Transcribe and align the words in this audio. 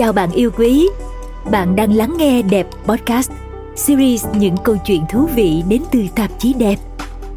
Chào 0.00 0.12
bạn 0.12 0.30
yêu 0.32 0.50
quý, 0.58 0.88
bạn 1.50 1.76
đang 1.76 1.92
lắng 1.92 2.14
nghe 2.18 2.42
Đẹp 2.42 2.66
Podcast, 2.86 3.30
series 3.76 4.26
những 4.34 4.56
câu 4.64 4.76
chuyện 4.86 5.02
thú 5.12 5.28
vị 5.34 5.62
đến 5.68 5.82
từ 5.92 6.00
tạp 6.16 6.30
chí 6.38 6.54
Đẹp, 6.54 6.76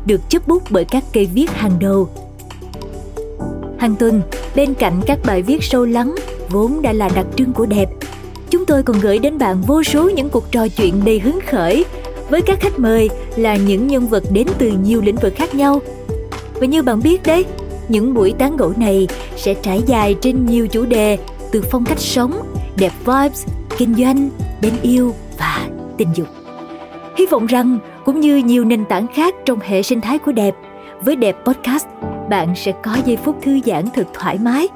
được 0.05 0.21
chấp 0.29 0.47
bút 0.47 0.63
bởi 0.69 0.85
các 0.85 1.03
cây 1.13 1.25
viết 1.33 1.51
hàng 1.51 1.71
đầu. 1.79 2.09
Hàng 3.77 3.95
tuần, 3.95 4.21
bên 4.55 4.73
cạnh 4.73 5.01
các 5.05 5.19
bài 5.25 5.41
viết 5.41 5.63
sâu 5.63 5.85
lắng 5.85 6.15
vốn 6.49 6.81
đã 6.81 6.93
là 6.93 7.09
đặc 7.15 7.25
trưng 7.35 7.53
của 7.53 7.65
Đẹp, 7.65 7.89
chúng 8.49 8.65
tôi 8.65 8.83
còn 8.83 8.99
gửi 8.99 9.19
đến 9.19 9.37
bạn 9.37 9.61
vô 9.61 9.83
số 9.83 10.09
những 10.09 10.29
cuộc 10.29 10.51
trò 10.51 10.67
chuyện 10.67 11.05
đầy 11.05 11.19
hứng 11.19 11.39
khởi 11.47 11.85
với 12.29 12.41
các 12.41 12.59
khách 12.61 12.79
mời 12.79 13.09
là 13.35 13.55
những 13.55 13.87
nhân 13.87 14.07
vật 14.07 14.23
đến 14.31 14.47
từ 14.57 14.71
nhiều 14.83 15.01
lĩnh 15.01 15.15
vực 15.15 15.33
khác 15.35 15.55
nhau. 15.55 15.81
Và 16.53 16.65
như 16.65 16.83
bạn 16.83 16.99
biết 17.03 17.23
đấy, 17.25 17.45
những 17.89 18.13
buổi 18.13 18.33
tán 18.37 18.57
gẫu 18.57 18.73
này 18.77 19.07
sẽ 19.37 19.53
trải 19.53 19.81
dài 19.85 20.15
trên 20.21 20.45
nhiều 20.45 20.67
chủ 20.67 20.85
đề 20.85 21.17
từ 21.51 21.63
phong 21.71 21.85
cách 21.85 21.99
sống, 21.99 22.42
đẹp 22.77 22.91
vibes, 22.99 23.47
kinh 23.77 23.93
doanh, 23.95 24.29
bên 24.61 24.73
yêu 24.81 25.15
và 25.37 25.67
tình 25.97 26.09
dục. 26.15 26.27
Hy 27.17 27.25
vọng 27.25 27.45
rằng 27.45 27.79
cũng 28.05 28.19
như 28.19 28.37
nhiều 28.37 28.65
nền 28.65 28.85
tảng 28.85 29.07
khác 29.07 29.35
trong 29.45 29.59
hệ 29.59 29.83
sinh 29.83 30.01
thái 30.01 30.19
của 30.19 30.31
đẹp, 30.31 30.55
với 31.01 31.15
đẹp 31.15 31.35
podcast, 31.45 31.87
bạn 32.29 32.53
sẽ 32.55 32.73
có 32.83 32.97
giây 33.05 33.17
phút 33.17 33.37
thư 33.41 33.59
giãn 33.65 33.85
thật 33.93 34.07
thoải 34.13 34.37
mái. 34.37 34.67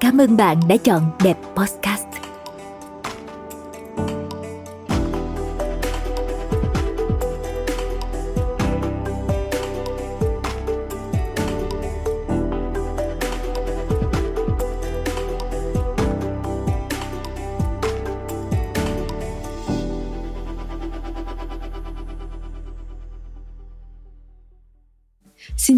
Cảm 0.00 0.20
ơn 0.20 0.36
bạn 0.36 0.56
đã 0.68 0.76
chọn 0.76 1.02
đẹp 1.24 1.36
podcast. 1.54 2.09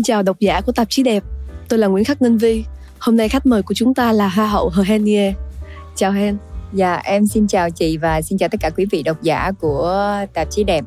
Xin 0.03 0.05
chào 0.05 0.23
độc 0.23 0.41
giả 0.41 0.61
của 0.61 0.73
tạp 0.73 0.91
chí 0.91 1.03
đẹp. 1.03 1.23
Tôi 1.69 1.79
là 1.79 1.87
Nguyễn 1.87 2.05
Khắc 2.05 2.23
Ninh 2.23 2.39
Vi. 2.39 2.65
Hôm 2.99 3.17
nay 3.17 3.29
khách 3.29 3.47
mời 3.47 3.63
của 3.63 3.75
chúng 3.75 3.95
ta 3.95 4.13
là 4.13 4.29
Hoa 4.29 4.47
hậu 4.47 4.69
Hờ 4.69 4.83
Henie. 4.83 5.33
Chào 5.97 6.13
Hen. 6.13 6.37
Dạ, 6.73 6.95
em 6.95 7.27
xin 7.27 7.47
chào 7.47 7.71
chị 7.71 7.97
và 7.97 8.23
xin 8.23 8.39
chào 8.39 8.49
tất 8.49 8.61
cả 8.61 8.71
quý 8.71 8.87
vị 8.91 9.03
độc 9.03 9.23
giả 9.23 9.53
của 9.61 10.07
tạp 10.35 10.51
chí 10.51 10.65
đẹp. 10.65 10.85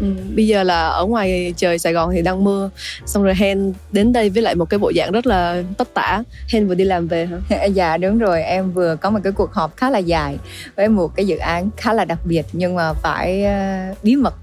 Ừ, 0.00 0.06
bây 0.36 0.46
giờ 0.46 0.62
là 0.62 0.88
ở 0.88 1.06
ngoài 1.06 1.54
trời 1.56 1.78
Sài 1.78 1.92
Gòn 1.92 2.10
thì 2.12 2.22
đang 2.22 2.44
mưa 2.44 2.70
Xong 3.06 3.22
rồi 3.22 3.34
Hen 3.34 3.72
đến 3.92 4.12
đây 4.12 4.30
với 4.30 4.42
lại 4.42 4.54
một 4.54 4.64
cái 4.70 4.78
bộ 4.78 4.92
dạng 4.96 5.12
rất 5.12 5.26
là 5.26 5.62
tất 5.78 5.94
tả 5.94 6.22
Hen 6.48 6.68
vừa 6.68 6.74
đi 6.74 6.84
làm 6.84 7.08
về 7.08 7.26
hả? 7.26 7.64
dạ 7.74 7.96
đúng 7.96 8.18
rồi, 8.18 8.42
em 8.42 8.72
vừa 8.72 8.96
có 8.96 9.10
một 9.10 9.18
cái 9.22 9.32
cuộc 9.32 9.52
họp 9.52 9.76
khá 9.76 9.90
là 9.90 9.98
dài 9.98 10.38
Với 10.76 10.88
một 10.88 11.16
cái 11.16 11.26
dự 11.26 11.36
án 11.36 11.70
khá 11.76 11.92
là 11.92 12.04
đặc 12.04 12.18
biệt 12.24 12.46
Nhưng 12.52 12.74
mà 12.74 12.92
phải 12.92 13.44
uh, 13.92 14.04
bí 14.04 14.16
mật 14.16 14.34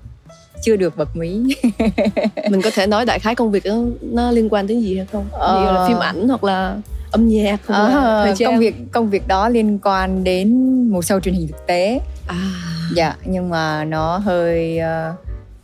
chưa 0.65 0.75
được 0.75 0.97
bật 0.97 1.15
mí 1.15 1.29
mình 2.49 2.61
có 2.61 2.69
thể 2.73 2.87
nói 2.87 3.05
đại 3.05 3.19
khái 3.19 3.35
công 3.35 3.51
việc 3.51 3.63
đó, 3.65 3.77
nó 4.01 4.31
liên 4.31 4.49
quan 4.49 4.67
đến 4.67 4.81
gì 4.81 4.97
hay 4.97 5.05
không? 5.11 5.25
Ờ... 5.31 5.59
như 5.59 5.71
là 5.71 5.87
phim 5.87 5.97
ảnh 5.97 6.27
hoặc 6.27 6.43
là 6.43 6.77
âm 7.11 7.27
nhạc 7.27 7.59
hoặc 7.67 7.77
à, 7.77 7.89
là 7.89 8.33
công 8.45 8.59
việc 8.59 8.75
công 8.91 9.09
việc 9.09 9.27
đó 9.27 9.49
liên 9.49 9.79
quan 9.83 10.23
đến 10.23 10.49
một 10.89 10.99
show 10.99 11.19
truyền 11.19 11.35
hình 11.35 11.47
thực 11.47 11.67
tế. 11.67 11.99
À. 12.27 12.51
dạ 12.95 13.15
nhưng 13.25 13.49
mà 13.49 13.83
nó 13.85 14.17
hơi 14.17 14.79
uh, 14.79 15.15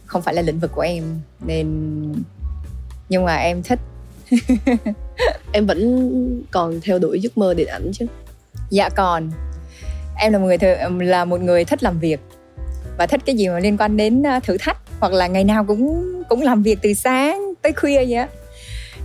không 0.05 0.21
phải 0.21 0.33
là 0.33 0.41
lĩnh 0.41 0.59
vực 0.59 0.71
của 0.75 0.81
em 0.81 1.03
nên 1.45 1.67
nhưng 3.09 3.25
mà 3.25 3.35
em 3.35 3.63
thích. 3.63 3.79
Em 5.51 5.65
vẫn 5.65 6.43
còn 6.51 6.79
theo 6.83 6.99
đuổi 6.99 7.19
giấc 7.19 7.37
mơ 7.37 7.53
điện 7.53 7.67
ảnh 7.67 7.91
chứ? 7.93 8.05
Dạ 8.69 8.89
còn. 8.89 9.31
Em 10.17 10.33
là 10.33 10.39
một 10.39 10.45
người 10.45 10.57
th- 10.57 10.99
là 10.99 11.25
một 11.25 11.41
người 11.41 11.65
thích 11.65 11.83
làm 11.83 11.99
việc 11.99 12.19
và 12.97 13.07
thích 13.07 13.21
cái 13.25 13.35
gì 13.35 13.49
mà 13.49 13.59
liên 13.59 13.77
quan 13.77 13.97
đến 13.97 14.23
thử 14.43 14.57
thách 14.57 14.77
hoặc 15.01 15.13
là 15.13 15.27
ngày 15.27 15.43
nào 15.43 15.65
cũng 15.65 16.13
cũng 16.29 16.41
làm 16.41 16.63
việc 16.63 16.79
từ 16.81 16.93
sáng 16.93 17.53
tới 17.61 17.71
khuya 17.73 17.95
vậy 17.95 18.13
á. 18.13 18.27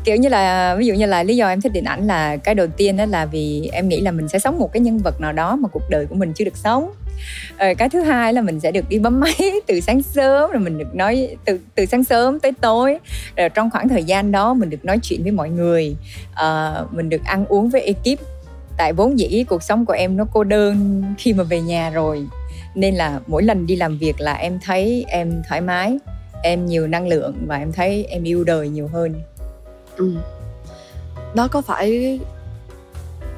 Kiểu 0.05 0.17
như 0.17 0.29
là 0.29 0.75
ví 0.79 0.87
dụ 0.87 0.95
như 0.95 1.07
là 1.07 1.23
lý 1.23 1.37
do 1.37 1.49
em 1.49 1.61
thích 1.61 1.73
điện 1.73 1.85
ảnh 1.85 2.07
là 2.07 2.37
cái 2.37 2.55
đầu 2.55 2.67
tiên 2.67 2.97
đó 2.97 3.05
là 3.05 3.27
vì 3.27 3.71
em 3.73 3.89
nghĩ 3.89 4.01
là 4.01 4.11
mình 4.11 4.29
sẽ 4.29 4.39
sống 4.39 4.59
một 4.59 4.73
cái 4.73 4.81
nhân 4.81 4.99
vật 4.99 5.21
nào 5.21 5.33
đó 5.33 5.57
mà 5.57 5.69
cuộc 5.69 5.83
đời 5.91 6.07
của 6.07 6.15
mình 6.15 6.33
chưa 6.33 6.45
được 6.45 6.57
sống. 6.57 6.91
Rồi 7.59 7.75
cái 7.75 7.89
thứ 7.89 8.01
hai 8.01 8.33
là 8.33 8.41
mình 8.41 8.61
sẽ 8.61 8.73
được 8.73 8.89
đi 8.89 8.99
bấm 8.99 9.21
máy 9.21 9.53
từ 9.67 9.81
sáng 9.81 10.03
sớm 10.03 10.51
rồi 10.51 10.61
mình 10.61 10.79
được 10.79 10.95
nói 10.95 11.37
từ 11.45 11.59
từ 11.75 11.87
sáng 11.87 12.05
sớm 12.05 12.41
tới 12.41 12.53
tối. 12.61 12.99
Rồi 13.37 13.49
trong 13.49 13.71
khoảng 13.71 13.89
thời 13.89 14.05
gian 14.05 14.33
đó 14.33 14.55
mình 14.55 14.71
được 14.71 14.85
nói 14.85 14.99
chuyện 15.03 15.23
với 15.23 15.33
mọi 15.33 15.51
người 15.51 15.97
uh, 16.33 16.95
mình 16.95 17.09
được 17.09 17.25
ăn 17.25 17.47
uống 17.47 17.69
với 17.69 17.81
ekip. 17.81 18.21
Tại 18.79 18.93
vốn 18.93 19.19
dĩ 19.19 19.45
cuộc 19.49 19.63
sống 19.63 19.87
của 19.87 19.93
em 19.93 20.17
nó 20.17 20.25
cô 20.33 20.45
đơn 20.45 21.03
khi 21.19 21.33
mà 21.33 21.45
về 21.45 21.61
nhà 21.61 21.91
rồi 21.91 22.27
nên 22.77 22.95
là 22.95 23.21
mỗi 23.27 23.43
lần 23.43 23.67
đi 23.67 23.77
làm 23.77 23.99
việc 23.99 24.21
là 24.21 24.35
em 24.35 24.59
thấy 24.65 25.05
em 25.09 25.43
thoải 25.49 25.61
mái 25.61 25.99
em 26.43 26.67
nhiều 26.67 26.87
năng 26.87 27.09
lượng 27.09 27.35
và 27.47 27.57
em 27.57 27.73
thấy 27.73 28.05
em 28.05 28.23
yêu 28.23 28.45
đời 28.45 28.69
nhiều 28.69 28.89
hơn. 28.93 29.15
Ừ. 29.97 30.15
đó 31.35 31.49
có 31.49 31.61
phải 31.63 32.21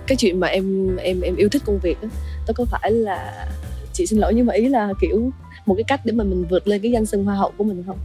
cái 0.07 0.17
chuyện 0.17 0.41
mà 0.41 0.47
em 0.47 0.97
em 0.97 1.21
em 1.21 1.37
yêu 1.37 1.49
thích 1.49 1.63
công 1.67 1.79
việc 1.79 2.03
đó, 2.03 2.09
đó 2.47 2.53
có 2.57 2.65
phải 2.65 2.91
là 2.91 3.49
chị 3.93 4.07
xin 4.07 4.19
lỗi 4.19 4.35
nhưng 4.35 4.47
mà 4.47 4.55
ý 4.55 4.69
là 4.69 4.93
kiểu 5.01 5.31
một 5.67 5.75
cái 5.75 5.85
cách 5.85 6.01
để 6.05 6.13
mà 6.13 6.25
mình 6.25 6.45
vượt 6.51 6.69
lên 6.69 6.83
cái 6.83 6.91
danh 6.91 7.07
xưng 7.07 7.25
hoa 7.25 7.35
hậu 7.35 7.53
của 7.57 7.65
mình 7.65 7.85
không? 7.87 7.99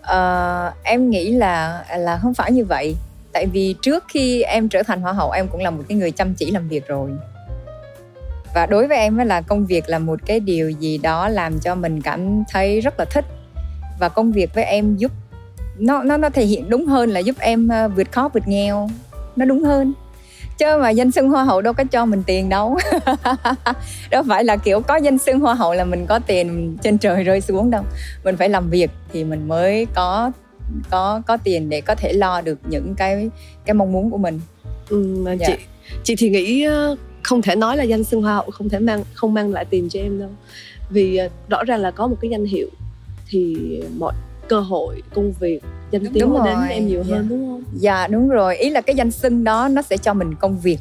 Uh, 0.00 0.84
em 0.84 1.10
nghĩ 1.10 1.32
là 1.32 1.84
là 1.98 2.18
không 2.18 2.34
phải 2.34 2.52
như 2.52 2.64
vậy. 2.64 2.96
Tại 3.32 3.46
vì 3.46 3.74
trước 3.82 4.04
khi 4.08 4.42
em 4.42 4.68
trở 4.68 4.82
thành 4.82 5.00
hoa 5.00 5.12
hậu 5.12 5.30
em 5.30 5.48
cũng 5.48 5.60
là 5.60 5.70
một 5.70 5.82
cái 5.88 5.98
người 5.98 6.10
chăm 6.10 6.34
chỉ 6.34 6.50
làm 6.50 6.68
việc 6.68 6.86
rồi 6.86 7.10
và 8.54 8.66
đối 8.66 8.86
với 8.86 8.98
em 8.98 9.16
là 9.16 9.40
công 9.40 9.66
việc 9.66 9.88
là 9.88 9.98
một 9.98 10.20
cái 10.26 10.40
điều 10.40 10.70
gì 10.70 10.98
đó 10.98 11.28
làm 11.28 11.60
cho 11.60 11.74
mình 11.74 12.02
cảm 12.02 12.42
thấy 12.50 12.80
rất 12.80 12.98
là 12.98 13.04
thích. 13.04 13.24
Và 14.00 14.08
công 14.08 14.32
việc 14.32 14.54
với 14.54 14.64
em 14.64 14.96
giúp 14.96 15.12
nó 15.78 16.02
nó 16.02 16.16
nó 16.16 16.30
thể 16.30 16.44
hiện 16.44 16.70
đúng 16.70 16.86
hơn 16.86 17.10
là 17.10 17.20
giúp 17.20 17.36
em 17.38 17.68
ờ, 17.68 17.88
vượt 17.88 18.12
khó 18.12 18.28
vượt 18.34 18.48
nghèo. 18.48 18.88
Nó 19.36 19.44
đúng 19.44 19.62
hơn. 19.62 19.92
Chứ 20.58 20.66
mà 20.80 20.90
danh 20.90 21.10
xưng 21.10 21.30
hoa 21.30 21.44
hậu 21.44 21.60
đâu 21.60 21.72
có 21.72 21.84
cho 21.84 22.06
mình 22.06 22.22
tiền 22.26 22.48
đâu. 22.48 22.78
Đâu 24.10 24.22
phải 24.28 24.44
là 24.44 24.56
kiểu 24.56 24.80
có 24.80 24.96
danh 24.96 25.18
xưng 25.18 25.40
hoa 25.40 25.54
hậu 25.54 25.74
là 25.74 25.84
mình 25.84 26.06
có 26.06 26.18
tiền 26.18 26.76
trên 26.82 26.98
trời 26.98 27.24
rơi 27.24 27.40
xuống 27.40 27.70
đâu. 27.70 27.82
Mình 28.24 28.36
phải 28.36 28.48
làm 28.48 28.70
việc 28.70 28.90
thì 29.12 29.24
mình 29.24 29.48
mới 29.48 29.86
có 29.94 30.32
có 30.90 31.22
có 31.26 31.36
tiền 31.36 31.68
để 31.68 31.80
có 31.80 31.94
thể 31.94 32.12
lo 32.12 32.40
được 32.40 32.58
những 32.68 32.94
cái 32.94 33.30
cái 33.64 33.74
mong 33.74 33.92
muốn 33.92 34.10
của 34.10 34.18
mình. 34.18 34.40
Ừ, 34.88 35.24
dạ. 35.38 35.46
chị 35.46 35.54
chị 36.04 36.16
thì 36.16 36.30
nghĩ 36.30 36.66
không 37.22 37.42
thể 37.42 37.56
nói 37.56 37.76
là 37.76 37.82
danh 37.82 38.04
xưng 38.04 38.22
hoa 38.22 38.34
hậu 38.34 38.50
không 38.50 38.68
thể 38.68 38.78
mang 38.78 39.04
không 39.14 39.34
mang 39.34 39.52
lại 39.52 39.64
tiền 39.64 39.88
cho 39.88 40.00
em 40.00 40.18
đâu. 40.18 40.30
Vì 40.90 41.16
ờ, 41.16 41.28
rõ 41.48 41.64
ràng 41.64 41.80
là 41.80 41.90
có 41.90 42.06
một 42.06 42.16
cái 42.20 42.30
danh 42.30 42.44
hiệu 42.44 42.68
thì 43.28 43.56
mọi 43.96 44.14
cơ 44.48 44.60
hội 44.60 45.02
công 45.14 45.32
việc 45.32 45.62
danh 45.90 46.06
tiếng 46.12 46.34
đến 46.44 46.58
em 46.68 46.86
nhiều 46.86 47.02
hơn 47.02 47.22
dạ. 47.22 47.26
đúng 47.28 47.46
không? 47.46 47.64
Dạ 47.74 48.06
đúng 48.06 48.28
rồi. 48.28 48.56
Ý 48.56 48.70
là 48.70 48.80
cái 48.80 48.96
danh 48.96 49.10
xưng 49.10 49.44
đó 49.44 49.68
nó 49.68 49.82
sẽ 49.82 49.96
cho 49.96 50.14
mình 50.14 50.34
công 50.34 50.58
việc 50.58 50.78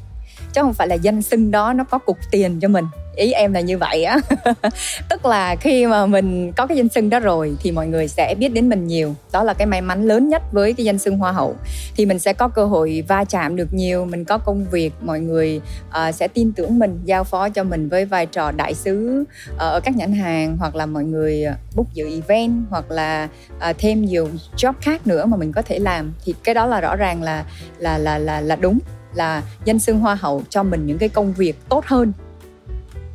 chứ 0.53 0.61
không 0.61 0.73
phải 0.73 0.88
là 0.88 0.95
danh 0.95 1.22
xưng 1.22 1.51
đó 1.51 1.73
nó 1.73 1.83
có 1.83 1.97
cục 1.97 2.17
tiền 2.31 2.59
cho 2.59 2.67
mình 2.67 2.85
ý 3.19 3.31
em 3.31 3.53
là 3.53 3.59
như 3.59 3.78
vậy 3.78 4.03
á. 4.03 4.18
Tức 5.09 5.25
là 5.25 5.56
khi 5.56 5.88
mà 5.88 6.06
mình 6.06 6.52
có 6.52 6.68
cái 6.68 6.78
danh 6.78 6.90
xưng 6.90 7.09
đó 7.09 7.19
rồi 7.19 7.56
thì 7.62 7.72
mọi 7.72 7.88
người 7.88 8.07
sẽ 8.07 8.35
biết 8.40 8.50
đến 8.50 8.69
mình 8.69 8.88
nhiều. 8.88 9.16
Đó 9.31 9.44
là 9.44 9.53
cái 9.53 9.68
may 9.68 9.81
mắn 9.81 10.06
lớn 10.06 10.30
nhất 10.30 10.41
với 10.52 10.74
cái 10.74 10.85
danh 10.85 10.97
xưng 10.97 11.18
hoa 11.18 11.31
hậu. 11.31 11.56
Thì 11.96 12.06
mình 12.06 12.19
sẽ 12.19 12.34
có 12.34 12.47
cơ 12.47 12.66
hội 12.66 13.03
va 13.08 13.24
chạm 13.24 13.56
được 13.56 13.74
nhiều 13.74 14.06
mình 14.06 14.25
có 14.25 14.38
công 14.38 14.66
việc 14.72 14.94
mọi 15.02 15.19
người 15.19 15.62
uh, 15.88 16.16
sẽ 16.16 16.28
tin 16.28 16.52
tưởng 16.52 16.79
mình 16.79 16.99
giao 17.05 17.23
phó 17.23 17.49
cho 17.49 17.64
mình 17.64 17.90
với 17.90 18.05
vai 18.05 18.26
trò 18.26 18.52
đại 18.52 18.73
sứ 18.73 19.23
uh, 19.53 19.59
ở 19.59 19.79
các 19.84 19.96
nhãn 19.96 20.14
hàng 20.14 20.58
hoặc 20.58 20.76
là 20.76 20.85
mọi 20.85 21.03
người 21.03 21.43
ờ, 21.43 21.53
book 21.76 21.88
dự 21.93 22.09
event 22.09 22.52
hoặc 22.70 22.91
là 22.91 23.29
uh, 23.70 23.76
thêm 23.78 24.05
nhiều 24.05 24.29
job 24.58 24.73
khác 24.82 25.08
nữa 25.08 25.26
mà 25.26 25.38
mình 25.38 25.52
có 25.52 25.61
thể 25.61 25.79
làm. 25.79 26.14
Thì 26.26 26.34
cái 26.43 26.55
đó 26.55 26.66
là 26.66 26.82
rõ 26.82 26.96
ràng 26.96 27.23
là 27.23 27.46
là 27.78 27.97
là 27.97 28.17
là 28.17 28.41
là 28.41 28.55
đúng 28.55 28.79
là 29.14 29.43
danh 29.66 29.79
xưng 29.79 29.99
hoa 29.99 30.16
hậu 30.16 30.43
cho 30.49 30.64
mình 30.64 30.85
những 30.85 30.97
cái 30.97 31.09
công 31.09 31.34
việc 31.34 31.55
tốt 31.70 31.85
hơn 31.85 32.14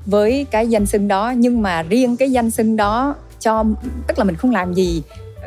với 0.07 0.47
cái 0.51 0.69
danh 0.69 0.87
xưng 0.87 1.09
đó 1.09 1.33
nhưng 1.37 1.63
mà 1.63 1.83
riêng 1.83 2.17
cái 2.17 2.33
danh 2.33 2.51
xưng 2.51 2.77
đó 2.77 3.15
cho 3.41 3.65
tức 4.07 4.19
là 4.19 4.25
mình 4.25 4.37
không 4.37 4.51
làm 4.51 4.75
gì 4.75 5.03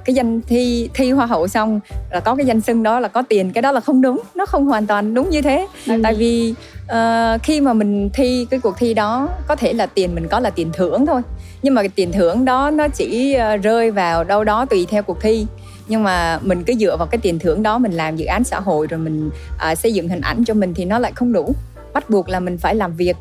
cái 0.05 0.13
danh 0.13 0.41
thi 0.41 0.89
thi 0.93 1.11
hoa 1.11 1.25
hậu 1.25 1.47
xong 1.47 1.79
là 2.11 2.19
có 2.19 2.35
cái 2.35 2.45
danh 2.45 2.61
xưng 2.61 2.83
đó 2.83 2.99
là 2.99 3.07
có 3.07 3.21
tiền 3.21 3.51
cái 3.51 3.61
đó 3.61 3.71
là 3.71 3.79
không 3.79 4.01
đúng 4.01 4.21
nó 4.35 4.45
không 4.45 4.65
hoàn 4.65 4.87
toàn 4.87 5.13
đúng 5.13 5.29
như 5.29 5.41
thế. 5.41 5.67
Ừ. 5.87 5.99
tại 6.03 6.15
vì 6.15 6.53
uh, 6.83 7.43
khi 7.43 7.61
mà 7.61 7.73
mình 7.73 8.09
thi 8.13 8.47
cái 8.49 8.59
cuộc 8.59 8.75
thi 8.77 8.93
đó 8.93 9.29
có 9.47 9.55
thể 9.55 9.73
là 9.73 9.85
tiền 9.85 10.15
mình 10.15 10.27
có 10.27 10.39
là 10.39 10.49
tiền 10.49 10.69
thưởng 10.73 11.05
thôi 11.05 11.21
nhưng 11.61 11.73
mà 11.73 11.81
cái 11.81 11.89
tiền 11.89 12.11
thưởng 12.11 12.45
đó 12.45 12.71
nó 12.71 12.87
chỉ 12.87 13.37
uh, 13.55 13.63
rơi 13.63 13.91
vào 13.91 14.23
đâu 14.23 14.43
đó 14.43 14.65
tùy 14.65 14.87
theo 14.89 15.03
cuộc 15.03 15.21
thi. 15.21 15.45
Nhưng 15.87 16.03
mà 16.03 16.39
mình 16.43 16.63
cứ 16.63 16.73
dựa 16.73 16.97
vào 16.97 17.07
cái 17.07 17.19
tiền 17.21 17.39
thưởng 17.39 17.63
đó 17.63 17.77
mình 17.77 17.91
làm 17.91 18.15
dự 18.15 18.25
án 18.25 18.43
xã 18.43 18.59
hội 18.59 18.87
rồi 18.87 18.99
mình 18.99 19.29
uh, 19.71 19.77
xây 19.77 19.93
dựng 19.93 20.09
hình 20.09 20.21
ảnh 20.21 20.43
cho 20.45 20.53
mình 20.53 20.73
thì 20.73 20.85
nó 20.85 20.99
lại 20.99 21.11
không 21.15 21.33
đủ. 21.33 21.55
Bắt 21.93 22.09
buộc 22.09 22.29
là 22.29 22.39
mình 22.39 22.57
phải 22.57 22.75
làm 22.75 22.95
việc 22.95 23.15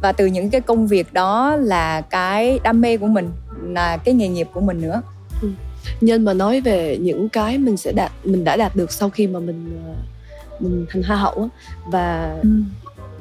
và 0.00 0.12
từ 0.12 0.26
những 0.26 0.50
cái 0.50 0.60
công 0.60 0.86
việc 0.86 1.12
đó 1.12 1.56
là 1.56 2.00
cái 2.00 2.58
đam 2.62 2.80
mê 2.80 2.96
của 2.96 3.06
mình 3.06 3.30
là 3.62 3.96
cái 3.96 4.14
nghề 4.14 4.28
nghiệp 4.28 4.48
của 4.54 4.60
mình 4.60 4.80
nữa. 4.80 5.02
Ừ. 5.42 5.48
nhân 6.00 6.24
mà 6.24 6.32
nói 6.32 6.60
về 6.60 6.98
những 7.00 7.28
cái 7.28 7.58
mình 7.58 7.76
sẽ 7.76 7.92
đạt 7.92 8.12
mình 8.24 8.44
đã 8.44 8.56
đạt 8.56 8.76
được 8.76 8.92
sau 8.92 9.10
khi 9.10 9.26
mà 9.26 9.40
mình 9.40 9.80
ờ, 9.86 9.94
mình 10.60 10.86
thành 10.90 11.02
hoa 11.02 11.16
hậu 11.16 11.32
á. 11.32 11.48
Và 11.86 12.38
ừ. 12.42 12.48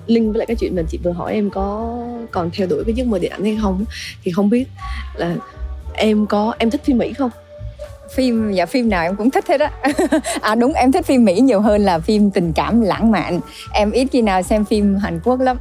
link 0.07 0.33
với 0.33 0.37
lại 0.37 0.45
cái 0.45 0.55
chuyện 0.55 0.75
mà 0.75 0.81
chị 0.89 0.99
vừa 1.03 1.11
hỏi 1.11 1.33
em 1.33 1.49
có 1.49 1.97
còn 2.31 2.49
theo 2.53 2.67
đuổi 2.67 2.83
cái 2.85 2.95
giấc 2.95 3.07
mơ 3.07 3.19
điện 3.19 3.31
ảnh 3.31 3.43
hay 3.43 3.57
không 3.61 3.85
thì 4.23 4.31
không 4.31 4.49
biết 4.49 4.67
là 5.15 5.35
em 5.93 6.25
có 6.25 6.55
em 6.57 6.69
thích 6.69 6.81
phim 6.83 6.97
mỹ 6.97 7.13
không? 7.13 7.29
Phim 8.15 8.51
dạ 8.51 8.65
phim 8.65 8.89
nào 8.89 9.03
em 9.03 9.15
cũng 9.15 9.31
thích 9.31 9.47
hết 9.47 9.61
á. 9.61 9.71
À 10.41 10.55
đúng 10.55 10.73
em 10.73 10.91
thích 10.91 11.05
phim 11.05 11.25
mỹ 11.25 11.39
nhiều 11.39 11.61
hơn 11.61 11.81
là 11.81 11.99
phim 11.99 12.31
tình 12.31 12.53
cảm 12.53 12.81
lãng 12.81 13.11
mạn. 13.11 13.39
Em 13.73 13.91
ít 13.91 14.07
khi 14.11 14.21
nào 14.21 14.41
xem 14.41 14.65
phim 14.65 14.95
hàn 14.95 15.19
quốc 15.23 15.39
lắm 15.39 15.57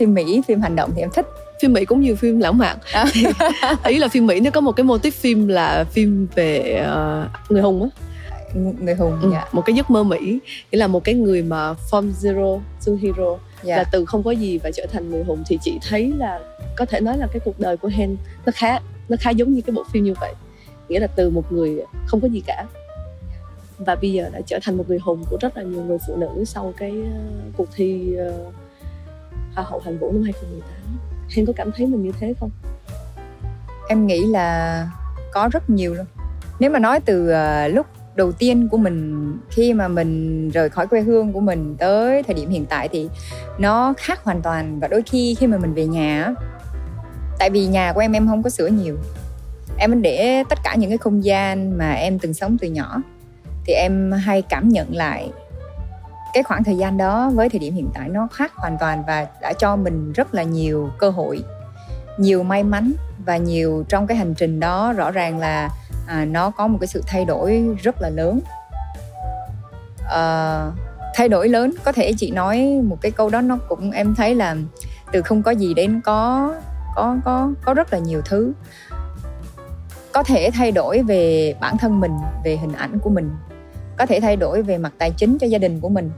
phim 0.00 0.14
mỹ 0.14 0.42
phim 0.46 0.60
hành 0.60 0.76
động 0.76 0.90
thì 0.94 1.02
em 1.02 1.10
thích. 1.10 1.26
Phim 1.60 1.72
mỹ 1.72 1.84
cũng 1.84 2.00
nhiều 2.00 2.16
phim 2.16 2.40
lãng 2.40 2.58
mạn. 2.58 2.78
À. 2.92 3.04
ý 3.84 3.98
là 3.98 4.08
phim 4.08 4.26
mỹ 4.26 4.40
nó 4.40 4.50
có 4.50 4.60
một 4.60 4.72
cái 4.72 4.84
mô 4.84 4.98
típ 4.98 5.14
phim 5.14 5.48
là 5.48 5.84
phim 5.84 6.26
về 6.34 6.82
uh, 6.86 7.50
người 7.50 7.62
hùng 7.62 7.82
á. 7.82 7.88
Người 8.54 8.94
hùng 8.94 9.18
ừ, 9.22 9.30
dạ. 9.32 9.48
một 9.52 9.62
cái 9.66 9.76
giấc 9.76 9.90
mơ 9.90 10.04
mỹ. 10.04 10.38
Nghĩa 10.72 10.78
là 10.78 10.86
một 10.86 11.04
cái 11.04 11.14
người 11.14 11.42
mà 11.42 11.72
from 11.90 12.10
zero 12.20 12.60
to 12.86 12.92
hero. 13.02 13.38
Dạ. 13.62 13.76
là 13.76 13.84
từ 13.92 14.04
không 14.04 14.22
có 14.22 14.30
gì 14.30 14.58
và 14.58 14.70
trở 14.74 14.86
thành 14.92 15.10
người 15.10 15.24
hùng 15.24 15.42
thì 15.46 15.58
chị 15.62 15.78
thấy 15.88 16.12
là 16.16 16.40
có 16.76 16.84
thể 16.84 17.00
nói 17.00 17.18
là 17.18 17.26
cái 17.32 17.40
cuộc 17.44 17.60
đời 17.60 17.76
của 17.76 17.88
Hen 17.88 18.16
nó 18.46 18.52
khá 18.54 18.78
nó 19.08 19.16
khá 19.20 19.30
giống 19.30 19.54
như 19.54 19.60
cái 19.60 19.74
bộ 19.74 19.84
phim 19.92 20.04
như 20.04 20.14
vậy. 20.20 20.34
Nghĩa 20.88 21.00
là 21.00 21.06
từ 21.06 21.30
một 21.30 21.52
người 21.52 21.82
không 22.06 22.20
có 22.20 22.28
gì 22.28 22.42
cả. 22.46 22.64
Và 23.78 23.94
bây 23.94 24.12
giờ 24.12 24.30
đã 24.32 24.40
trở 24.46 24.58
thành 24.62 24.76
một 24.76 24.84
người 24.88 24.98
hùng 24.98 25.24
của 25.30 25.36
rất 25.40 25.56
là 25.56 25.62
nhiều 25.62 25.82
người 25.82 25.98
phụ 26.06 26.16
nữ 26.16 26.44
sau 26.44 26.74
cái 26.76 26.90
uh, 26.90 27.56
cuộc 27.56 27.68
thi 27.76 28.16
uh, 28.28 28.54
hoa 29.54 29.64
hậu 29.64 29.80
Hàn 29.84 29.98
Vũ 29.98 30.12
năm 30.12 30.22
2018 30.22 30.98
Hen 31.36 31.46
có 31.46 31.52
cảm 31.56 31.72
thấy 31.72 31.86
mình 31.86 32.02
như 32.02 32.12
thế 32.20 32.34
không? 32.40 32.50
Em 33.88 34.06
nghĩ 34.06 34.26
là 34.26 34.88
có 35.32 35.48
rất 35.52 35.70
nhiều 35.70 35.94
luôn. 35.94 36.06
Nếu 36.60 36.70
mà 36.70 36.78
nói 36.78 37.00
từ 37.00 37.32
uh, 37.32 37.74
lúc 37.74 37.86
đầu 38.14 38.32
tiên 38.32 38.68
của 38.68 38.76
mình 38.76 39.32
khi 39.50 39.74
mà 39.74 39.88
mình 39.88 40.48
rời 40.50 40.68
khỏi 40.68 40.86
quê 40.86 41.00
hương 41.00 41.32
của 41.32 41.40
mình 41.40 41.76
tới 41.78 42.22
thời 42.22 42.34
điểm 42.34 42.50
hiện 42.50 42.66
tại 42.66 42.88
thì 42.88 43.08
nó 43.58 43.94
khác 43.96 44.24
hoàn 44.24 44.42
toàn. 44.42 44.80
Và 44.80 44.88
đôi 44.88 45.02
khi 45.02 45.34
khi 45.34 45.46
mà 45.46 45.58
mình 45.58 45.74
về 45.74 45.86
nhà 45.86 46.34
tại 47.38 47.50
vì 47.50 47.66
nhà 47.66 47.92
của 47.92 48.00
em 48.00 48.12
em 48.12 48.28
không 48.28 48.42
có 48.42 48.50
sửa 48.50 48.66
nhiều. 48.66 48.96
Em 49.78 50.02
để 50.02 50.44
tất 50.48 50.58
cả 50.64 50.74
những 50.74 50.90
cái 50.90 50.98
không 50.98 51.24
gian 51.24 51.78
mà 51.78 51.92
em 51.92 52.18
từng 52.18 52.34
sống 52.34 52.56
từ 52.60 52.68
nhỏ 52.68 53.02
thì 53.66 53.72
em 53.72 54.12
hay 54.12 54.42
cảm 54.42 54.68
nhận 54.68 54.96
lại 54.96 55.30
cái 56.34 56.42
khoảng 56.42 56.64
thời 56.64 56.76
gian 56.76 56.96
đó 56.96 57.30
với 57.34 57.48
thời 57.48 57.58
điểm 57.58 57.74
hiện 57.74 57.90
tại 57.94 58.08
nó 58.08 58.28
khác 58.32 58.52
hoàn 58.56 58.78
toàn 58.80 59.04
và 59.06 59.26
đã 59.40 59.52
cho 59.58 59.76
mình 59.76 60.12
rất 60.12 60.34
là 60.34 60.42
nhiều 60.42 60.90
cơ 60.98 61.10
hội 61.10 61.42
nhiều 62.18 62.42
may 62.42 62.62
mắn 62.62 62.92
và 63.24 63.36
nhiều 63.36 63.84
trong 63.88 64.06
cái 64.06 64.16
hành 64.16 64.34
trình 64.34 64.60
đó 64.60 64.92
rõ 64.92 65.10
ràng 65.10 65.38
là 65.38 65.70
à, 66.06 66.24
nó 66.24 66.50
có 66.50 66.66
một 66.66 66.78
cái 66.80 66.86
sự 66.86 67.02
thay 67.06 67.24
đổi 67.24 67.64
rất 67.82 68.02
là 68.02 68.08
lớn. 68.08 68.40
À, 70.08 70.66
thay 71.14 71.28
đổi 71.28 71.48
lớn 71.48 71.74
có 71.84 71.92
thể 71.92 72.12
chị 72.16 72.30
nói 72.30 72.80
một 72.84 72.98
cái 73.00 73.10
câu 73.10 73.30
đó 73.30 73.40
nó 73.40 73.58
cũng 73.68 73.90
em 73.90 74.14
thấy 74.14 74.34
là 74.34 74.56
từ 75.12 75.22
không 75.22 75.42
có 75.42 75.50
gì 75.50 75.74
đến 75.74 76.00
có 76.04 76.54
có 76.96 77.16
có 77.24 77.52
có 77.64 77.74
rất 77.74 77.92
là 77.92 77.98
nhiều 77.98 78.22
thứ. 78.24 78.52
Có 80.12 80.22
thể 80.22 80.50
thay 80.54 80.72
đổi 80.72 81.02
về 81.02 81.54
bản 81.60 81.76
thân 81.78 82.00
mình 82.00 82.12
về 82.44 82.56
hình 82.56 82.72
ảnh 82.72 82.98
của 82.98 83.10
mình 83.10 83.30
có 84.00 84.06
thể 84.06 84.20
thay 84.20 84.36
đổi 84.36 84.62
về 84.62 84.78
mặt 84.78 84.92
tài 84.98 85.10
chính 85.10 85.38
cho 85.38 85.46
gia 85.46 85.58
đình 85.58 85.80
của 85.80 85.88
mình. 85.88 86.10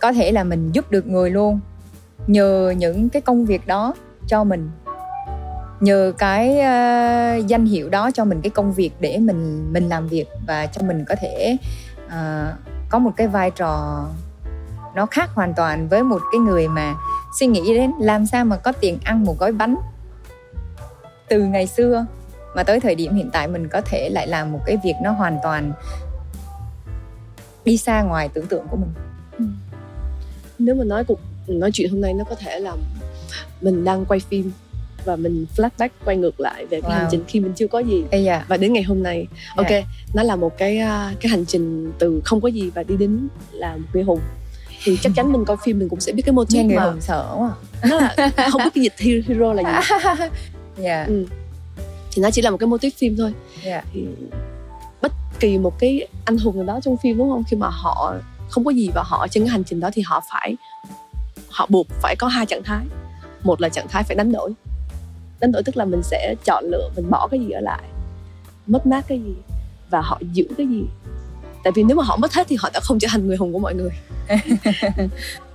Có 0.00 0.12
thể 0.12 0.32
là 0.32 0.44
mình 0.44 0.72
giúp 0.72 0.90
được 0.90 1.06
người 1.06 1.30
luôn 1.30 1.60
nhờ 2.26 2.74
những 2.78 3.08
cái 3.08 3.22
công 3.22 3.44
việc 3.44 3.66
đó 3.66 3.94
cho 4.26 4.44
mình 4.44 4.70
nhờ 5.80 6.12
cái 6.18 6.50
uh, 6.50 7.46
danh 7.46 7.66
hiệu 7.66 7.88
đó 7.88 8.10
cho 8.10 8.24
mình 8.24 8.40
cái 8.40 8.50
công 8.50 8.72
việc 8.72 8.90
để 9.00 9.18
mình 9.18 9.72
mình 9.72 9.88
làm 9.88 10.08
việc 10.08 10.26
và 10.46 10.66
cho 10.66 10.82
mình 10.86 11.04
có 11.04 11.14
thể 11.20 11.56
uh, 12.06 12.12
có 12.88 12.98
một 12.98 13.10
cái 13.16 13.28
vai 13.28 13.50
trò 13.50 14.04
nó 14.94 15.06
khác 15.06 15.30
hoàn 15.34 15.54
toàn 15.54 15.88
với 15.88 16.02
một 16.02 16.20
cái 16.32 16.38
người 16.38 16.68
mà 16.68 16.94
suy 17.40 17.46
nghĩ 17.46 17.74
đến 17.74 17.92
làm 18.00 18.26
sao 18.26 18.44
mà 18.44 18.56
có 18.56 18.72
tiền 18.72 18.98
ăn 19.04 19.24
một 19.24 19.38
gói 19.38 19.52
bánh 19.52 19.76
từ 21.28 21.42
ngày 21.42 21.66
xưa. 21.66 22.06
Mà 22.56 22.62
tới 22.62 22.80
thời 22.80 22.94
điểm 22.94 23.14
hiện 23.14 23.30
tại 23.32 23.48
mình 23.48 23.68
có 23.68 23.80
thể 23.80 24.08
lại 24.08 24.26
làm 24.26 24.52
một 24.52 24.60
cái 24.66 24.76
việc 24.84 24.94
nó 25.02 25.10
hoàn 25.10 25.38
toàn 25.42 25.72
đi 27.64 27.76
xa 27.76 28.02
ngoài 28.02 28.28
tưởng 28.34 28.46
tượng 28.46 28.66
của 28.70 28.76
mình 28.76 28.90
ừ. 29.38 29.44
nếu 30.58 30.74
mà 30.74 30.84
nói 30.84 31.04
cuộc 31.04 31.20
nói 31.46 31.70
chuyện 31.72 31.90
hôm 31.90 32.00
nay 32.00 32.14
nó 32.14 32.24
có 32.24 32.34
thể 32.34 32.58
là 32.58 32.76
mình 33.60 33.84
đang 33.84 34.04
quay 34.04 34.20
phim 34.20 34.52
và 35.04 35.16
mình 35.16 35.46
flashback 35.56 35.88
quay 36.04 36.16
ngược 36.16 36.40
lại 36.40 36.66
về 36.66 36.80
cái 36.80 36.90
wow. 36.90 36.94
hành 36.94 37.08
trình 37.10 37.24
khi 37.28 37.40
mình 37.40 37.52
chưa 37.56 37.66
có 37.66 37.78
gì 37.78 38.04
Ê 38.10 38.20
dạ. 38.20 38.44
và 38.48 38.56
đến 38.56 38.72
ngày 38.72 38.82
hôm 38.82 39.02
nay 39.02 39.26
dạ. 39.30 39.52
ok 39.56 39.84
nó 40.14 40.22
là 40.22 40.36
một 40.36 40.58
cái 40.58 40.78
à, 40.78 41.14
cái 41.20 41.30
hành 41.30 41.46
trình 41.46 41.92
từ 41.98 42.20
không 42.24 42.40
có 42.40 42.48
gì 42.48 42.70
và 42.74 42.82
đi 42.82 42.96
đến 42.96 43.28
là 43.52 43.76
một 43.76 43.88
người 43.92 44.02
hùng 44.02 44.20
thì 44.84 44.98
chắc 45.02 45.12
chắn 45.16 45.32
mình 45.32 45.44
coi 45.44 45.56
phim 45.64 45.78
mình 45.78 45.88
cũng 45.88 46.00
sẽ 46.00 46.12
biết 46.12 46.22
cái 46.26 46.32
mô 46.32 46.44
người 46.50 46.76
mà 46.76 46.84
hùng 46.84 47.00
sợ 47.00 47.34
quá 47.38 47.52
nó 47.88 48.00
là 48.00 48.32
không 48.52 48.62
biết 48.64 48.70
cái 48.74 48.84
dịch 48.84 49.26
hero 49.28 49.52
là 49.52 49.62
gì 49.62 49.94
dạ 50.78 51.04
ừ. 51.04 51.26
thì 52.12 52.22
nó 52.22 52.30
chỉ 52.30 52.42
là 52.42 52.50
một 52.50 52.56
cái 52.56 52.66
mô 52.66 52.78
típ 52.78 52.92
phim 52.98 53.16
thôi 53.16 53.32
dạ. 53.64 53.84
thì 53.92 54.06
kỳ 55.40 55.58
một 55.58 55.78
cái 55.78 56.08
anh 56.24 56.38
hùng 56.38 56.56
nào 56.56 56.64
đó 56.64 56.80
trong 56.82 56.96
phim 56.96 57.18
đúng 57.18 57.30
không? 57.30 57.44
Khi 57.50 57.56
mà 57.56 57.68
họ 57.68 58.14
không 58.48 58.64
có 58.64 58.70
gì 58.70 58.90
và 58.94 59.02
họ 59.06 59.26
trên 59.30 59.42
cái 59.42 59.50
hành 59.50 59.64
trình 59.64 59.80
đó 59.80 59.90
thì 59.92 60.02
họ 60.06 60.22
phải 60.30 60.56
họ 61.50 61.66
buộc 61.70 61.86
phải 62.02 62.16
có 62.18 62.28
hai 62.28 62.46
trạng 62.46 62.62
thái. 62.62 62.86
Một 63.42 63.60
là 63.60 63.68
trạng 63.68 63.88
thái 63.88 64.02
phải 64.02 64.16
đánh 64.16 64.32
đổi. 64.32 64.52
Đánh 65.40 65.52
đổi 65.52 65.62
tức 65.62 65.76
là 65.76 65.84
mình 65.84 66.02
sẽ 66.02 66.34
chọn 66.44 66.64
lựa 66.64 66.90
mình 66.96 67.10
bỏ 67.10 67.28
cái 67.30 67.40
gì 67.40 67.50
ở 67.50 67.60
lại 67.60 67.82
mất 68.66 68.86
mát 68.86 69.04
cái 69.08 69.18
gì 69.18 69.34
và 69.90 70.00
họ 70.00 70.20
giữ 70.32 70.44
cái 70.58 70.66
gì. 70.66 70.84
Tại 71.64 71.72
vì 71.76 71.82
nếu 71.82 71.96
mà 71.96 72.04
họ 72.04 72.16
mất 72.16 72.32
hết 72.32 72.46
thì 72.48 72.56
họ 72.60 72.70
đã 72.74 72.80
không 72.80 72.98
trở 72.98 73.08
thành 73.10 73.26
người 73.26 73.36
hùng 73.36 73.52
của 73.52 73.58
mọi 73.58 73.74
người. 73.74 73.90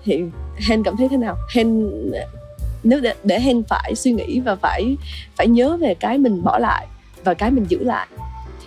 Thì 0.04 0.24
hen 0.68 0.84
cảm 0.84 0.98
thấy 0.98 1.10
thế 1.10 1.18
nào? 1.18 1.38
Hen 1.56 1.92
nếu 2.84 3.00
để, 3.00 3.14
để 3.24 3.40
hen 3.40 3.64
phải 3.64 3.96
suy 3.96 4.12
nghĩ 4.12 4.40
và 4.40 4.56
phải 4.56 4.98
phải 5.36 5.48
nhớ 5.48 5.78
về 5.78 5.94
cái 5.94 6.18
mình 6.18 6.44
bỏ 6.44 6.58
lại 6.58 6.88
và 7.24 7.34
cái 7.34 7.52
mình 7.52 7.66
giữ 7.70 7.84
lại 7.84 8.08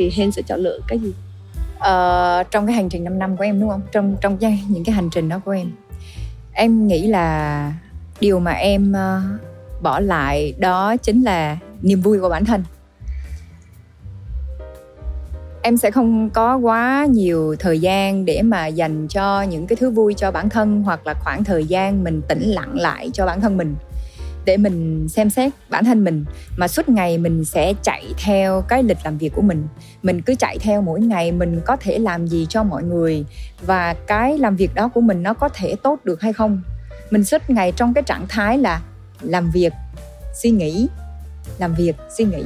thì 0.03 0.23
hen 0.23 0.33
sẽ 0.33 0.43
chọn 0.43 0.61
lựa 0.61 0.79
cái 0.89 0.99
gì? 0.99 1.13
Ờ, 1.79 2.43
trong 2.51 2.67
cái 2.67 2.77
hành 2.77 2.89
trình 2.89 3.05
5 3.05 3.19
năm 3.19 3.37
của 3.37 3.45
em 3.45 3.61
đúng 3.61 3.71
không? 3.71 3.81
Trong 3.93 4.17
trong 4.21 4.39
cái, 4.39 4.65
những 4.69 4.85
cái 4.85 4.95
hành 4.95 5.11
trình 5.11 5.29
đó 5.29 5.41
của 5.45 5.51
em. 5.51 5.73
Em 6.53 6.87
nghĩ 6.87 7.07
là 7.07 7.73
điều 8.21 8.39
mà 8.39 8.53
em 8.53 8.93
uh, 8.93 9.41
bỏ 9.83 10.01
lại 10.01 10.55
đó 10.59 10.97
chính 10.97 11.23
là 11.23 11.59
niềm 11.82 12.01
vui 12.01 12.21
của 12.21 12.29
bản 12.29 12.44
thân. 12.44 12.65
Em 15.63 15.77
sẽ 15.77 15.91
không 15.91 16.31
có 16.31 16.56
quá 16.56 17.06
nhiều 17.11 17.56
thời 17.59 17.81
gian 17.81 18.25
để 18.25 18.43
mà 18.43 18.67
dành 18.67 19.09
cho 19.09 19.43
những 19.43 19.67
cái 19.67 19.77
thứ 19.77 19.91
vui 19.91 20.15
cho 20.15 20.31
bản 20.31 20.49
thân 20.49 20.82
hoặc 20.82 21.06
là 21.06 21.15
khoảng 21.15 21.44
thời 21.44 21.65
gian 21.65 22.05
mình 22.05 22.23
tĩnh 22.29 22.43
lặng 22.43 22.75
lại 22.75 23.11
cho 23.13 23.27
bản 23.27 23.41
thân 23.41 23.56
mình 23.56 23.75
để 24.44 24.56
mình 24.56 25.08
xem 25.08 25.31
xét 25.31 25.53
bản 25.70 25.84
thân 25.84 26.05
mình. 26.05 26.25
Mà 26.56 26.69
suốt 26.69 26.89
ngày 26.89 27.19
mình 27.19 27.44
sẽ 27.44 27.75
chạy 27.82 28.05
theo 28.25 28.65
cái 28.69 28.82
lịch 28.82 28.99
làm 29.05 29.19
việc 29.19 29.32
của 29.34 29.43
mình. 29.43 29.67
Mình 30.03 30.22
cứ 30.22 30.34
chạy 30.34 30.58
theo 30.58 30.82
mỗi 30.82 31.01
ngày, 31.01 31.32
mình 31.32 31.61
có 31.65 31.77
thể 31.77 31.99
làm 31.99 32.27
gì 32.27 32.46
cho 32.49 32.63
mọi 32.63 32.82
người. 32.82 33.25
Và 33.63 33.94
cái 34.06 34.39
làm 34.39 34.56
việc 34.56 34.75
đó 34.75 34.89
của 34.89 35.01
mình 35.01 35.22
nó 35.22 35.34
có 35.34 35.49
thể 35.49 35.75
tốt 35.82 36.01
được 36.05 36.20
hay 36.20 36.32
không? 36.32 36.63
Mình 37.11 37.25
suốt 37.25 37.51
ngày 37.51 37.72
trong 37.77 37.94
cái 37.94 38.03
trạng 38.03 38.27
thái 38.29 38.58
là 38.58 38.81
làm 39.22 39.51
việc, 39.51 39.72
suy 40.43 40.51
nghĩ, 40.51 40.89
làm 41.58 41.75
việc, 41.75 41.96
suy 42.19 42.25
nghĩ. 42.25 42.43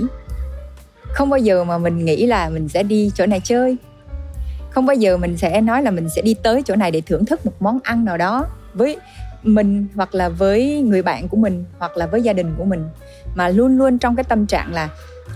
Không 1.02 1.30
bao 1.30 1.38
giờ 1.38 1.64
mà 1.64 1.78
mình 1.78 2.04
nghĩ 2.04 2.26
là 2.26 2.48
mình 2.48 2.68
sẽ 2.68 2.82
đi 2.82 3.10
chỗ 3.14 3.26
này 3.26 3.40
chơi. 3.44 3.76
Không 4.70 4.86
bao 4.86 4.94
giờ 4.94 5.16
mình 5.16 5.36
sẽ 5.36 5.60
nói 5.60 5.82
là 5.82 5.90
mình 5.90 6.08
sẽ 6.08 6.22
đi 6.22 6.34
tới 6.34 6.62
chỗ 6.62 6.76
này 6.76 6.90
để 6.90 7.00
thưởng 7.00 7.24
thức 7.24 7.46
một 7.46 7.52
món 7.60 7.78
ăn 7.82 8.04
nào 8.04 8.16
đó. 8.16 8.46
Với 8.74 8.96
mình 9.46 9.86
hoặc 9.94 10.14
là 10.14 10.28
với 10.28 10.82
người 10.82 11.02
bạn 11.02 11.28
của 11.28 11.36
mình 11.36 11.64
hoặc 11.78 11.96
là 11.96 12.06
với 12.06 12.22
gia 12.22 12.32
đình 12.32 12.54
của 12.58 12.64
mình. 12.64 12.88
Mà 13.34 13.48
luôn 13.48 13.78
luôn 13.78 13.98
trong 13.98 14.16
cái 14.16 14.24
tâm 14.24 14.46
trạng 14.46 14.74
là 14.74 14.88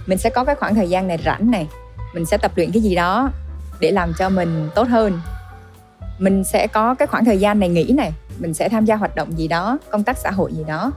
mình 0.06 0.18
sẽ 0.18 0.30
có 0.30 0.44
cái 0.44 0.54
khoảng 0.54 0.74
thời 0.74 0.88
gian 0.88 1.08
này 1.08 1.18
rảnh 1.24 1.50
này, 1.50 1.68
mình 2.14 2.26
sẽ 2.26 2.36
tập 2.36 2.52
luyện 2.56 2.70
cái 2.72 2.82
gì 2.82 2.94
đó 2.94 3.30
để 3.80 3.90
làm 3.90 4.12
cho 4.18 4.28
mình 4.28 4.68
tốt 4.74 4.88
hơn. 4.88 5.20
Mình 6.18 6.44
sẽ 6.44 6.66
có 6.66 6.94
cái 6.94 7.06
khoảng 7.06 7.24
thời 7.24 7.38
gian 7.38 7.60
này 7.60 7.68
nghỉ 7.68 7.92
này, 7.92 8.12
mình 8.38 8.54
sẽ 8.54 8.68
tham 8.68 8.84
gia 8.84 8.96
hoạt 8.96 9.16
động 9.16 9.38
gì 9.38 9.48
đó, 9.48 9.78
công 9.90 10.04
tác 10.04 10.18
xã 10.18 10.30
hội 10.30 10.52
gì 10.52 10.64
đó. 10.66 10.92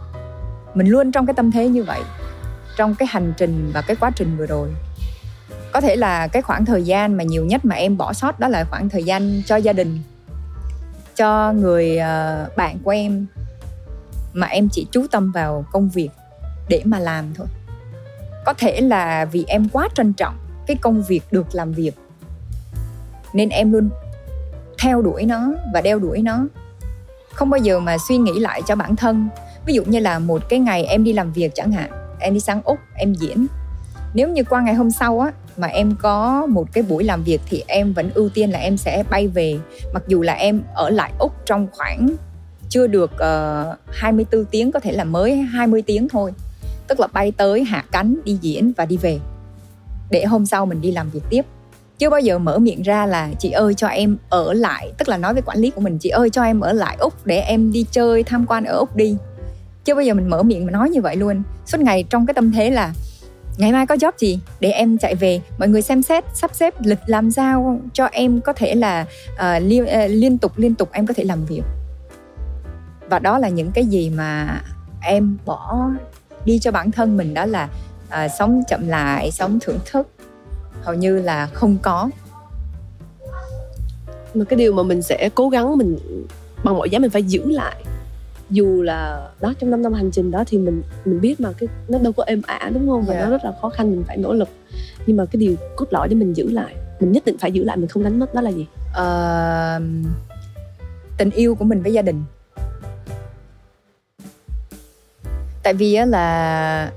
Mình 0.74 0.88
luôn 0.88 1.12
trong 1.12 1.26
cái 1.26 1.34
tâm 1.34 1.52
thế 1.52 1.68
như 1.68 1.84
vậy, 1.84 2.02
trong 2.78 2.96
cái 2.96 3.08
hành 3.12 3.34
trình 3.38 3.72
và 3.74 3.82
cái 3.82 3.96
quá 3.96 4.12
trình 4.16 4.38
vừa 4.38 4.46
rồi. 4.46 4.70
Có 5.74 5.82
thể 5.82 5.96
là 5.96 6.28
cái 6.28 6.42
khoảng 6.42 6.66
thời 6.66 6.84
gian 6.84 7.18
mà 7.18 7.24
nhiều 7.24 7.46
nhất 7.46 7.66
mà 7.66 7.76
em 7.76 7.98
bỏ 7.98 8.14
sót 8.14 8.40
đó 8.40 8.48
là 8.48 8.64
khoảng 8.64 8.90
thời 8.90 9.04
gian 9.04 9.42
cho 9.46 9.56
gia 9.56 9.74
đình 9.74 10.00
cho 11.16 11.54
người 11.54 11.98
uh, 11.98 12.56
bạn 12.56 12.78
của 12.84 12.92
em 12.92 13.26
mà 14.34 14.48
em 14.48 14.70
chỉ 14.72 14.88
chú 14.92 15.08
tâm 15.12 15.32
vào 15.32 15.66
công 15.72 15.90
việc 15.90 16.10
để 16.70 16.82
mà 16.86 17.00
làm 17.00 17.34
thôi. 17.34 17.48
Có 18.46 18.54
thể 18.54 18.82
là 18.82 19.26
vì 19.26 19.46
em 19.48 19.70
quá 19.70 19.88
trân 19.96 20.14
trọng 20.14 20.38
cái 20.68 20.78
công 20.82 21.04
việc 21.04 21.24
được 21.32 21.56
làm 21.56 21.72
việc 21.72 21.96
nên 23.34 23.50
em 23.50 23.72
luôn 23.72 23.90
theo 24.80 25.02
đuổi 25.02 25.26
nó 25.26 25.54
và 25.74 25.82
đeo 25.82 26.00
đuổi 26.00 26.22
nó. 26.22 26.46
Không 27.34 27.50
bao 27.50 27.58
giờ 27.58 27.80
mà 27.80 27.98
suy 27.98 28.18
nghĩ 28.18 28.40
lại 28.40 28.62
cho 28.68 28.76
bản 28.76 28.96
thân. 28.96 29.28
Ví 29.66 29.74
dụ 29.74 29.84
như 29.84 30.00
là 30.00 30.20
một 30.20 30.50
cái 30.50 30.60
ngày 30.60 30.84
em 30.84 31.04
đi 31.04 31.14
làm 31.14 31.32
việc 31.32 31.52
chẳng 31.56 31.72
hạn 31.72 31.92
em 32.20 32.34
đi 32.34 32.40
sang 32.40 32.62
úc 32.64 32.78
em 32.96 33.14
diễn. 33.14 33.48
Nếu 34.14 34.30
như 34.30 34.44
qua 34.44 34.62
ngày 34.62 34.74
hôm 34.74 34.92
sau 34.92 35.20
á 35.20 35.32
mà 35.58 35.68
em 35.68 35.96
có 36.02 36.46
một 36.46 36.74
cái 36.74 36.84
buổi 36.90 37.04
làm 37.04 37.24
việc 37.24 37.42
thì 37.50 37.64
em 37.68 37.94
vẫn 37.94 38.10
ưu 38.14 38.30
tiên 38.30 38.52
là 38.52 38.60
em 38.60 38.78
sẽ 38.78 39.04
bay 39.10 39.28
về. 39.28 39.58
Mặc 39.94 40.04
dù 40.08 40.22
là 40.22 40.34
em 40.34 40.62
ở 40.76 40.90
lại 40.90 41.12
úc 41.20 41.32
trong 41.46 41.68
khoảng 41.72 42.10
chưa 42.70 42.88
được 42.88 43.12
ờ, 43.18 43.66
uh, 43.72 43.96
24 43.96 44.46
tiếng 44.46 44.72
có 44.72 44.80
thể 44.80 44.92
là 44.92 45.04
mới 45.04 45.36
20 45.36 45.82
tiếng 45.82 46.08
thôi. 46.10 46.34
Tức 46.88 47.00
là 47.00 47.08
bay 47.08 47.32
tới 47.32 47.64
hạ 47.64 47.84
cánh 47.92 48.16
đi 48.26 48.38
diễn 48.42 48.72
và 48.78 48.86
đi 48.86 48.98
về. 48.98 49.20
Để 50.10 50.26
hôm 50.26 50.46
sau 50.46 50.66
mình 50.66 50.82
đi 50.82 50.92
làm 50.92 51.10
việc 51.10 51.24
tiếp. 51.30 51.46
Chưa 51.98 52.10
bao 52.10 52.20
giờ 52.20 52.40
mở 52.40 52.60
miệng 52.60 52.82
ra 52.82 53.06
là 53.06 53.30
chị 53.40 53.52
ơi 53.52 53.74
cho 53.74 53.88
em 53.88 54.18
ở 54.30 54.54
lại. 54.54 54.92
Tức 54.98 55.10
là 55.10 55.18
nói 55.18 55.34
với 55.34 55.42
quản 55.46 55.58
lý 55.58 55.70
của 55.70 55.82
mình 55.82 55.98
chị 55.98 56.10
ơi 56.10 56.30
cho 56.30 56.44
em 56.44 56.60
ở 56.60 56.74
lại 56.74 56.96
úc 57.00 57.26
để 57.26 57.40
em 57.40 57.72
đi 57.72 57.86
chơi 57.92 58.24
tham 58.24 58.46
quan 58.48 58.66
ở 58.66 58.78
úc 58.78 58.96
đi. 58.96 59.18
Chưa 59.86 59.96
bao 59.96 60.04
giờ 60.04 60.14
mình 60.14 60.30
mở 60.30 60.44
miệng 60.44 60.66
mà 60.66 60.72
nói 60.72 60.90
như 60.90 61.02
vậy 61.02 61.16
luôn. 61.16 61.44
Suốt 61.66 61.82
ngày 61.82 62.04
trong 62.10 62.26
cái 62.26 62.34
tâm 62.34 62.52
thế 62.52 62.70
là 62.70 62.94
ngày 63.58 63.72
mai 63.72 63.86
có 63.86 63.96
job 63.96 64.12
gì? 64.18 64.40
Để 64.60 64.72
em 64.72 64.98
chạy 64.98 65.16
về. 65.16 65.42
Mọi 65.58 65.68
người 65.68 65.82
xem 65.82 66.02
xét 66.02 66.24
sắp 66.34 66.56
xếp 66.56 66.74
lịch 66.82 67.00
làm 67.06 67.32
sao 67.32 67.80
cho 67.94 68.06
em 68.12 68.42
có 68.42 68.54
thể 68.54 68.76
là 68.76 69.06
ờ, 69.38 69.56
uh, 69.58 69.64
liên, 69.64 69.84
uh, 69.84 69.90
ờ, 69.90 70.08
liên 70.08 70.38
tục 70.38 70.52
liên 70.56 70.76
tục 70.76 70.90
em 70.92 71.08
có 71.08 71.14
thể 71.14 71.24
làm 71.24 71.46
việc. 71.46 71.62
Và 73.10 73.20
đó 73.20 73.38
là 73.38 73.50
những 73.50 73.72
cái 73.72 73.86
gì 73.86 74.10
mà 74.10 74.62
em 75.02 75.38
bỏ 75.46 75.90
đi 76.46 76.60
cho 76.60 76.72
bản 76.72 76.92
thân 76.92 77.18
mình 77.18 77.34
đó 77.34 77.46
là 77.46 77.70
uh, 78.08 78.32
sống 78.40 78.64
chậm 78.68 78.88
lại 78.88 79.32
sống 79.32 79.60
thưởng 79.62 79.80
thức. 79.86 80.08
Hầu 80.82 80.96
như 80.96 81.20
là 81.20 81.48
không 81.48 81.78
có. 81.82 82.10
Mà 84.34 84.46
cái 84.46 84.58
điều 84.58 84.74
mà 84.74 84.84
mình 84.84 85.02
sẽ 85.02 85.30
cố 85.36 85.50
gắng 85.50 85.78
mình 85.78 85.98
bằng 86.64 86.78
mọi 86.78 86.90
giá 86.90 87.00
mình 87.00 87.12
phải 87.12 87.24
giữ 87.24 87.52
lại 87.52 87.84
dù 88.54 88.82
là 88.82 89.30
đó 89.42 89.54
trong 89.60 89.72
5 89.72 89.82
năm 89.82 89.94
hành 89.94 90.12
trình 90.12 90.32
đó 90.32 90.44
thì 90.48 90.58
mình 90.58 90.84
mình 91.06 91.22
biết 91.22 91.40
mà 91.40 91.52
cái 91.58 91.70
nó 91.88 92.00
đâu 92.00 92.14
có 92.14 92.24
êm 92.24 92.42
ả 92.48 92.70
đúng 92.74 92.90
không 92.90 93.04
và 93.06 93.14
yeah. 93.14 93.26
Dạ. 93.26 93.30
nó 93.30 93.32
rất 93.32 93.46
là 93.46 93.54
khó 93.62 93.70
khăn 93.70 93.92
mình 93.92 94.04
phải 94.08 94.18
nỗ 94.18 94.34
lực 94.34 94.50
nhưng 95.06 95.18
mà 95.18 95.26
cái 95.26 95.40
điều 95.40 95.56
cốt 95.76 95.86
lõi 95.90 96.08
để 96.08 96.16
mình 96.16 96.34
giữ 96.34 96.50
lại 96.52 96.76
mình 97.00 97.12
nhất 97.12 97.26
định 97.26 97.38
phải 97.38 97.52
giữ 97.52 97.64
lại 97.64 97.78
mình 97.78 97.88
không 97.88 98.04
đánh 98.04 98.20
mất 98.20 98.34
đó 98.34 98.42
là 98.42 98.52
gì 98.52 98.68
uh, 98.92 99.84
tình 101.18 101.30
yêu 101.30 101.56
của 101.56 101.66
mình 101.66 101.82
với 101.82 101.94
gia 101.94 102.02
đình 102.02 102.24
tại 105.64 105.74
vì 105.74 105.98
là 106.08 106.92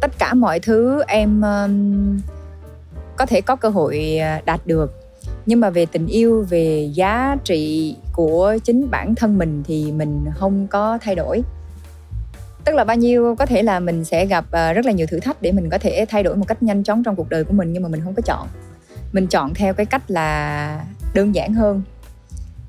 tất 0.00 0.10
cả 0.18 0.34
mọi 0.34 0.60
thứ 0.60 1.02
em 1.06 1.42
có 3.16 3.26
thể 3.26 3.40
có 3.40 3.56
cơ 3.56 3.68
hội 3.68 4.18
à, 4.18 4.42
đạt 4.44 4.66
được 4.66 5.01
nhưng 5.46 5.60
mà 5.60 5.70
về 5.70 5.86
tình 5.86 6.06
yêu, 6.06 6.46
về 6.48 6.90
giá 6.94 7.36
trị 7.44 7.96
của 8.12 8.56
chính 8.64 8.90
bản 8.90 9.14
thân 9.14 9.38
mình 9.38 9.62
thì 9.66 9.92
mình 9.92 10.24
không 10.34 10.66
có 10.66 10.98
thay 11.02 11.14
đổi. 11.14 11.42
Tức 12.64 12.74
là 12.74 12.84
bao 12.84 12.96
nhiêu 12.96 13.36
có 13.38 13.46
thể 13.46 13.62
là 13.62 13.80
mình 13.80 14.04
sẽ 14.04 14.26
gặp 14.26 14.44
à, 14.50 14.72
rất 14.72 14.86
là 14.86 14.92
nhiều 14.92 15.06
thử 15.06 15.20
thách 15.20 15.42
để 15.42 15.52
mình 15.52 15.70
có 15.70 15.78
thể 15.78 16.06
thay 16.08 16.22
đổi 16.22 16.36
một 16.36 16.44
cách 16.48 16.62
nhanh 16.62 16.84
chóng 16.84 17.02
trong 17.04 17.16
cuộc 17.16 17.28
đời 17.28 17.44
của 17.44 17.52
mình, 17.52 17.72
nhưng 17.72 17.82
mà 17.82 17.88
mình 17.88 18.00
không 18.04 18.14
có 18.14 18.22
chọn. 18.22 18.48
Mình 19.12 19.26
chọn 19.26 19.54
theo 19.54 19.74
cái 19.74 19.86
cách 19.86 20.10
là 20.10 20.84
đơn 21.14 21.34
giản 21.34 21.54
hơn, 21.54 21.82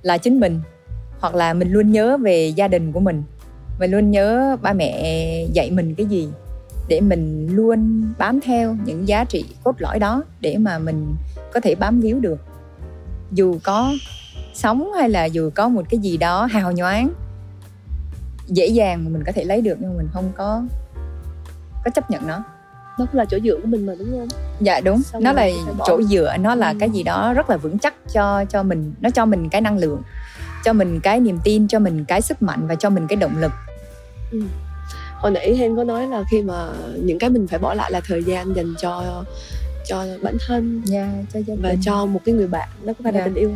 là 0.01 0.18
chính 0.18 0.39
mình, 0.39 0.60
hoặc 1.20 1.36
là 1.36 1.53
mình 1.53 1.72
luôn 1.72 1.92
nhớ 1.92 2.18
về 2.18 2.48
gia 2.48 2.68
đình 2.68 2.92
của 2.92 3.00
mình. 3.00 3.24
Mình 3.80 3.92
luôn 3.92 4.12
nhớ 4.12 4.58
ba 4.62 4.74
mẹ 4.74 5.46
dạy 5.53 5.72
mình 5.72 5.96
cái 5.96 6.06
gì 6.06 6.30
để 6.88 7.01
mình 7.01 7.48
luôn 7.56 8.03
bám 8.18 8.39
theo 8.42 8.75
những 8.86 9.08
giá 9.08 9.24
trị 9.24 9.46
cốt 9.63 9.75
lõi 9.77 10.00
đó 10.00 10.24
để 10.42 10.58
mà 10.58 10.80
mình 10.80 11.15
có 11.53 11.60
thể 11.60 11.75
bám 11.75 12.01
víu 12.01 12.20
được 12.20 12.39
dù 13.34 13.60
có 13.63 13.94
sống 14.54 14.92
hay 14.94 15.10
là 15.10 15.25
dù 15.25 15.50
có 15.56 15.70
một 15.70 15.86
cái 15.90 16.00
gì 16.00 16.18
đó 16.18 16.46
hào 16.46 16.72
nhoáng 16.72 17.13
dễ 18.48 18.68
dàng 18.68 19.04
mà 19.04 19.10
mình 19.10 19.24
có 19.25 19.32
thể 19.32 19.44
lấy 19.44 19.62
được 19.62 19.78
nhưng 19.80 19.98
mình 19.98 20.08
không 20.13 20.32
có 20.38 20.63
có 21.86 21.92
chấp 21.92 22.12
nhận 22.12 22.28
nó. 22.28 22.44
Đó 23.00 23.06
cũng 23.12 23.20
là 23.20 23.25
chỗ 23.25 23.38
dựa 23.44 23.60
của 23.62 23.68
mình 23.68 23.86
mà 23.86 23.94
đúng 24.00 24.12
không? 24.12 24.28
Dạ 24.60 24.80
đúng. 24.80 25.02
Xong 25.04 25.24
nó 25.24 25.34
là 25.34 25.48
chỗ 25.86 26.02
dựa 26.04 26.36
nó 26.40 26.56
là 26.56 26.70
ừ. 26.70 26.75
cái 26.80 26.90
gì 26.90 27.04
đó 27.04 27.34
rất 27.34 27.50
là 27.50 27.58
vững 27.58 27.80
chắc 27.80 27.94
cho 28.13 28.46
cho 28.46 28.63
mình 28.63 28.94
nó 29.02 29.10
cho 29.10 29.25
mình 29.25 29.50
cái 29.50 29.62
năng 29.62 29.78
lượng 29.78 30.02
cho 30.63 30.74
mình 30.74 31.00
cái 31.00 31.20
niềm 31.20 31.40
tin 31.44 31.68
cho 31.68 31.80
mình 31.80 32.06
cái 32.06 32.22
sức 32.22 32.42
mạnh 32.42 32.68
và 32.68 32.75
cho 32.75 32.90
mình 32.90 33.08
cái 33.08 33.16
động 33.16 33.38
lực. 33.42 33.52
Ừ. 34.32 34.42
Hồi 35.16 35.32
nãy 35.32 35.56
hen 35.56 35.75
có 35.75 35.84
nói 35.84 36.08
là 36.08 36.24
khi 36.32 36.42
mà 36.42 36.68
những 36.96 37.20
cái 37.20 37.30
mình 37.30 37.48
phải 37.48 37.60
bỏ 37.60 37.74
lại 37.74 37.92
là 37.92 38.02
thời 38.08 38.24
gian 38.24 38.56
dành 38.56 38.74
cho 38.82 39.24
cho 39.86 40.06
bản 40.22 40.38
thân 40.48 40.82
yeah, 40.92 41.08
dạ, 41.13 41.24
cho 41.34 41.40
gia 41.48 41.56
và 41.62 41.70
đình. 41.70 41.80
cho 41.84 42.06
một 42.06 42.20
cái 42.25 42.36
người 42.36 42.48
bạn 42.48 42.70
đó 42.84 42.94
có 42.94 43.04
phải 43.04 43.13
yeah. 43.13 43.16
là 43.16 43.20
dạ. 43.20 43.25
tình 43.25 43.36
yêu 43.36 43.52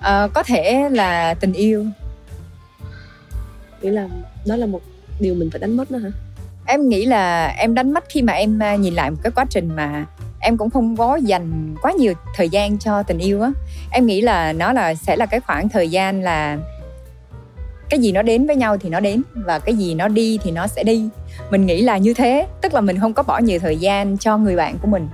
à, 0.00 0.28
có 0.34 0.42
thể 0.42 0.88
là 0.90 1.34
tình 1.34 1.52
yêu 1.52 1.86
nghĩa 3.82 3.90
là 3.90 4.08
đó 4.46 4.56
là 4.56 4.66
một 4.66 4.80
điều 5.20 5.34
mình 5.34 5.50
phải 5.50 5.60
đánh 5.60 5.76
mất 5.76 5.90
đó 5.90 5.98
hả 5.98 6.10
em 6.66 6.88
nghĩ 6.88 7.04
là 7.04 7.46
em 7.46 7.74
đánh 7.74 7.92
mất 7.92 8.04
khi 8.08 8.22
mà 8.22 8.32
em 8.32 8.62
à, 8.62 8.76
nhìn 8.76 8.94
lại 8.94 9.10
một 9.10 9.16
cái 9.22 9.32
quá 9.34 9.44
trình 9.50 9.68
mà 9.76 10.06
em 10.40 10.56
cũng 10.56 10.70
không 10.70 10.96
có 10.96 11.16
dành 11.16 11.74
quá 11.82 11.92
nhiều 11.92 12.14
thời 12.36 12.48
gian 12.48 12.78
cho 12.78 13.02
tình 13.02 13.18
yêu 13.18 13.42
á 13.42 13.50
em 13.90 14.06
nghĩ 14.06 14.20
là 14.20 14.52
nó 14.52 14.72
là 14.72 14.94
sẽ 14.94 15.16
là 15.16 15.26
cái 15.26 15.40
khoảng 15.40 15.68
thời 15.68 15.90
gian 15.90 16.22
là 16.22 16.58
cái 17.90 18.00
gì 18.00 18.12
nó 18.12 18.22
đến 18.22 18.46
với 18.46 18.56
nhau 18.56 18.76
thì 18.76 18.88
nó 18.88 19.00
đến 19.00 19.22
và 19.34 19.58
cái 19.58 19.74
gì 19.74 19.94
nó 19.94 20.08
đi 20.08 20.38
thì 20.42 20.50
nó 20.50 20.66
sẽ 20.66 20.82
đi 20.82 21.08
mình 21.50 21.66
nghĩ 21.66 21.82
là 21.82 21.98
như 21.98 22.14
thế 22.14 22.46
tức 22.60 22.74
là 22.74 22.80
mình 22.80 22.98
không 23.00 23.14
có 23.14 23.22
bỏ 23.22 23.38
nhiều 23.38 23.58
thời 23.58 23.76
gian 23.76 24.18
cho 24.18 24.38
người 24.38 24.56
bạn 24.56 24.78
của 24.82 24.88
mình 24.88 25.08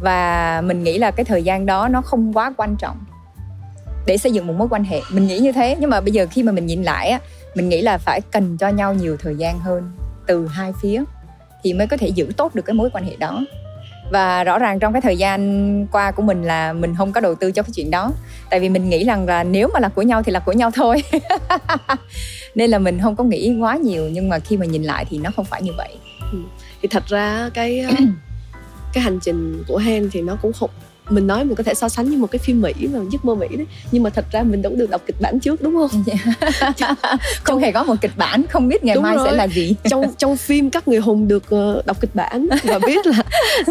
và 0.00 0.62
mình 0.66 0.82
nghĩ 0.82 0.98
là 0.98 1.10
cái 1.10 1.24
thời 1.24 1.42
gian 1.42 1.66
đó 1.66 1.88
nó 1.88 2.02
không 2.02 2.32
quá 2.32 2.52
quan 2.56 2.76
trọng 2.76 2.96
để 4.06 4.16
xây 4.16 4.32
dựng 4.32 4.46
một 4.46 4.54
mối 4.58 4.68
quan 4.70 4.84
hệ. 4.84 5.00
Mình 5.12 5.26
nghĩ 5.26 5.38
như 5.38 5.52
thế 5.52 5.76
nhưng 5.80 5.90
mà 5.90 6.00
bây 6.00 6.12
giờ 6.12 6.26
khi 6.30 6.42
mà 6.42 6.52
mình 6.52 6.66
nhìn 6.66 6.82
lại 6.82 7.08
á 7.08 7.20
mình 7.54 7.68
nghĩ 7.68 7.82
là 7.82 7.98
phải 7.98 8.20
cần 8.20 8.56
cho 8.56 8.68
nhau 8.68 8.94
nhiều 8.94 9.16
thời 9.16 9.36
gian 9.36 9.58
hơn 9.58 9.92
từ 10.26 10.46
hai 10.46 10.72
phía 10.82 11.04
thì 11.62 11.72
mới 11.72 11.86
có 11.86 11.96
thể 11.96 12.08
giữ 12.08 12.32
tốt 12.36 12.54
được 12.54 12.62
cái 12.62 12.74
mối 12.74 12.90
quan 12.92 13.04
hệ 13.04 13.16
đó. 13.16 13.44
Và 14.12 14.44
rõ 14.44 14.58
ràng 14.58 14.78
trong 14.78 14.92
cái 14.92 15.02
thời 15.02 15.16
gian 15.16 15.86
qua 15.92 16.10
của 16.10 16.22
mình 16.22 16.42
là 16.42 16.72
mình 16.72 16.94
không 16.98 17.12
có 17.12 17.20
đầu 17.20 17.34
tư 17.34 17.52
cho 17.52 17.62
cái 17.62 17.70
chuyện 17.74 17.90
đó. 17.90 18.12
Tại 18.50 18.60
vì 18.60 18.68
mình 18.68 18.88
nghĩ 18.88 19.04
rằng 19.04 19.26
là 19.26 19.44
nếu 19.44 19.68
mà 19.74 19.80
là 19.80 19.88
của 19.88 20.02
nhau 20.02 20.22
thì 20.22 20.32
là 20.32 20.40
của 20.40 20.52
nhau 20.52 20.70
thôi. 20.74 21.02
Nên 22.54 22.70
là 22.70 22.78
mình 22.78 22.98
không 23.02 23.16
có 23.16 23.24
nghĩ 23.24 23.56
quá 23.60 23.76
nhiều 23.76 24.08
nhưng 24.12 24.28
mà 24.28 24.38
khi 24.38 24.56
mà 24.56 24.66
nhìn 24.66 24.82
lại 24.82 25.04
thì 25.10 25.18
nó 25.18 25.30
không 25.36 25.44
phải 25.44 25.62
như 25.62 25.72
vậy. 25.76 25.96
Ừ. 26.32 26.38
thì 26.82 26.88
thật 26.88 27.06
ra 27.06 27.50
cái 27.54 27.86
cái 28.92 29.04
hành 29.04 29.20
trình 29.20 29.64
của 29.68 29.76
Hen 29.76 30.08
thì 30.12 30.22
nó 30.22 30.36
cũng 30.42 30.52
không 30.52 30.70
mình 31.10 31.26
nói 31.26 31.44
mình 31.44 31.54
có 31.54 31.62
thể 31.62 31.74
so 31.74 31.88
sánh 31.88 32.10
như 32.10 32.18
một 32.18 32.30
cái 32.30 32.38
phim 32.38 32.60
mỹ 32.60 32.72
mà 32.92 33.00
giấc 33.12 33.24
mơ 33.24 33.34
mỹ 33.34 33.46
đấy 33.50 33.66
nhưng 33.92 34.02
mà 34.02 34.10
thật 34.10 34.24
ra 34.32 34.42
mình 34.42 34.62
đâu 34.62 34.72
được 34.76 34.90
đọc 34.90 35.02
kịch 35.06 35.20
bản 35.20 35.40
trước 35.40 35.62
đúng 35.62 35.74
không 35.74 36.04
yeah. 36.78 36.98
không 37.42 37.58
hề 37.58 37.72
có 37.72 37.84
một 37.84 37.94
kịch 38.00 38.16
bản 38.16 38.44
không 38.50 38.68
biết 38.68 38.84
ngày 38.84 38.94
đúng 38.94 39.02
mai 39.02 39.16
rồi. 39.16 39.28
sẽ 39.30 39.36
là 39.36 39.48
gì 39.48 39.74
trong 39.90 40.04
trong 40.18 40.36
phim 40.36 40.70
các 40.70 40.88
người 40.88 40.98
hùng 40.98 41.28
được 41.28 41.44
uh, 41.54 41.86
đọc 41.86 42.00
kịch 42.00 42.14
bản 42.14 42.48
và 42.64 42.78
biết 42.86 43.06
là 43.06 43.22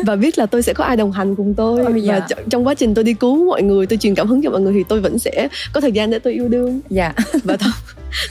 và 0.05 0.15
biết 0.15 0.37
là 0.37 0.45
tôi 0.45 0.63
sẽ 0.63 0.73
có 0.73 0.83
ai 0.83 0.97
đồng 0.97 1.11
hành 1.11 1.35
cùng 1.35 1.53
tôi 1.53 1.81
oh, 1.81 2.03
yeah. 2.07 2.23
và 2.29 2.35
trong 2.49 2.67
quá 2.67 2.73
trình 2.73 2.93
tôi 2.93 3.03
đi 3.03 3.13
cứu 3.13 3.45
mọi 3.45 3.63
người 3.63 3.85
tôi 3.85 3.97
truyền 3.97 4.15
cảm 4.15 4.27
hứng 4.27 4.41
cho 4.43 4.49
mọi 4.49 4.61
người 4.61 4.73
thì 4.73 4.83
tôi 4.83 5.01
vẫn 5.01 5.19
sẽ 5.19 5.47
có 5.73 5.81
thời 5.81 5.91
gian 5.91 6.11
để 6.11 6.19
tôi 6.19 6.33
yêu 6.33 6.47
đương 6.47 6.81
dạ 6.89 7.03
yeah. 7.03 7.43
và 7.43 7.57
thậm, 7.57 7.71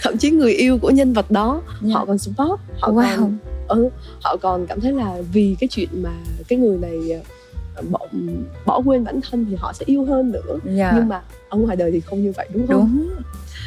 thậm 0.03 0.17
chí 0.17 0.31
người 0.31 0.53
yêu 0.53 0.79
của 0.79 0.91
nhân 0.91 1.13
vật 1.13 1.31
đó 1.31 1.63
yeah. 1.83 1.95
họ 1.95 2.05
còn 2.05 2.19
support 2.19 2.61
họ 2.81 2.91
wow. 2.91 3.17
còn 3.17 3.39
ừ, 3.69 3.89
họ 4.23 4.37
còn 4.37 4.67
cảm 4.67 4.81
thấy 4.81 4.93
là 4.93 5.19
vì 5.33 5.57
cái 5.61 5.69
chuyện 5.71 5.89
mà 5.93 6.13
cái 6.49 6.59
người 6.59 6.79
này 6.79 7.23
ờ, 7.75 7.83
bỏ 7.91 8.07
bỏ 8.67 8.81
quên 8.85 9.05
bản 9.05 9.21
thân 9.31 9.47
thì 9.51 9.57
họ 9.57 9.73
sẽ 9.73 9.85
yêu 9.87 10.05
hơn 10.05 10.33
nữa 10.33 10.59
yeah. 10.65 10.77
Dạ. 10.77 10.93
nhưng 10.95 11.09
mà 11.09 11.23
ở 11.49 11.59
ngoài 11.59 11.77
đời 11.77 11.91
thì 11.93 12.01
không 12.01 12.23
như 12.23 12.33
vậy 12.37 12.49
đúng 12.53 12.67
không 12.67 12.79
đúng 12.79 13.11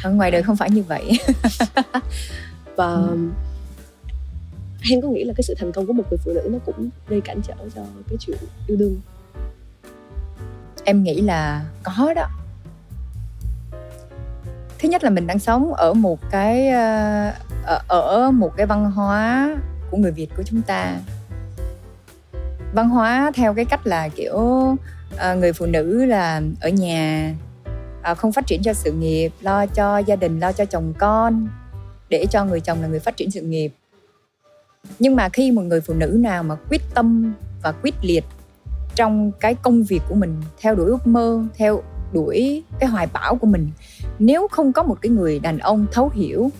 ở 0.02 0.10
ngoài 0.10 0.30
đời 0.30 0.42
không 0.42 0.56
phải 0.56 0.70
như 0.70 0.82
vậy 0.82 1.10
và 2.76 2.92
ừ. 2.92 3.18
Hen 4.90 5.00
có 5.00 5.08
nghĩ 5.08 5.24
là 5.24 5.34
cái 5.36 5.42
sự 5.42 5.54
thành 5.58 5.72
công 5.72 5.86
của 5.86 5.92
một 5.92 6.04
người 6.10 6.18
phụ 6.24 6.32
nữ 6.32 6.48
nó 6.52 6.58
cũng 6.66 6.88
gây 7.08 7.20
cản 7.20 7.40
trở 7.42 7.54
cho 7.74 7.82
cái 8.08 8.16
chuyện 8.20 8.38
yêu 8.66 8.76
đương 8.76 9.00
em 10.84 11.02
nghĩ 11.02 11.20
là 11.20 11.64
có 11.82 12.14
đó 12.14 12.28
thứ 14.78 14.88
nhất 14.88 15.04
là 15.04 15.10
mình 15.10 15.26
đang 15.26 15.38
sống 15.38 15.74
ở 15.74 15.92
một 15.94 16.18
cái 16.30 16.68
ờ, 16.68 17.80
ở 17.88 18.30
một 18.30 18.56
cái 18.56 18.66
văn 18.66 18.90
hóa 18.90 19.56
của 19.92 19.98
người 19.98 20.12
việt 20.12 20.28
của 20.36 20.42
chúng 20.42 20.62
ta. 20.62 21.00
Văn 22.74 22.88
hóa 22.88 23.32
theo 23.34 23.54
cái 23.54 23.64
cách 23.64 23.86
là 23.86 24.08
kiểu 24.08 24.34
uh, 24.34 24.78
người 25.38 25.52
phụ 25.52 25.66
nữ 25.66 26.04
là 26.04 26.42
ở 26.60 26.68
nhà 26.68 27.34
uh, 28.12 28.18
không 28.18 28.32
phát 28.32 28.46
triển 28.46 28.62
cho 28.62 28.72
sự 28.72 28.92
nghiệp 28.92 29.32
lo 29.40 29.66
cho 29.66 29.98
gia 29.98 30.16
đình 30.16 30.40
lo 30.40 30.52
cho 30.52 30.64
chồng 30.64 30.92
con 30.98 31.48
để 32.08 32.26
cho 32.30 32.44
người 32.44 32.60
chồng 32.60 32.82
là 32.82 32.88
người 32.88 33.00
phát 33.00 33.16
triển 33.16 33.30
sự 33.30 33.40
nghiệp. 33.40 33.72
Nhưng 34.98 35.16
mà 35.16 35.28
khi 35.28 35.50
một 35.50 35.62
người 35.62 35.80
phụ 35.80 35.94
nữ 35.94 36.16
nào 36.20 36.42
mà 36.42 36.54
quyết 36.70 36.82
tâm 36.94 37.34
và 37.62 37.72
quyết 37.72 37.94
liệt 38.02 38.24
trong 38.94 39.32
cái 39.40 39.54
công 39.54 39.82
việc 39.82 40.02
của 40.08 40.14
mình 40.14 40.42
theo 40.60 40.74
đuổi 40.74 40.86
ước 40.86 41.06
mơ 41.06 41.44
theo 41.54 41.82
đuổi 42.12 42.62
cái 42.78 42.88
hoài 42.88 43.06
bão 43.12 43.36
của 43.36 43.46
mình 43.46 43.70
nếu 44.18 44.48
không 44.48 44.72
có 44.72 44.82
một 44.82 44.98
cái 45.02 45.10
người 45.10 45.38
đàn 45.38 45.58
ông 45.58 45.86
thấu 45.92 46.10
hiểu 46.14 46.50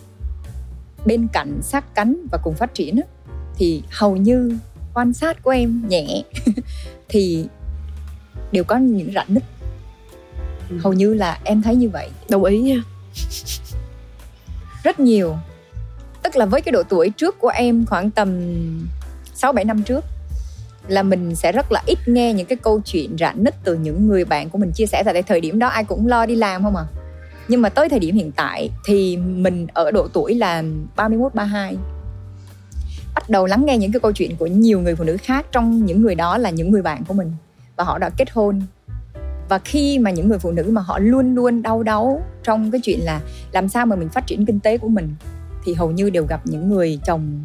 bên 1.06 1.26
cạnh 1.32 1.58
sát 1.62 1.94
cánh 1.94 2.26
và 2.30 2.38
cùng 2.42 2.54
phát 2.54 2.74
triển 2.74 3.00
thì 3.56 3.82
hầu 3.90 4.16
như 4.16 4.58
quan 4.94 5.12
sát 5.12 5.42
của 5.42 5.50
em 5.50 5.88
nhẹ 5.88 6.22
thì 7.08 7.46
đều 8.52 8.64
có 8.64 8.76
những 8.76 9.12
rạn 9.14 9.26
nứt. 9.28 9.42
Ừ. 10.70 10.78
hầu 10.82 10.92
như 10.92 11.14
là 11.14 11.38
em 11.44 11.62
thấy 11.62 11.76
như 11.76 11.88
vậy. 11.88 12.10
Đồng 12.28 12.44
ý 12.44 12.58
nha. 12.58 12.76
Rất 14.84 15.00
nhiều 15.00 15.36
tức 16.22 16.36
là 16.36 16.46
với 16.46 16.60
cái 16.60 16.72
độ 16.72 16.82
tuổi 16.82 17.10
trước 17.10 17.38
của 17.38 17.48
em 17.48 17.86
khoảng 17.86 18.10
tầm 18.10 18.28
6 19.34 19.52
7 19.52 19.64
năm 19.64 19.82
trước 19.82 20.04
là 20.88 21.02
mình 21.02 21.34
sẽ 21.34 21.52
rất 21.52 21.72
là 21.72 21.82
ít 21.86 21.98
nghe 22.06 22.32
những 22.32 22.46
cái 22.46 22.56
câu 22.56 22.80
chuyện 22.84 23.16
rạn 23.18 23.44
nứt 23.44 23.54
từ 23.64 23.74
những 23.74 24.08
người 24.08 24.24
bạn 24.24 24.50
của 24.50 24.58
mình 24.58 24.72
chia 24.72 24.86
sẻ. 24.86 25.02
Tại 25.04 25.22
thời 25.22 25.40
điểm 25.40 25.58
đó 25.58 25.68
ai 25.68 25.84
cũng 25.84 26.06
lo 26.06 26.26
đi 26.26 26.36
làm 26.36 26.62
không 26.62 26.76
à. 26.76 26.84
Nhưng 27.48 27.62
mà 27.62 27.68
tới 27.68 27.88
thời 27.88 27.98
điểm 27.98 28.14
hiện 28.14 28.32
tại 28.32 28.70
thì 28.84 29.16
mình 29.16 29.66
ở 29.74 29.90
độ 29.90 30.08
tuổi 30.12 30.34
là 30.34 30.62
31 30.96 31.34
32 31.34 31.76
bắt 33.22 33.30
đầu 33.30 33.46
lắng 33.46 33.66
nghe 33.66 33.78
những 33.78 33.92
cái 33.92 34.00
câu 34.00 34.12
chuyện 34.12 34.36
của 34.36 34.46
nhiều 34.46 34.80
người 34.80 34.94
phụ 34.94 35.04
nữ 35.04 35.16
khác 35.16 35.46
trong 35.52 35.86
những 35.86 36.02
người 36.02 36.14
đó 36.14 36.38
là 36.38 36.50
những 36.50 36.70
người 36.70 36.82
bạn 36.82 37.04
của 37.08 37.14
mình. 37.14 37.32
Và 37.76 37.84
họ 37.84 37.98
đã 37.98 38.10
kết 38.10 38.30
hôn. 38.30 38.62
Và 39.48 39.58
khi 39.58 39.98
mà 39.98 40.10
những 40.10 40.28
người 40.28 40.38
phụ 40.38 40.50
nữ 40.50 40.62
mà 40.68 40.80
họ 40.80 40.98
luôn 40.98 41.34
luôn 41.34 41.62
đau 41.62 41.82
đáu 41.82 42.22
trong 42.42 42.70
cái 42.70 42.80
chuyện 42.84 43.00
là 43.04 43.20
làm 43.52 43.68
sao 43.68 43.86
mà 43.86 43.96
mình 43.96 44.08
phát 44.08 44.26
triển 44.26 44.46
kinh 44.46 44.60
tế 44.60 44.78
của 44.78 44.88
mình, 44.88 45.14
thì 45.64 45.74
hầu 45.74 45.90
như 45.90 46.10
đều 46.10 46.26
gặp 46.26 46.40
những 46.44 46.68
người 46.68 46.98
chồng 47.04 47.44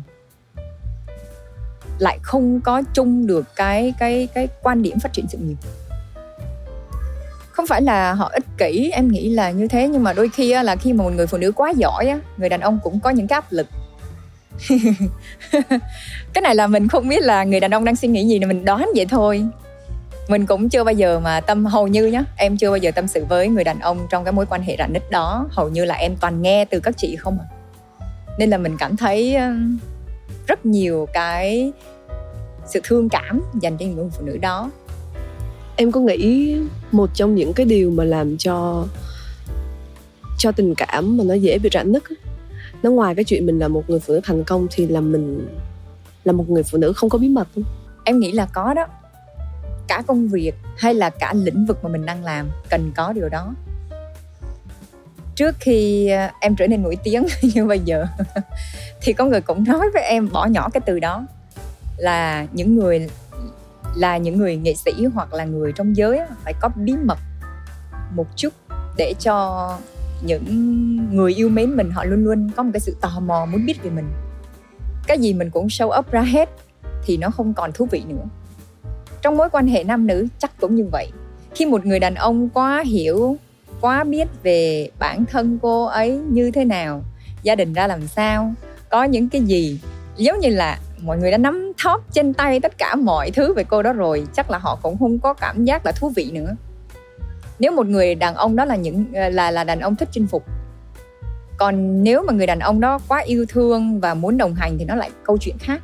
lại 2.00 2.19
không 2.22 2.62
có 2.62 2.81
chung 2.93 3.27
được 3.27 3.46
cái 3.55 3.93
cái 4.00 4.27
cái 4.34 4.48
quan 4.63 4.81
điểm 4.81 5.00
phát 5.00 5.13
triển 5.13 5.25
sự 5.29 5.38
nghiệp. 5.38 5.57
Không 7.51 7.67
phải 7.67 7.81
là 7.81 8.13
họ 8.13 8.29
ích 8.34 8.46
kỷ, 8.57 8.89
em 8.93 9.07
nghĩ 9.07 9.29
là 9.29 9.51
như 9.51 9.67
thế, 9.67 9.88
nhưng 9.88 10.03
mà 10.03 10.13
đôi 10.13 10.29
khi 10.29 10.53
là 10.63 10.75
khi 10.75 10.93
mà 10.93 11.03
một 11.03 11.12
người 11.15 11.27
phụ 11.27 11.38
nữ 11.38 11.51
quá 11.51 11.74
giỏi 11.75 12.19
người 12.38 12.50
đàn 12.50 12.62
ông 12.62 12.79
cũng 12.84 13.00
có 13.00 13.10
những 13.10 13.27
cái 13.27 13.38
áp 13.38 13.46
lực. 13.50 13.67
cái 16.34 16.42
này 16.42 16.56
là 16.56 16.68
mình 16.68 16.88
không 16.88 17.08
biết 17.08 17.24
là 17.24 17.44
người 17.44 17.60
đàn 17.60 17.72
ông 17.72 17.86
đang 17.86 17.96
suy 17.96 18.08
nghĩ 18.08 18.28
gì 18.28 18.40
nên 18.40 18.50
mình 18.50 18.66
đoán 18.66 18.90
vậy 18.96 19.06
thôi. 19.06 19.46
Mình 20.28 20.46
cũng 20.46 20.70
chưa 20.70 20.84
bao 20.84 20.94
giờ 20.94 21.20
mà 21.20 21.42
tâm, 21.42 21.66
hầu 21.66 21.88
như 21.88 22.08
nhá, 22.08 22.24
em 22.36 22.58
chưa 22.58 22.70
bao 22.70 22.78
giờ 22.78 22.92
tâm 22.92 23.08
sự 23.08 23.26
với 23.26 23.48
người 23.48 23.64
đàn 23.64 23.80
ông 23.80 24.08
trong 24.10 24.24
cái 24.24 24.34
mối 24.34 24.46
quan 24.50 24.62
hệ 24.62 24.76
rạn 24.80 24.94
nứt 24.94 25.12
đó. 25.12 25.48
Hầu 25.50 25.70
như 25.70 25.86
là 25.86 25.96
em 25.96 26.16
toàn 26.16 26.42
nghe 26.42 26.66
từ 26.66 26.80
các 26.80 26.98
chị 26.98 27.16
không 27.16 27.38
à. 27.40 27.46
Nên 28.40 28.50
là 28.50 28.58
mình 28.58 28.78
cảm 28.78 28.98
thấy 28.98 29.36
ờ, 29.36 29.54
rất 30.48 30.66
nhiều 30.66 31.08
cái 31.14 31.72
sự 32.68 32.80
thương 32.84 33.10
cảm 33.10 33.42
dành 33.62 33.78
cho 33.78 33.86
những 33.86 33.96
người 33.96 34.10
phụ 34.18 34.26
nữ 34.26 34.38
đó. 34.38 34.72
Em 35.76 35.92
có 35.92 36.00
nghĩ 36.00 36.56
một 36.92 37.10
trong 37.14 37.36
những 37.36 37.54
cái 37.54 37.66
điều 37.66 37.92
mà 37.92 38.04
làm 38.04 38.38
cho 38.38 38.86
cho 40.38 40.52
tình 40.52 40.76
cảm 40.76 41.18
mà 41.18 41.24
nó 41.24 41.34
dễ 41.34 41.60
bị 41.60 41.70
rạn 41.74 41.92
nứt 41.92 42.04
nó 42.84 42.91
ngoài 42.91 43.15
cái 43.15 43.25
chuyện 43.25 43.46
mình 43.46 43.60
là 43.60 43.67
một 43.67 43.89
người 43.89 44.00
phụ 44.00 44.13
nữ 44.13 44.19
thành 44.24 44.43
công 44.43 44.67
thì 44.72 44.88
là 44.88 45.01
mình 45.01 45.48
là 46.24 46.34
một 46.34 46.50
người 46.50 46.63
phụ 46.63 46.77
nữ 46.77 46.93
không 46.93 47.10
có 47.10 47.17
bí 47.17 47.29
mật 47.29 47.48
không? 47.55 47.63
em 48.03 48.19
nghĩ 48.19 48.31
là 48.31 48.48
có 48.53 48.74
đó 48.74 48.88
cả 49.88 50.03
công 50.07 50.27
việc 50.27 50.55
hay 50.77 50.93
là 50.93 51.10
cả 51.10 51.34
lĩnh 51.34 51.65
vực 51.65 51.84
mà 51.84 51.89
mình 51.89 52.05
đang 52.05 52.24
làm 52.24 52.50
cần 52.69 52.91
có 52.96 53.13
điều 53.13 53.29
đó 53.29 53.53
trước 55.36 55.55
khi 55.60 56.07
à, 56.07 56.34
em 56.39 56.55
trở 56.55 56.67
nên 56.67 56.84
nổi 56.84 56.98
tiếng 57.03 57.25
như 57.53 57.65
bây 57.65 57.79
giờ 57.79 58.05
thì 59.01 59.13
có 59.13 59.25
người 59.25 59.41
cũng 59.41 59.63
nói 59.63 59.89
với 59.93 60.03
em 60.03 60.29
bỏ 60.31 60.46
nhỏ 60.46 60.69
cái 60.74 60.81
từ 60.86 61.00
đó 61.00 61.25
là 61.98 62.48
những 62.51 62.75
người, 62.75 63.10
là 63.96 64.17
những 64.17 64.38
người 64.38 64.55
nghệ 64.55 64.74
sĩ 64.75 65.05
hoặc 65.13 65.34
là 65.34 65.43
người 65.43 65.72
trong 65.72 65.98
giới 65.98 66.19
phải 66.43 66.53
có 66.62 66.69
bí 66.75 66.93
mật 67.03 67.17
một 68.15 68.27
chút 68.36 68.53
để 68.98 69.13
cho 69.19 69.77
những 70.21 71.15
người 71.15 71.33
yêu 71.33 71.50
mến 71.50 71.75
mình, 71.75 71.91
họ 71.91 72.03
luôn 72.03 72.24
luôn 72.24 72.50
có 72.55 72.63
một 72.63 72.69
cái 72.74 72.79
sự 72.79 72.95
tò 73.01 73.19
mò 73.19 73.45
muốn 73.45 73.65
biết 73.65 73.83
về 73.83 73.89
mình. 73.89 74.05
Cái 75.07 75.19
gì 75.19 75.33
mình 75.33 75.50
cũng 75.50 75.67
show 75.67 76.00
up 76.00 76.12
ra 76.12 76.21
hết 76.21 76.50
thì 77.05 77.17
nó 77.17 77.29
không 77.29 77.53
còn 77.53 77.71
thú 77.71 77.88
vị 77.91 78.03
nữa. 78.07 78.24
Trong 79.21 79.38
mối 79.38 79.50
quan 79.51 79.67
hệ 79.67 79.83
nam 79.83 80.07
nữ 80.07 80.27
chắc 80.39 80.51
cũng 80.59 80.75
như 80.75 80.88
vậy. 80.91 81.07
Khi 81.55 81.65
một 81.65 81.86
người 81.86 82.00
đàn 82.00 82.15
ông 82.15 82.50
quá 82.50 82.83
hiểu, 82.86 83.38
quá 83.81 84.03
biết 84.03 84.27
về 84.43 84.89
bản 85.00 85.25
thân 85.25 85.59
cô 85.62 85.86
ấy 85.86 86.12
như 86.12 86.51
thế 86.51 86.65
nào, 86.65 87.03
gia 87.43 87.55
đình 87.55 87.74
ra 87.74 87.88
làm 87.88 88.07
sao, 88.07 88.53
có 88.89 89.03
những 89.03 89.29
cái 89.29 89.41
gì, 89.41 89.79
giống 90.17 90.39
như 90.39 90.50
là 90.50 90.79
mọi 91.01 91.17
người 91.17 91.31
đã 91.31 91.38
nắm 91.38 91.71
thóp 91.83 92.13
trên 92.13 92.33
tay 92.33 92.60
tất 92.60 92.77
cả 92.77 92.95
mọi 92.95 93.32
thứ 93.32 93.53
về 93.53 93.63
cô 93.63 93.84
đó 93.84 93.93
rồi, 93.93 94.27
chắc 94.36 94.51
là 94.51 94.58
họ 94.58 94.80
cũng 94.82 94.97
không 94.99 95.19
có 95.19 95.34
cảm 95.34 95.65
giác 95.65 95.86
là 95.86 95.91
thú 95.91 96.12
vị 96.15 96.32
nữa 96.32 96.56
nếu 97.60 97.72
một 97.72 97.88
người 97.88 98.15
đàn 98.15 98.36
ông 98.36 98.56
đó 98.56 98.65
là 98.65 98.76
những 98.76 99.06
ờ, 99.13 99.30
là 99.30 99.52
là 99.52 99.63
đàn 99.63 99.80
ông 99.80 99.96
thích 99.96 100.10
chinh 100.12 100.28
phục, 100.28 100.43
còn 101.58 102.04
nếu 102.04 102.24
mà 102.28 102.34
người 102.34 102.48
đàn 102.48 102.60
ông 102.60 102.80
đó 102.80 103.00
quá 103.08 103.20
yêu 103.20 103.46
thương 103.50 104.00
và 104.00 104.13
muốn 104.13 104.38
đồng 104.38 104.54
hành 104.56 104.78
thì 104.78 104.86
nó 104.86 104.96
lại 104.96 105.10
câu 105.24 105.38
chuyện 105.38 105.56
khác. 105.60 105.82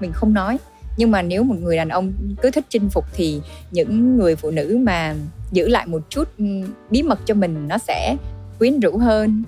Mình 0.00 0.12
không 0.12 0.34
nói. 0.34 0.58
Nhưng 0.96 1.10
mà 1.10 1.22
nếu 1.22 1.42
một 1.42 1.56
người 1.60 1.76
đàn 1.76 1.88
ông 1.88 2.12
cứ 2.42 2.50
thích 2.50 2.64
chinh 2.68 2.88
phục 2.88 3.04
thì 3.12 3.40
những 3.70 4.16
người 4.16 4.36
phụ 4.36 4.50
nữ 4.50 4.78
mà 4.82 5.14
giữ 5.52 5.68
lại 5.68 5.86
một 5.86 6.02
chút 6.08 6.28
ừ, 6.38 6.44
bí 6.90 7.02
mật 7.02 7.18
cho 7.24 7.34
mình 7.34 7.68
nó 7.68 7.78
sẽ 7.78 8.16
quyến 8.58 8.80
rũ 8.80 8.98
hơn 8.98 9.44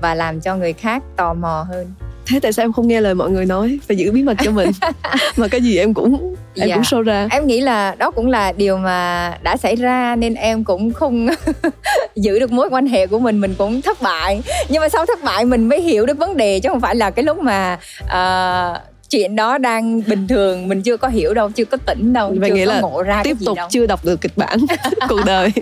và 0.00 0.14
làm 0.14 0.40
cho 0.40 0.56
người 0.56 0.72
khác 0.72 1.02
tò 1.16 1.34
mò 1.34 1.66
hơn 1.68 1.86
thế 2.26 2.40
tại 2.40 2.52
sao 2.52 2.64
em 2.64 2.72
không 2.72 2.88
nghe 2.88 3.00
lời 3.00 3.14
mọi 3.14 3.30
người 3.30 3.46
nói 3.46 3.78
phải 3.88 3.96
giữ 3.96 4.12
bí 4.12 4.22
mật 4.22 4.36
cho 4.44 4.50
mình 4.50 4.70
mà 5.36 5.48
cái 5.48 5.60
gì 5.60 5.78
em 5.78 5.94
cũng 5.94 6.34
em 6.54 6.68
dạ. 6.68 6.74
cũng 6.74 6.82
show 6.82 7.02
ra 7.02 7.28
em 7.30 7.46
nghĩ 7.46 7.60
là 7.60 7.94
đó 7.98 8.10
cũng 8.10 8.26
là 8.26 8.52
điều 8.52 8.76
mà 8.76 9.32
đã 9.42 9.56
xảy 9.56 9.76
ra 9.76 10.16
nên 10.16 10.34
em 10.34 10.64
cũng 10.64 10.92
không 10.92 11.28
giữ 12.16 12.38
được 12.38 12.52
mối 12.52 12.68
quan 12.70 12.86
hệ 12.86 13.06
của 13.06 13.18
mình 13.18 13.40
mình 13.40 13.54
cũng 13.58 13.82
thất 13.82 14.02
bại 14.02 14.42
nhưng 14.68 14.80
mà 14.80 14.88
sau 14.88 15.06
thất 15.06 15.24
bại 15.24 15.44
mình 15.44 15.68
mới 15.68 15.80
hiểu 15.80 16.06
được 16.06 16.18
vấn 16.18 16.36
đề 16.36 16.60
chứ 16.60 16.68
không 16.68 16.80
phải 16.80 16.96
là 16.96 17.10
cái 17.10 17.24
lúc 17.24 17.38
mà 17.38 17.78
uh, 18.04 18.94
chuyện 19.10 19.36
đó 19.36 19.58
đang 19.58 20.02
bình 20.06 20.28
thường 20.28 20.68
mình 20.68 20.82
chưa 20.82 20.96
có 20.96 21.08
hiểu 21.08 21.34
đâu 21.34 21.50
chưa 21.50 21.64
có 21.64 21.76
tỉnh 21.76 22.12
đâu 22.12 22.34
Vậy 22.38 22.50
chưa 22.50 22.56
nghĩa 22.56 22.66
có 22.66 22.72
là 22.72 22.80
ngộ 22.80 23.02
ra 23.02 23.22
tiếp 23.24 23.36
tục 23.44 23.56
đâu. 23.56 23.68
chưa 23.70 23.86
đọc 23.86 24.04
được 24.04 24.20
kịch 24.20 24.32
bản 24.36 24.58
cuộc 25.08 25.20
đời 25.26 25.52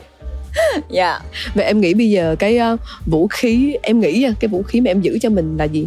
dạ 0.90 1.10
yeah. 1.10 1.22
vậy 1.54 1.64
em 1.64 1.80
nghĩ 1.80 1.94
bây 1.94 2.10
giờ 2.10 2.36
cái 2.38 2.60
uh, 2.74 2.80
vũ 3.06 3.26
khí 3.26 3.76
em 3.82 4.00
nghĩ 4.00 4.26
cái 4.40 4.48
vũ 4.48 4.62
khí 4.62 4.80
mà 4.80 4.90
em 4.90 5.00
giữ 5.00 5.18
cho 5.22 5.30
mình 5.30 5.56
là 5.56 5.64
gì 5.64 5.86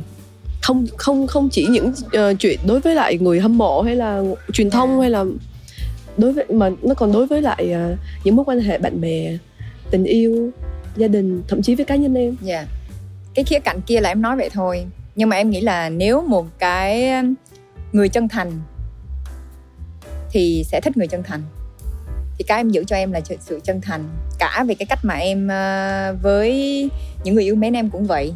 không 0.65 0.85
không 0.97 1.27
không 1.27 1.49
chỉ 1.49 1.67
những 1.69 1.87
uh, 1.87 2.39
chuyện 2.39 2.59
đối 2.67 2.79
với 2.79 2.95
lại 2.95 3.17
người 3.17 3.39
hâm 3.39 3.57
mộ 3.57 3.81
hay 3.81 3.95
là 3.95 4.21
truyền 4.53 4.69
thông 4.69 4.89
yeah. 4.89 5.01
hay 5.01 5.09
là 5.09 5.25
đối 6.17 6.33
với 6.33 6.45
mà 6.49 6.69
nó 6.81 6.93
còn 6.93 7.11
đối 7.11 7.27
với 7.27 7.41
lại 7.41 7.75
uh, 7.93 7.97
những 8.23 8.35
mối 8.35 8.45
quan 8.45 8.59
hệ 8.59 8.77
bạn 8.77 9.01
bè 9.01 9.37
tình 9.91 10.03
yêu 10.03 10.51
gia 10.95 11.07
đình 11.07 11.43
thậm 11.47 11.61
chí 11.61 11.75
với 11.75 11.85
cá 11.85 11.95
nhân 11.95 12.13
em. 12.15 12.35
Dạ. 12.41 12.55
Yeah. 12.55 12.67
cái 13.33 13.45
khía 13.45 13.59
cạnh 13.59 13.81
kia 13.81 13.99
là 14.01 14.09
em 14.09 14.21
nói 14.21 14.37
vậy 14.37 14.49
thôi. 14.53 14.85
Nhưng 15.15 15.29
mà 15.29 15.35
em 15.35 15.49
nghĩ 15.49 15.61
là 15.61 15.89
nếu 15.89 16.21
một 16.21 16.45
cái 16.59 17.11
người 17.91 18.09
chân 18.09 18.27
thành 18.27 18.51
thì 20.31 20.63
sẽ 20.65 20.81
thích 20.81 20.97
người 20.97 21.07
chân 21.07 21.23
thành. 21.23 21.41
Thì 22.37 22.43
cái 22.47 22.57
em 22.57 22.69
giữ 22.69 22.83
cho 22.87 22.95
em 22.95 23.11
là 23.11 23.21
sự 23.39 23.59
chân 23.63 23.81
thành. 23.81 24.03
Cả 24.39 24.65
về 24.67 24.75
cái 24.75 24.85
cách 24.85 24.99
mà 25.03 25.13
em 25.13 25.47
với 26.21 26.89
những 27.23 27.35
người 27.35 27.43
yêu 27.43 27.55
mến 27.55 27.73
em 27.73 27.89
cũng 27.89 28.05
vậy 28.05 28.33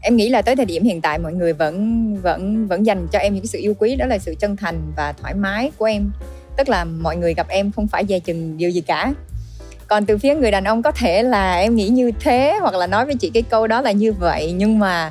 em 0.00 0.16
nghĩ 0.16 0.28
là 0.28 0.42
tới 0.42 0.56
thời 0.56 0.64
điểm 0.64 0.84
hiện 0.84 1.00
tại 1.00 1.18
mọi 1.18 1.32
người 1.32 1.52
vẫn 1.52 2.16
vẫn 2.16 2.66
vẫn 2.66 2.86
dành 2.86 3.08
cho 3.12 3.18
em 3.18 3.34
những 3.34 3.46
sự 3.46 3.58
yêu 3.58 3.74
quý 3.78 3.96
đó 3.96 4.06
là 4.06 4.18
sự 4.18 4.34
chân 4.38 4.56
thành 4.56 4.92
và 4.96 5.12
thoải 5.12 5.34
mái 5.34 5.70
của 5.78 5.84
em. 5.84 6.10
Tức 6.56 6.68
là 6.68 6.84
mọi 6.84 7.16
người 7.16 7.34
gặp 7.34 7.48
em 7.48 7.72
không 7.72 7.88
phải 7.88 8.04
dè 8.08 8.18
chừng 8.18 8.56
điều 8.56 8.70
gì 8.70 8.80
cả. 8.80 9.12
Còn 9.86 10.06
từ 10.06 10.18
phía 10.18 10.34
người 10.34 10.50
đàn 10.50 10.64
ông 10.64 10.82
có 10.82 10.90
thể 10.90 11.22
là 11.22 11.56
em 11.56 11.74
nghĩ 11.74 11.88
như 11.88 12.10
thế 12.20 12.58
hoặc 12.60 12.74
là 12.74 12.86
nói 12.86 13.06
với 13.06 13.14
chị 13.14 13.30
cái 13.34 13.42
câu 13.42 13.66
đó 13.66 13.80
là 13.80 13.92
như 13.92 14.12
vậy. 14.12 14.52
Nhưng 14.52 14.78
mà 14.78 15.10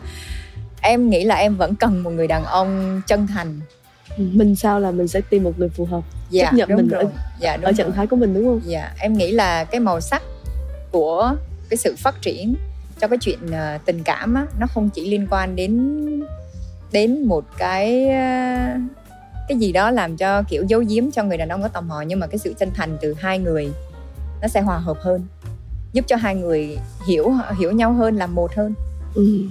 em 0.82 1.10
nghĩ 1.10 1.23
là 1.23 1.36
em 1.36 1.56
vẫn 1.56 1.75
cần 1.75 2.04
một 2.04 2.10
người 2.10 2.28
đàn 2.28 2.45
ông 2.45 3.02
chân 3.08 3.28
thành. 3.28 3.60
Mình 4.17 4.56
sao 4.56 4.80
là 4.80 4.91
mình 4.91 5.08
sẽ 5.08 5.21
tìm 5.30 5.43
một 5.43 5.60
người 5.60 5.69
phù 5.69 5.86
hợp 5.86 6.04
dạ, 6.30 6.45
chấp 6.45 6.58
nhận 6.58 6.75
mình 6.75 6.88
rồi. 6.88 7.04
ở, 7.04 7.10
dạ, 7.39 7.58
đúng 7.58 7.65
ở 7.65 7.71
trạng 7.71 7.91
thái 7.91 8.08
của 8.08 8.15
mình 8.15 8.34
đúng 8.34 8.45
không? 8.45 8.62
Dạ 8.65 8.91
em 8.99 9.13
nghĩ 9.13 9.32
là 9.32 9.63
cái 9.63 9.80
màu 9.80 10.02
sắc 10.02 10.21
của 10.91 11.36
cái 11.69 11.78
sự 11.78 11.95
phát 11.97 12.21
triển 12.21 12.56
cho 13.01 13.07
cái 13.07 13.17
chuyện 13.21 13.39
uh, 13.45 13.85
tình 13.85 14.03
cảm 14.03 14.33
á 14.33 14.45
nó 14.59 14.67
không 14.67 14.89
chỉ 14.89 15.09
liên 15.09 15.27
quan 15.29 15.55
đến 15.55 16.03
đến 16.91 17.27
một 17.27 17.45
cái 17.57 18.05
uh, 18.05 18.81
cái 19.47 19.57
gì 19.57 19.71
đó 19.71 19.91
làm 19.91 20.17
cho 20.17 20.43
kiểu 20.49 20.63
giấu 20.67 20.83
giếm 20.89 21.12
cho 21.12 21.23
người 21.23 21.38
đàn 21.38 21.49
ông 21.49 21.62
có 21.62 21.67
tò 21.67 21.81
mò 21.81 22.01
nhưng 22.01 22.19
mà 22.19 22.27
cái 22.27 22.38
sự 22.38 22.53
chân 22.59 22.71
thành 22.73 22.97
từ 23.01 23.15
hai 23.19 23.39
người 23.39 23.69
nó 24.41 24.47
sẽ 24.47 24.62
hòa 24.62 24.77
hợp 24.77 24.97
hơn 25.01 25.25
giúp 25.93 26.05
cho 26.07 26.15
hai 26.15 26.35
người 26.35 26.77
hiểu 27.07 27.33
hiểu 27.59 27.71
nhau 27.71 27.93
hơn 27.93 28.15
làm 28.15 28.35
một 28.35 28.55
hơn 28.55 28.73
ừ 29.15 29.49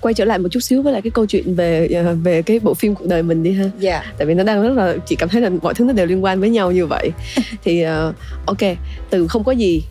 quay 0.00 0.14
trở 0.14 0.24
lại 0.24 0.38
một 0.38 0.48
chút 0.50 0.60
xíu 0.60 0.82
với 0.82 0.92
lại 0.92 1.02
cái 1.02 1.10
câu 1.10 1.26
chuyện 1.26 1.54
về 1.54 1.86
ờ, 1.86 2.14
về 2.14 2.42
cái 2.42 2.60
bộ 2.60 2.74
phim 2.74 2.94
cuộc 2.94 3.06
đời 3.06 3.22
mình 3.22 3.42
đi 3.42 3.52
ha. 3.52 3.70
Dạ. 3.78 4.00
Yeah. 4.00 4.14
Tại 4.18 4.26
vì 4.26 4.34
nó 4.34 4.44
đang 4.44 4.62
rất 4.62 4.72
là 4.74 4.96
chị 5.06 5.16
cảm 5.16 5.28
thấy 5.28 5.40
là 5.40 5.50
mọi 5.62 5.74
thứ 5.74 5.84
nó 5.84 5.92
đều 5.92 6.06
liên 6.06 6.24
quan 6.24 6.40
với 6.40 6.50
nhau 6.50 6.72
như 6.72 6.86
vậy. 6.86 7.10
thì 7.64 7.84
uh, 7.86 8.14
ok, 8.46 8.58
từ 9.10 9.26
không 9.26 9.44
có 9.44 9.52
gì 9.52 9.82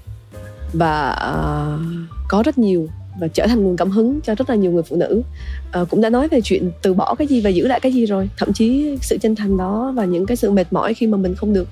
và 0.73 1.11
uh, 1.11 1.81
có 2.27 2.43
rất 2.45 2.57
nhiều 2.57 2.87
và 3.19 3.27
trở 3.27 3.47
thành 3.47 3.63
nguồn 3.63 3.77
cảm 3.77 3.89
hứng 3.89 4.21
cho 4.21 4.35
rất 4.35 4.49
là 4.49 4.55
nhiều 4.55 4.71
người 4.71 4.83
phụ 4.83 4.95
nữ. 4.95 5.21
Uh, 5.81 5.89
cũng 5.89 6.01
đã 6.01 6.09
nói 6.09 6.27
về 6.27 6.41
chuyện 6.41 6.71
từ 6.81 6.93
bỏ 6.93 7.15
cái 7.15 7.27
gì 7.27 7.41
và 7.41 7.49
giữ 7.49 7.67
lại 7.67 7.79
cái 7.79 7.93
gì 7.93 8.05
rồi. 8.05 8.29
Thậm 8.37 8.53
chí 8.53 8.97
sự 9.01 9.17
chân 9.17 9.35
thành 9.35 9.57
đó 9.57 9.93
và 9.95 10.05
những 10.05 10.25
cái 10.25 10.37
sự 10.37 10.51
mệt 10.51 10.73
mỏi 10.73 10.93
khi 10.93 11.07
mà 11.07 11.17
mình 11.17 11.35
không 11.35 11.53
được 11.53 11.67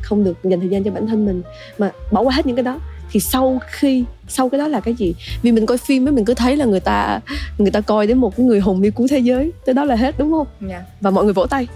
không 0.00 0.24
được 0.24 0.44
dành 0.44 0.60
thời 0.60 0.68
gian 0.68 0.84
cho 0.84 0.90
bản 0.90 1.06
thân 1.06 1.26
mình 1.26 1.42
mà 1.78 1.90
bỏ 2.12 2.20
qua 2.20 2.34
hết 2.34 2.46
những 2.46 2.56
cái 2.56 2.62
đó 2.62 2.80
thì 3.10 3.20
sau 3.20 3.60
khi 3.66 4.04
sau 4.28 4.48
cái 4.48 4.58
đó 4.58 4.68
là 4.68 4.80
cái 4.80 4.94
gì? 4.94 5.14
Vì 5.42 5.52
mình 5.52 5.66
coi 5.66 5.78
phim 5.78 6.08
ấy 6.08 6.12
mình 6.12 6.24
cứ 6.24 6.34
thấy 6.34 6.56
là 6.56 6.64
người 6.64 6.80
ta 6.80 7.20
người 7.58 7.70
ta 7.70 7.80
coi 7.80 8.06
đến 8.06 8.18
một 8.18 8.36
cái 8.36 8.46
người 8.46 8.60
hùng 8.60 8.82
đi 8.82 8.90
cứu 8.90 9.06
thế 9.10 9.18
giới 9.18 9.52
tới 9.66 9.74
đó 9.74 9.84
là 9.84 9.94
hết 9.96 10.18
đúng 10.18 10.32
không? 10.32 10.46
Yeah. 10.60 10.82
Dạ. 10.82 10.86
và 11.00 11.10
mọi 11.10 11.24
người 11.24 11.32
vỗ 11.32 11.46
tay. 11.46 11.66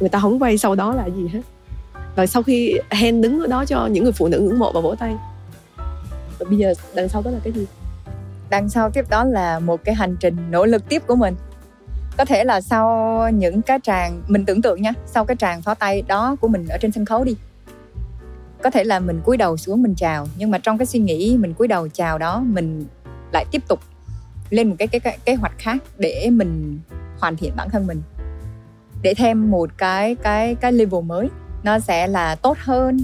Người 0.00 0.08
ta 0.08 0.18
không 0.18 0.42
quay 0.42 0.58
sau 0.58 0.74
đó 0.74 0.94
là 0.94 1.06
gì 1.06 1.28
hết. 1.32 1.40
Và 2.16 2.26
sau 2.26 2.42
khi 2.42 2.74
Hen 2.90 3.22
đứng 3.22 3.40
ở 3.40 3.46
đó 3.46 3.64
cho 3.64 3.86
những 3.86 4.04
người 4.04 4.12
phụ 4.12 4.28
nữ 4.28 4.40
ngưỡng 4.40 4.58
mộ 4.58 4.72
và 4.72 4.80
vỗ 4.80 4.94
tay 4.94 5.14
và 6.38 6.46
bây 6.48 6.58
giờ 6.58 6.74
đằng 6.94 7.08
sau 7.08 7.22
đó 7.22 7.30
là 7.30 7.38
cái 7.44 7.52
gì? 7.52 7.66
Đằng 8.50 8.68
sau 8.68 8.90
tiếp 8.90 9.04
đó 9.10 9.24
là 9.24 9.58
một 9.58 9.84
cái 9.84 9.94
hành 9.94 10.16
trình 10.20 10.36
nỗ 10.50 10.66
lực 10.66 10.88
tiếp 10.88 11.02
của 11.06 11.16
mình. 11.16 11.34
Có 12.16 12.24
thể 12.24 12.44
là 12.44 12.60
sau 12.60 13.30
những 13.30 13.62
cái 13.62 13.78
tràng, 13.82 14.22
mình 14.28 14.44
tưởng 14.44 14.62
tượng 14.62 14.82
nha, 14.82 14.92
sau 15.06 15.24
cái 15.24 15.36
tràng 15.36 15.62
pháo 15.62 15.74
tay 15.74 16.02
đó 16.02 16.36
của 16.40 16.48
mình 16.48 16.68
ở 16.68 16.78
trên 16.78 16.92
sân 16.92 17.04
khấu 17.04 17.24
đi. 17.24 17.36
Có 18.62 18.70
thể 18.70 18.84
là 18.84 19.00
mình 19.00 19.20
cúi 19.24 19.36
đầu 19.36 19.56
xuống 19.56 19.82
mình 19.82 19.94
chào, 19.94 20.26
nhưng 20.36 20.50
mà 20.50 20.58
trong 20.58 20.78
cái 20.78 20.86
suy 20.86 20.98
nghĩ 20.98 21.36
mình 21.40 21.54
cúi 21.54 21.68
đầu 21.68 21.88
chào 21.88 22.18
đó, 22.18 22.40
mình 22.46 22.86
lại 23.32 23.44
tiếp 23.50 23.62
tục 23.68 23.80
lên 24.50 24.68
một 24.68 24.76
cái 24.78 24.88
cái 24.88 25.00
cái 25.00 25.18
kế 25.24 25.34
hoạch 25.34 25.58
khác 25.58 25.76
để 25.98 26.30
mình 26.32 26.78
hoàn 27.18 27.36
thiện 27.36 27.52
bản 27.56 27.70
thân 27.70 27.86
mình. 27.86 28.02
Để 29.02 29.14
thêm 29.14 29.50
một 29.50 29.70
cái 29.78 30.14
cái 30.14 30.54
cái 30.54 30.72
level 30.72 31.02
mới, 31.02 31.28
nó 31.62 31.78
sẽ 31.78 32.06
là 32.06 32.34
tốt 32.34 32.56
hơn 32.60 33.00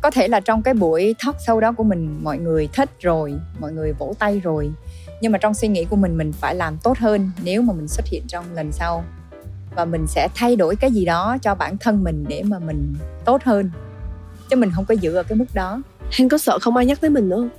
có 0.00 0.10
thể 0.10 0.28
là 0.28 0.40
trong 0.40 0.62
cái 0.62 0.74
buổi 0.74 1.14
talk 1.24 1.36
sâu 1.46 1.60
đó 1.60 1.72
của 1.72 1.84
mình 1.84 2.18
mọi 2.22 2.38
người 2.38 2.68
thích 2.72 2.90
rồi 3.00 3.34
mọi 3.58 3.72
người 3.72 3.92
vỗ 3.92 4.14
tay 4.18 4.40
rồi. 4.40 4.72
Nhưng 5.20 5.32
mà 5.32 5.38
trong 5.38 5.54
suy 5.54 5.68
nghĩ 5.68 5.84
của 5.84 5.96
mình 5.96 6.18
mình 6.18 6.32
phải 6.32 6.54
làm 6.54 6.78
tốt 6.82 6.98
hơn 6.98 7.30
nếu 7.44 7.62
mà 7.62 7.72
mình 7.72 7.88
xuất 7.88 8.06
hiện 8.06 8.22
trong 8.28 8.44
lần 8.54 8.72
sau. 8.72 9.04
Và 9.76 9.84
mình 9.84 10.06
sẽ 10.06 10.28
thay 10.34 10.56
đổi 10.56 10.76
cái 10.76 10.90
gì 10.92 11.04
đó 11.04 11.36
cho 11.42 11.54
bản 11.54 11.76
thân 11.78 12.04
mình 12.04 12.24
để 12.28 12.42
mà 12.42 12.58
mình 12.58 12.94
tốt 13.24 13.42
hơn. 13.44 13.70
Chứ 14.50 14.56
mình 14.56 14.70
không 14.74 14.84
có 14.84 14.94
giữ 14.94 15.14
ở 15.14 15.22
cái 15.22 15.38
mức 15.38 15.46
đó. 15.54 15.82
Hen 16.18 16.28
có 16.28 16.38
sợ 16.38 16.58
không 16.58 16.76
ai 16.76 16.86
nhắc 16.86 17.00
tới 17.00 17.10
mình 17.10 17.28
nữa 17.28 17.36
không? 17.36 17.50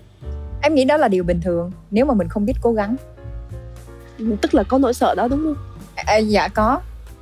em 0.62 0.76
nghĩ 0.76 0.86
đó 0.86 0.98
là 0.98 1.08
điều 1.08 1.24
bình 1.24 1.42
thường 1.42 1.72
nếu 1.92 2.06
mà 2.06 2.14
mình 2.14 2.28
không 2.28 2.46
biết 2.46 2.54
cố 2.62 2.74
gắng. 2.74 2.96
Tức 4.42 4.54
là 4.54 4.64
có 4.64 4.78
nỗi 4.78 4.94
sợ 4.94 5.16
đó 5.16 5.28
đúng 5.28 5.44
không? 5.44 5.56
à, 5.96 6.18
dạ 6.18 6.48
có 6.48 6.82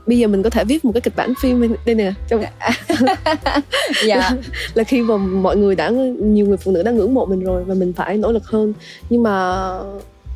Bây 0.09 0.17
giờ 0.17 0.27
mình 0.27 0.43
có 0.43 0.49
thể 0.49 0.63
viết 0.63 0.85
một 0.85 0.91
cái 0.93 1.01
kịch 1.01 1.15
bản 1.15 1.33
phim 1.41 1.75
đây 1.85 1.95
nè 1.95 2.13
trong 2.27 2.41
dạ. 4.05 4.29
Là 4.73 4.83
khi 4.83 5.01
mà 5.01 5.17
mọi 5.17 5.57
người 5.57 5.75
đã 5.75 5.89
nhiều 6.19 6.45
người 6.45 6.57
phụ 6.57 6.71
nữ 6.71 6.83
đã 6.83 6.91
ngưỡng 6.91 7.13
mộ 7.13 7.25
mình 7.25 7.43
rồi 7.43 7.63
và 7.63 7.73
mình 7.73 7.93
phải 7.93 8.17
nỗ 8.17 8.31
lực 8.31 8.45
hơn. 8.45 8.73
Nhưng 9.09 9.23
mà 9.23 9.67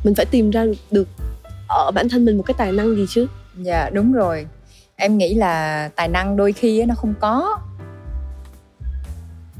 mình 0.04 0.14
phải 0.14 0.26
tìm 0.26 0.50
ra 0.50 0.64
được 0.90 1.08
ở 1.68 1.90
bản 1.90 2.08
thân 2.08 2.24
mình 2.24 2.36
một 2.36 2.42
cái 2.46 2.54
tài 2.58 2.72
năng 2.72 2.96
gì 2.96 3.06
chứ? 3.08 3.26
Dạ 3.56 3.90
đúng 3.90 4.12
rồi. 4.12 4.46
Em 4.96 5.18
nghĩ 5.18 5.34
là 5.34 5.88
tài 5.96 6.08
năng 6.08 6.36
đôi 6.36 6.52
khi 6.52 6.84
nó 6.84 6.94
không 6.94 7.14
có. 7.20 7.58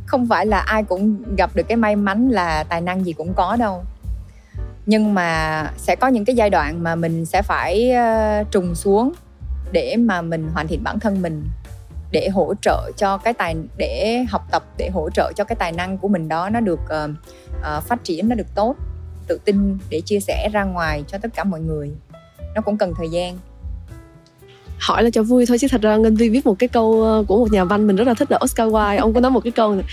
Không 0.07 0.27
phải 0.29 0.47
là 0.47 0.59
ai 0.59 0.85
cũng 0.85 1.17
gặp 1.37 1.51
được 1.57 1.65
cái 1.69 1.77
may 1.77 1.97
mắn 1.97 2.31
là 2.31 2.65
tài 2.65 2.81
năng 2.81 3.05
gì 3.05 3.13
cũng 3.13 3.35
có 3.35 3.57
đâu. 3.57 3.85
Nhưng 4.87 5.15
mà 5.15 5.71
sẽ 5.77 5.97
có 5.97 6.09
những 6.09 6.25
cái 6.25 6.37
giai 6.37 6.51
đoạn 6.51 6.83
mà 6.83 6.95
mình 6.95 7.27
sẽ 7.27 7.43
phải 7.43 7.91
ờ, 7.91 8.45
trùng 8.51 8.75
xuống 8.75 9.13
để 9.75 9.97
mà 9.97 10.23
mình 10.23 10.49
hoàn 10.55 10.69
thiện 10.69 10.85
bản 10.85 11.01
thân 11.01 11.23
mình 11.23 11.45
để 12.11 12.29
hỗ 12.29 12.55
trợ 12.63 12.91
cho 12.97 13.19
cái 13.19 13.35
tài 13.35 13.57
để 13.77 14.25
học 14.31 14.43
tập 14.51 14.65
để 14.79 14.91
hỗ 14.91 15.11
trợ 15.11 15.33
cho 15.37 15.45
cái 15.45 15.57
tài 15.57 15.73
năng 15.73 15.99
của 15.99 16.09
mình 16.09 16.29
đó 16.29 16.49
nó 16.49 16.61
được 16.61 16.81
ờ, 16.89 17.09
ờ, 17.63 17.81
phát 17.81 18.05
triển 18.05 18.29
nó 18.29 18.35
được 18.35 18.55
tốt 18.55 18.77
tự 19.27 19.41
tin 19.45 19.79
để 19.91 20.01
chia 20.01 20.21
sẻ 20.21 20.49
ra 20.53 20.65
ngoài 20.65 21.05
cho 21.09 21.19
tất 21.19 21.29
cả 21.35 21.45
mọi 21.45 21.61
người. 21.61 21.91
Nó 22.55 22.61
cũng 22.61 22.77
cần 22.77 22.93
thời 22.97 23.09
gian. 23.09 23.39
Hỏi 24.79 25.03
là 25.03 25.11
cho 25.11 25.23
vui 25.23 25.47
thôi 25.47 25.59
chứ 25.59 25.67
thật 25.71 25.83
ra 25.83 25.97
Ngân 25.97 26.17
Vi 26.17 26.29
viết 26.29 26.47
một 26.47 26.55
cái 26.59 26.69
câu 26.69 27.03
ờ, 27.03 27.25
của 27.29 27.39
một 27.39 27.53
nhà 27.53 27.65
văn 27.65 27.87
mình 27.87 27.97
rất 27.97 28.07
là 28.07 28.15
thích 28.15 28.31
là 28.31 28.39
Oscar 28.45 28.69
Wilde. 28.69 29.01
Ông 29.01 29.15
có 29.15 29.21
nói 29.21 29.31
một 29.31 29.41
cái 29.45 29.51
câu 29.51 29.75
này 29.75 29.85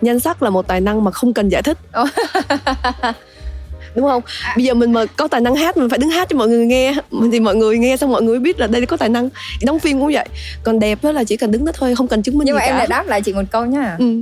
nhan 0.00 0.20
sắc 0.20 0.42
là 0.42 0.50
một 0.50 0.66
tài 0.66 0.80
năng 0.80 1.04
mà 1.04 1.10
không 1.10 1.32
cần 1.32 1.48
giải 1.48 1.62
thích 1.62 1.78
đúng 3.96 4.06
không? 4.06 4.22
Bây 4.56 4.64
giờ 4.64 4.74
mình 4.74 4.92
mà 4.92 5.04
có 5.16 5.28
tài 5.28 5.40
năng 5.40 5.54
hát 5.54 5.76
mình 5.76 5.88
phải 5.90 5.98
đứng 5.98 6.10
hát 6.10 6.28
cho 6.30 6.36
mọi 6.38 6.48
người 6.48 6.66
nghe. 6.66 6.94
Mình 7.10 7.30
thì 7.30 7.40
mọi 7.40 7.56
người 7.56 7.78
nghe 7.78 7.96
xong 7.96 8.12
mọi 8.12 8.22
người 8.22 8.38
biết 8.38 8.60
là 8.60 8.66
đây 8.66 8.86
có 8.86 8.96
tài 8.96 9.08
năng. 9.08 9.28
Đóng 9.62 9.78
phim 9.78 10.00
cũng 10.00 10.12
vậy. 10.12 10.28
Còn 10.64 10.78
đẹp 10.78 10.98
đó 11.02 11.12
là 11.12 11.24
chỉ 11.24 11.36
cần 11.36 11.50
đứng 11.50 11.64
đó 11.64 11.72
thôi 11.74 11.94
không 11.94 12.08
cần 12.08 12.22
chứng 12.22 12.38
minh 12.38 12.46
nhưng 12.46 12.54
gì 12.54 12.58
mà 12.58 12.64
em 12.64 12.72
cả. 12.72 12.78
lại 12.78 12.86
đáp 12.90 13.06
lại 13.06 13.22
chị 13.22 13.32
một 13.32 13.42
câu 13.50 13.64
nhá. 13.64 13.96
Ừ. 13.98 14.20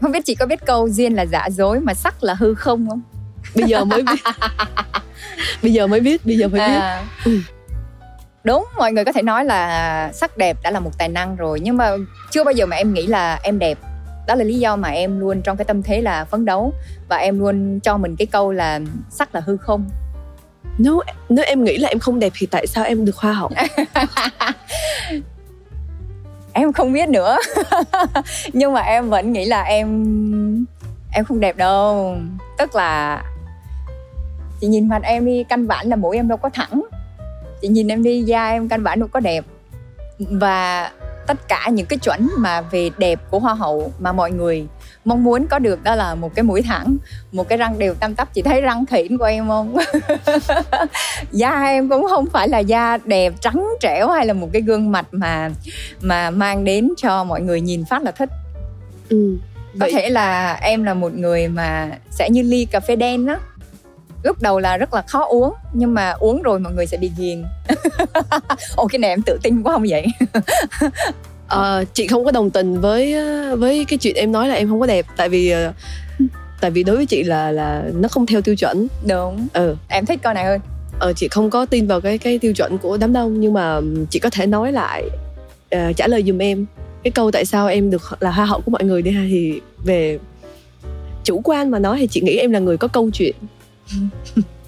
không 0.00 0.12
biết 0.12 0.24
chị 0.24 0.34
có 0.34 0.46
biết 0.46 0.66
câu 0.66 0.88
duyên 0.88 1.14
là 1.14 1.26
giả 1.26 1.48
dối 1.50 1.80
mà 1.80 1.94
sắc 1.94 2.24
là 2.24 2.34
hư 2.34 2.54
không 2.54 2.88
không? 2.88 3.00
Bây 3.54 3.64
giờ 3.68 3.84
mới 3.84 4.02
biết. 4.02 4.20
Bây 5.62 5.72
giờ 5.72 5.86
mới 5.86 6.00
biết 6.00 6.26
bây 6.26 6.36
giờ 6.36 6.48
mới 6.48 6.60
biết. 6.60 6.74
À, 6.80 7.02
Ừ. 7.24 7.38
đúng 8.44 8.64
mọi 8.78 8.92
người 8.92 9.04
có 9.04 9.12
thể 9.12 9.22
nói 9.22 9.44
là 9.44 10.10
sắc 10.12 10.38
đẹp 10.38 10.56
đã 10.62 10.70
là 10.70 10.80
một 10.80 10.90
tài 10.98 11.08
năng 11.08 11.36
rồi. 11.36 11.60
Nhưng 11.62 11.76
mà 11.76 11.90
chưa 12.30 12.44
bao 12.44 12.52
giờ 12.52 12.66
mà 12.66 12.76
em 12.76 12.94
nghĩ 12.94 13.06
là 13.06 13.40
em 13.42 13.58
đẹp 13.58 13.78
đó 14.26 14.34
là 14.34 14.44
lý 14.44 14.58
do 14.58 14.76
mà 14.76 14.88
em 14.88 15.20
luôn 15.20 15.42
trong 15.42 15.56
cái 15.56 15.64
tâm 15.64 15.82
thế 15.82 16.02
là 16.02 16.24
phấn 16.24 16.44
đấu. 16.44 16.72
Và 17.08 17.16
em 17.16 17.38
luôn 17.38 17.80
cho 17.80 17.96
mình 17.96 18.16
cái 18.16 18.26
câu 18.26 18.52
là 18.52 18.80
sắc 19.10 19.34
là 19.34 19.40
hư 19.40 19.56
không 19.56 19.84
nếu 20.78 21.00
nếu 21.28 21.44
em 21.44 21.64
nghĩ 21.64 21.76
là 21.76 21.88
em 21.88 21.98
không 21.98 22.18
đẹp 22.18 22.32
thì 22.36 22.46
tại 22.46 22.66
sao 22.66 22.84
em 22.84 23.04
được 23.04 23.16
hoa 23.16 23.32
hậu? 23.32 23.50
Em 26.52 26.72
không 26.72 26.92
biết 26.92 27.08
nữa. 27.08 27.36
Nhưng 28.52 28.72
mà 28.72 28.80
em 28.80 29.10
vẫn 29.10 29.32
nghĩ 29.32 29.44
là 29.44 29.62
em 29.62 29.86
em 31.12 31.24
không 31.24 31.40
đẹp 31.40 31.56
đâu. 31.56 32.16
Tức 32.58 32.74
là 32.74 33.22
chị 34.60 34.66
nhìn 34.66 34.88
mặt 34.88 35.02
em 35.02 35.26
đi 35.26 35.44
căn 35.48 35.66
bản 35.66 35.88
là 35.88 35.96
mũi 35.96 36.16
em 36.16 36.28
đâu 36.28 36.38
có 36.38 36.50
thẳng. 36.50 36.82
Chị 37.62 37.68
nhìn 37.68 37.88
em 37.88 38.02
đi 38.02 38.22
da 38.22 38.48
em 38.48 38.68
căn 38.68 38.84
bản 38.84 39.00
đâu 39.00 39.08
có 39.12 39.20
đẹp. 39.20 39.44
Và 40.18 40.90
tất 41.26 41.48
cả 41.48 41.68
những 41.72 41.86
cái 41.86 41.98
chuẩn 41.98 42.28
mà 42.38 42.60
về 42.60 42.90
đẹp 42.98 43.20
của 43.30 43.38
hoa 43.38 43.54
hậu 43.54 43.92
mà 43.98 44.12
mọi 44.12 44.30
người 44.30 44.66
mong 45.04 45.24
muốn 45.24 45.46
có 45.46 45.58
được 45.58 45.82
đó 45.82 45.94
là 45.94 46.14
một 46.14 46.34
cái 46.34 46.42
mũi 46.42 46.62
thẳng 46.62 46.96
một 47.32 47.48
cái 47.48 47.58
răng 47.58 47.78
đều 47.78 47.94
tam 47.94 48.14
tắp. 48.14 48.34
Chị 48.34 48.42
thấy 48.42 48.60
răng 48.60 48.86
khỉn 48.86 49.18
của 49.18 49.24
em 49.24 49.48
không? 49.48 49.76
Da 51.32 51.64
em 51.64 51.88
cũng 51.88 52.06
không 52.08 52.26
phải 52.26 52.48
là 52.48 52.58
da 52.58 52.98
đẹp 53.04 53.32
trắng 53.40 53.68
trẻo 53.80 54.10
hay 54.10 54.26
là 54.26 54.32
một 54.32 54.48
cái 54.52 54.62
gương 54.62 54.92
mặt 54.92 55.06
mà 55.10 55.50
mà 56.00 56.30
mang 56.30 56.64
đến 56.64 56.88
cho 56.96 57.24
mọi 57.24 57.40
người 57.40 57.60
nhìn 57.60 57.84
phát 57.84 58.02
là 58.02 58.10
thích. 58.10 58.28
Ừ. 59.08 59.36
có 59.72 59.78
Vậy 59.78 59.92
thể 59.92 60.08
là 60.10 60.52
em 60.52 60.84
là 60.84 60.94
một 60.94 61.14
người 61.14 61.48
mà 61.48 61.90
sẽ 62.10 62.30
như 62.30 62.42
ly 62.42 62.64
cà 62.64 62.80
phê 62.80 62.96
đen 62.96 63.26
á 63.26 63.38
lúc 64.26 64.42
đầu 64.42 64.58
là 64.58 64.76
rất 64.76 64.94
là 64.94 65.02
khó 65.02 65.24
uống 65.24 65.54
nhưng 65.72 65.94
mà 65.94 66.10
uống 66.10 66.42
rồi 66.42 66.60
mọi 66.60 66.72
người 66.72 66.86
sẽ 66.86 66.96
bị 66.96 67.10
ghiền. 67.18 67.44
Ồ 68.76 68.86
cái 68.86 68.98
này 68.98 69.10
em 69.10 69.22
tự 69.22 69.38
tin 69.42 69.62
quá 69.62 69.72
không 69.72 69.84
vậy? 69.88 70.06
Ờ, 71.48 71.84
chị 71.92 72.06
không 72.06 72.24
có 72.24 72.30
đồng 72.30 72.50
tình 72.50 72.80
với 72.80 73.14
với 73.56 73.84
cái 73.84 73.98
chuyện 73.98 74.16
em 74.16 74.32
nói 74.32 74.48
là 74.48 74.54
em 74.54 74.68
không 74.68 74.80
có 74.80 74.86
đẹp 74.86 75.06
tại 75.16 75.28
vì 75.28 75.50
ờ, 75.50 75.72
tại 76.60 76.70
vì 76.70 76.82
đối 76.82 76.96
với 76.96 77.06
chị 77.06 77.24
là 77.24 77.50
là 77.50 77.82
nó 77.94 78.08
không 78.08 78.26
theo 78.26 78.40
tiêu 78.40 78.56
chuẩn. 78.56 78.86
Đúng. 79.08 79.46
Ờ 79.52 79.76
em 79.88 80.06
thích 80.06 80.20
câu 80.22 80.32
này 80.32 80.44
hơn. 80.44 80.60
Ờ, 80.98 81.12
chị 81.16 81.28
không 81.28 81.50
có 81.50 81.66
tin 81.66 81.86
vào 81.86 82.00
cái 82.00 82.18
cái 82.18 82.38
tiêu 82.38 82.52
chuẩn 82.52 82.78
của 82.78 82.96
đám 82.96 83.12
đông 83.12 83.40
nhưng 83.40 83.52
mà 83.52 83.80
chị 84.10 84.18
có 84.18 84.30
thể 84.30 84.46
nói 84.46 84.72
lại 84.72 85.04
ờ, 85.70 85.92
trả 85.92 86.06
lời 86.06 86.24
giùm 86.26 86.38
em. 86.38 86.66
Cái 87.02 87.10
câu 87.10 87.30
tại 87.30 87.44
sao 87.44 87.68
em 87.68 87.90
được 87.90 88.02
là 88.20 88.30
hoa 88.30 88.44
hậu 88.44 88.60
của 88.60 88.70
mọi 88.70 88.84
người 88.84 89.02
đi 89.02 89.10
ha 89.10 89.22
thì 89.28 89.60
về 89.84 90.18
chủ 91.24 91.40
quan 91.44 91.70
mà 91.70 91.78
nói 91.78 91.98
thì 92.00 92.06
chị 92.06 92.20
nghĩ 92.20 92.36
em 92.36 92.50
là 92.50 92.58
người 92.58 92.76
có 92.76 92.88
câu 92.88 93.10
chuyện 93.12 93.34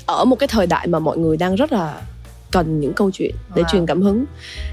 ở 0.07 0.25
một 0.25 0.37
cái 0.39 0.49
thời 0.49 0.67
đại 0.67 0.87
mà 0.87 0.99
mọi 0.99 1.19
người 1.19 1.37
đang 1.37 1.55
rất 1.55 1.73
là 1.73 2.01
cần 2.51 2.81
những 2.81 2.93
câu 2.93 3.11
chuyện 3.11 3.35
để 3.55 3.63
Wow. 3.63 3.67
truyền 3.73 3.87
cảm 3.87 4.03
hứng. 4.03 4.25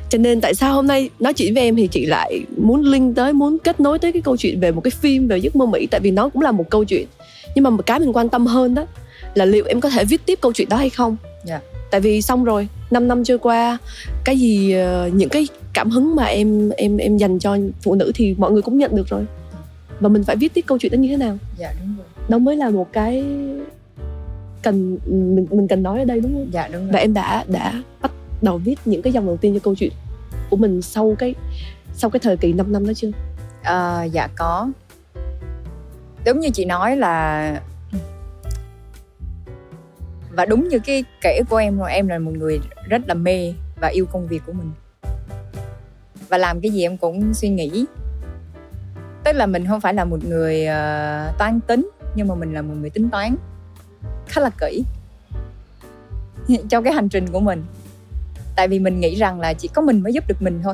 Cho 0.10 0.18
nên 0.18 0.42
tại 0.42 0.56
sao 0.56 0.74
hôm 0.74 0.88
nay 0.88 1.10
nói 1.20 1.34
chuyện 1.34 1.54
với 1.54 1.64
em 1.64 1.76
thì 1.76 1.88
chị 1.88 2.06
lại 2.06 2.42
muốn 2.58 2.82
link 2.82 3.16
tới 3.16 3.34
muốn 3.34 3.58
kết 3.60 3.80
nối 3.80 4.00
tới 4.00 4.12
cái 4.12 4.22
câu 4.22 4.38
chuyện 4.38 4.60
về 4.60 4.72
một 4.72 4.82
cái 4.82 4.92
phim 4.92 5.28
về 5.28 5.38
giấc 5.38 5.56
mơ 5.56 5.66
mỹ? 5.66 5.88
Tại 5.92 6.00
vì 6.00 6.12
nó 6.12 6.30
cũng 6.30 6.42
là 6.42 6.52
một 6.52 6.70
câu 6.70 6.84
chuyện. 6.86 7.08
Nhưng 7.56 7.64
mà 7.64 7.70
một 7.70 7.86
cái 7.86 8.00
mình 8.00 8.14
quan 8.14 8.30
tâm 8.30 8.46
hơn 8.46 8.76
đó 8.76 8.86
là 9.34 9.46
liệu 9.46 9.66
em 9.66 9.82
có 9.82 9.90
thể 9.90 10.06
viết 10.06 10.26
tiếp 10.26 10.40
câu 10.42 10.54
chuyện 10.54 10.70
đó 10.70 10.78
hay 10.78 10.90
không? 10.90 11.18
Dạ. 11.46 11.60
tại 11.92 12.02
vì 12.02 12.22
xong 12.22 12.44
rồi 12.44 12.68
5 12.92 13.08
năm 13.08 13.24
trôi 13.24 13.38
qua 13.38 13.78
cái 14.24 14.38
gì 14.40 14.72
ờ, 14.74 15.10
những 15.14 15.30
cái 15.30 15.48
cảm 15.74 15.90
hứng 15.90 16.16
mà 16.16 16.24
em 16.26 16.70
em 16.70 16.98
em 16.98 17.18
dành 17.18 17.40
cho 17.40 17.58
phụ 17.82 17.96
nữ 17.96 18.12
thì 18.16 18.36
mọi 18.38 18.52
người 18.52 18.62
cũng 18.62 18.78
nhận 18.78 18.96
được 18.96 19.08
rồi. 19.10 19.26
Và 20.00 20.10
mình 20.10 20.24
phải 20.24 20.36
viết 20.36 20.54
tiếp 20.54 20.66
câu 20.68 20.78
chuyện 20.78 20.92
đó 20.92 20.96
như 20.98 21.10
thế 21.10 21.18
nào? 21.18 21.38
Dạ 21.58 21.74
đúng 21.80 21.96
rồi. 21.98 22.06
Đó 22.30 22.38
mới 22.38 22.56
là 22.56 22.70
một 22.70 22.88
cái 22.94 23.24
cần 24.66 24.98
mình 25.36 25.48
mình 25.52 25.68
cần 25.68 25.84
nói 25.84 26.00
ở 26.00 26.06
đây 26.06 26.20
đúng 26.20 26.34
không? 26.34 26.48
Dạ 26.52 26.68
đúng 26.68 26.86
và 26.86 26.92
rồi 26.92 27.02
em 27.02 27.14
đã 27.14 27.44
đã 27.48 27.84
bắt 28.02 28.12
đầu 28.42 28.58
viết 28.58 28.76
những 28.86 29.02
cái 29.02 29.14
dòng 29.14 29.26
đầu 29.26 29.38
tiên 29.38 29.54
cho 29.54 29.60
câu 29.64 29.76
chuyện 29.76 29.92
của 30.50 30.58
mình 30.58 30.82
sau 30.82 31.16
cái 31.20 31.36
sau 31.94 32.10
cái 32.10 32.20
thời 32.20 32.38
kỳ 32.38 32.54
5 32.54 32.72
năm 32.72 32.88
đó 32.88 32.94
chưa? 32.96 33.12
Ờ, 33.64 34.04
dạ 34.12 34.28
có. 34.38 34.70
Đúng 36.26 36.40
như 36.40 36.50
chị 36.50 36.66
nói 36.66 36.98
là 36.98 37.62
và 40.32 40.46
đúng 40.46 40.68
như 40.68 40.80
cái 40.80 41.04
kể 41.22 41.42
của 41.50 41.58
em 41.58 41.78
rồi 41.78 41.92
em 41.92 42.08
là 42.08 42.20
một 42.20 42.32
người 42.32 42.60
rất 42.90 43.02
là 43.08 43.14
mê 43.14 43.54
và 43.82 43.88
yêu 43.88 44.06
công 44.06 44.28
việc 44.28 44.42
của 44.46 44.54
mình. 44.54 44.72
Và 46.30 46.38
làm 46.38 46.62
cái 46.62 46.72
gì 46.72 46.82
em 46.82 46.98
cũng 46.98 47.34
suy 47.34 47.50
nghĩ. 47.50 47.86
Tức 49.24 49.36
là 49.36 49.46
mình 49.46 49.66
không 49.68 49.82
phải 49.82 49.94
là 49.94 50.06
một 50.06 50.26
người 50.26 50.66
ờ, 50.66 51.34
toán 51.38 51.60
tính 51.68 51.90
nhưng 52.16 52.28
mà 52.28 52.36
mình 52.36 52.54
là 52.54 52.62
một 52.62 52.74
người 52.80 52.90
tính 52.90 53.10
toán 53.10 53.36
khá 54.28 54.42
là 54.42 54.50
kỹ 54.50 54.84
trong 56.70 56.84
cái 56.84 56.94
hành 56.94 57.10
trình 57.10 57.28
của 57.32 57.40
mình. 57.40 57.64
Tại 58.56 58.68
vì 58.68 58.80
mình 58.80 59.00
nghĩ 59.00 59.16
rằng 59.16 59.40
là 59.40 59.54
chỉ 59.54 59.68
có 59.68 59.82
mình 59.82 60.04
mới 60.04 60.14
giúp 60.14 60.24
được 60.28 60.42
mình 60.42 60.60
thôi. 60.64 60.74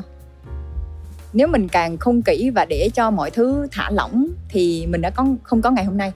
Nếu 1.32 1.48
mình 1.48 1.68
càng 1.68 1.96
không 1.96 2.22
kỹ 2.22 2.50
và 2.50 2.64
để 2.64 2.90
cho 2.94 3.10
mọi 3.10 3.30
thứ 3.30 3.66
thả 3.72 3.90
lỏng 3.90 4.26
thì 4.48 4.86
mình 4.86 5.00
đã 5.00 5.10
có, 5.10 5.26
không 5.42 5.62
có 5.62 5.70
ngày 5.70 5.84
hôm 5.84 5.96
nay. 5.96 6.12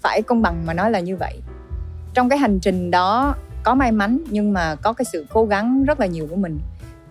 Phải 0.00 0.22
công 0.22 0.42
bằng 0.42 0.66
mà 0.66 0.74
nói 0.74 0.90
là 0.90 1.00
như 1.00 1.16
vậy. 1.16 1.40
Trong 2.14 2.28
cái 2.28 2.38
hành 2.38 2.60
trình 2.60 2.90
đó 2.90 3.34
có 3.62 3.74
may 3.74 3.92
mắn 3.92 4.18
nhưng 4.30 4.52
mà 4.52 4.74
có 4.74 4.92
cái 4.92 5.04
sự 5.04 5.26
cố 5.32 5.46
gắng 5.46 5.84
rất 5.84 6.00
là 6.00 6.06
nhiều 6.06 6.26
của 6.30 6.36
mình. 6.36 6.60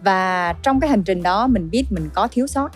Và 0.04 0.54
trong 0.64 0.80
cái 0.80 0.90
hành 0.90 1.04
trình 1.04 1.24
đó 1.24 1.48
mình 1.48 1.70
biết 1.70 1.86
mình 1.90 2.10
có 2.14 2.28
thiếu 2.32 2.48
sót 2.48 2.72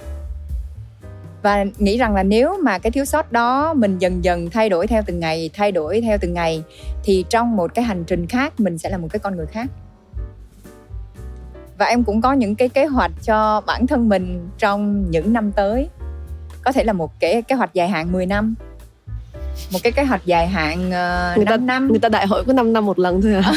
và 1.44 1.66
nghĩ 1.78 1.98
rằng 1.98 2.16
là 2.16 2.24
nếu 2.24 2.58
mà 2.64 2.80
cái 2.80 2.92
thiếu 2.92 3.06
sót 3.06 3.32
đó 3.32 3.74
mình 3.74 3.98
dần 4.00 4.24
dần 4.24 4.50
thay 4.50 4.70
đổi 4.70 4.88
theo 4.88 5.04
từng 5.06 5.20
ngày 5.20 5.50
thay 5.54 5.72
đổi 5.72 6.02
theo 6.02 6.18
từng 6.22 6.34
ngày 6.34 6.64
thì 7.04 7.26
trong 7.30 7.56
một 7.56 7.74
cái 7.74 7.86
hành 7.86 8.04
trình 8.04 8.28
khác 8.28 8.60
mình 8.60 8.78
sẽ 8.78 8.90
là 8.90 8.98
một 8.98 9.08
cái 9.12 9.20
con 9.20 9.36
người 9.36 9.46
khác. 9.46 9.68
Và 11.78 11.86
em 11.86 12.04
cũng 12.04 12.22
có 12.22 12.34
những 12.34 12.56
cái 12.56 12.70
kế 12.70 12.86
hoạch 12.86 13.12
cho 13.24 13.62
bản 13.66 13.88
thân 13.88 14.10
mình 14.10 14.50
trong 14.58 15.12
những 15.12 15.34
năm 15.34 15.52
tới. 15.52 15.90
Có 16.64 16.72
thể 16.72 16.84
là 16.84 16.94
một 16.94 17.20
cái 17.20 17.42
kế 17.42 17.56
hoạch 17.56 17.74
dài 17.74 17.88
hạn 17.88 18.12
10 18.12 18.26
năm. 18.26 18.56
Một 19.72 19.80
cái 19.84 19.92
kế 19.92 20.04
hoạch 20.04 20.26
dài 20.26 20.48
hạn 20.48 20.78
uh, 20.80 21.38
người 21.38 21.46
5 21.46 21.48
ta 21.48 21.58
năm. 21.58 21.88
người 21.88 22.00
ta 22.00 22.10
đại 22.10 22.28
hội 22.28 22.44
có 22.48 22.54
5 22.54 22.74
năm 22.74 22.86
một 22.86 23.00
lần 23.00 23.22
thôi 23.22 23.34
à 23.34 23.54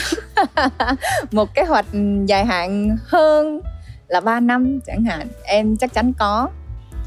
một 1.33 1.55
kế 1.55 1.62
hoạch 1.62 1.87
dài 2.27 2.44
hạn 2.44 2.96
hơn 3.07 3.61
là 4.09 4.20
3 4.20 4.40
năm 4.40 4.81
chẳng 4.87 5.05
hạn. 5.05 5.29
Em 5.44 5.77
chắc 5.77 5.94
chắn 5.94 6.12
có 6.18 6.49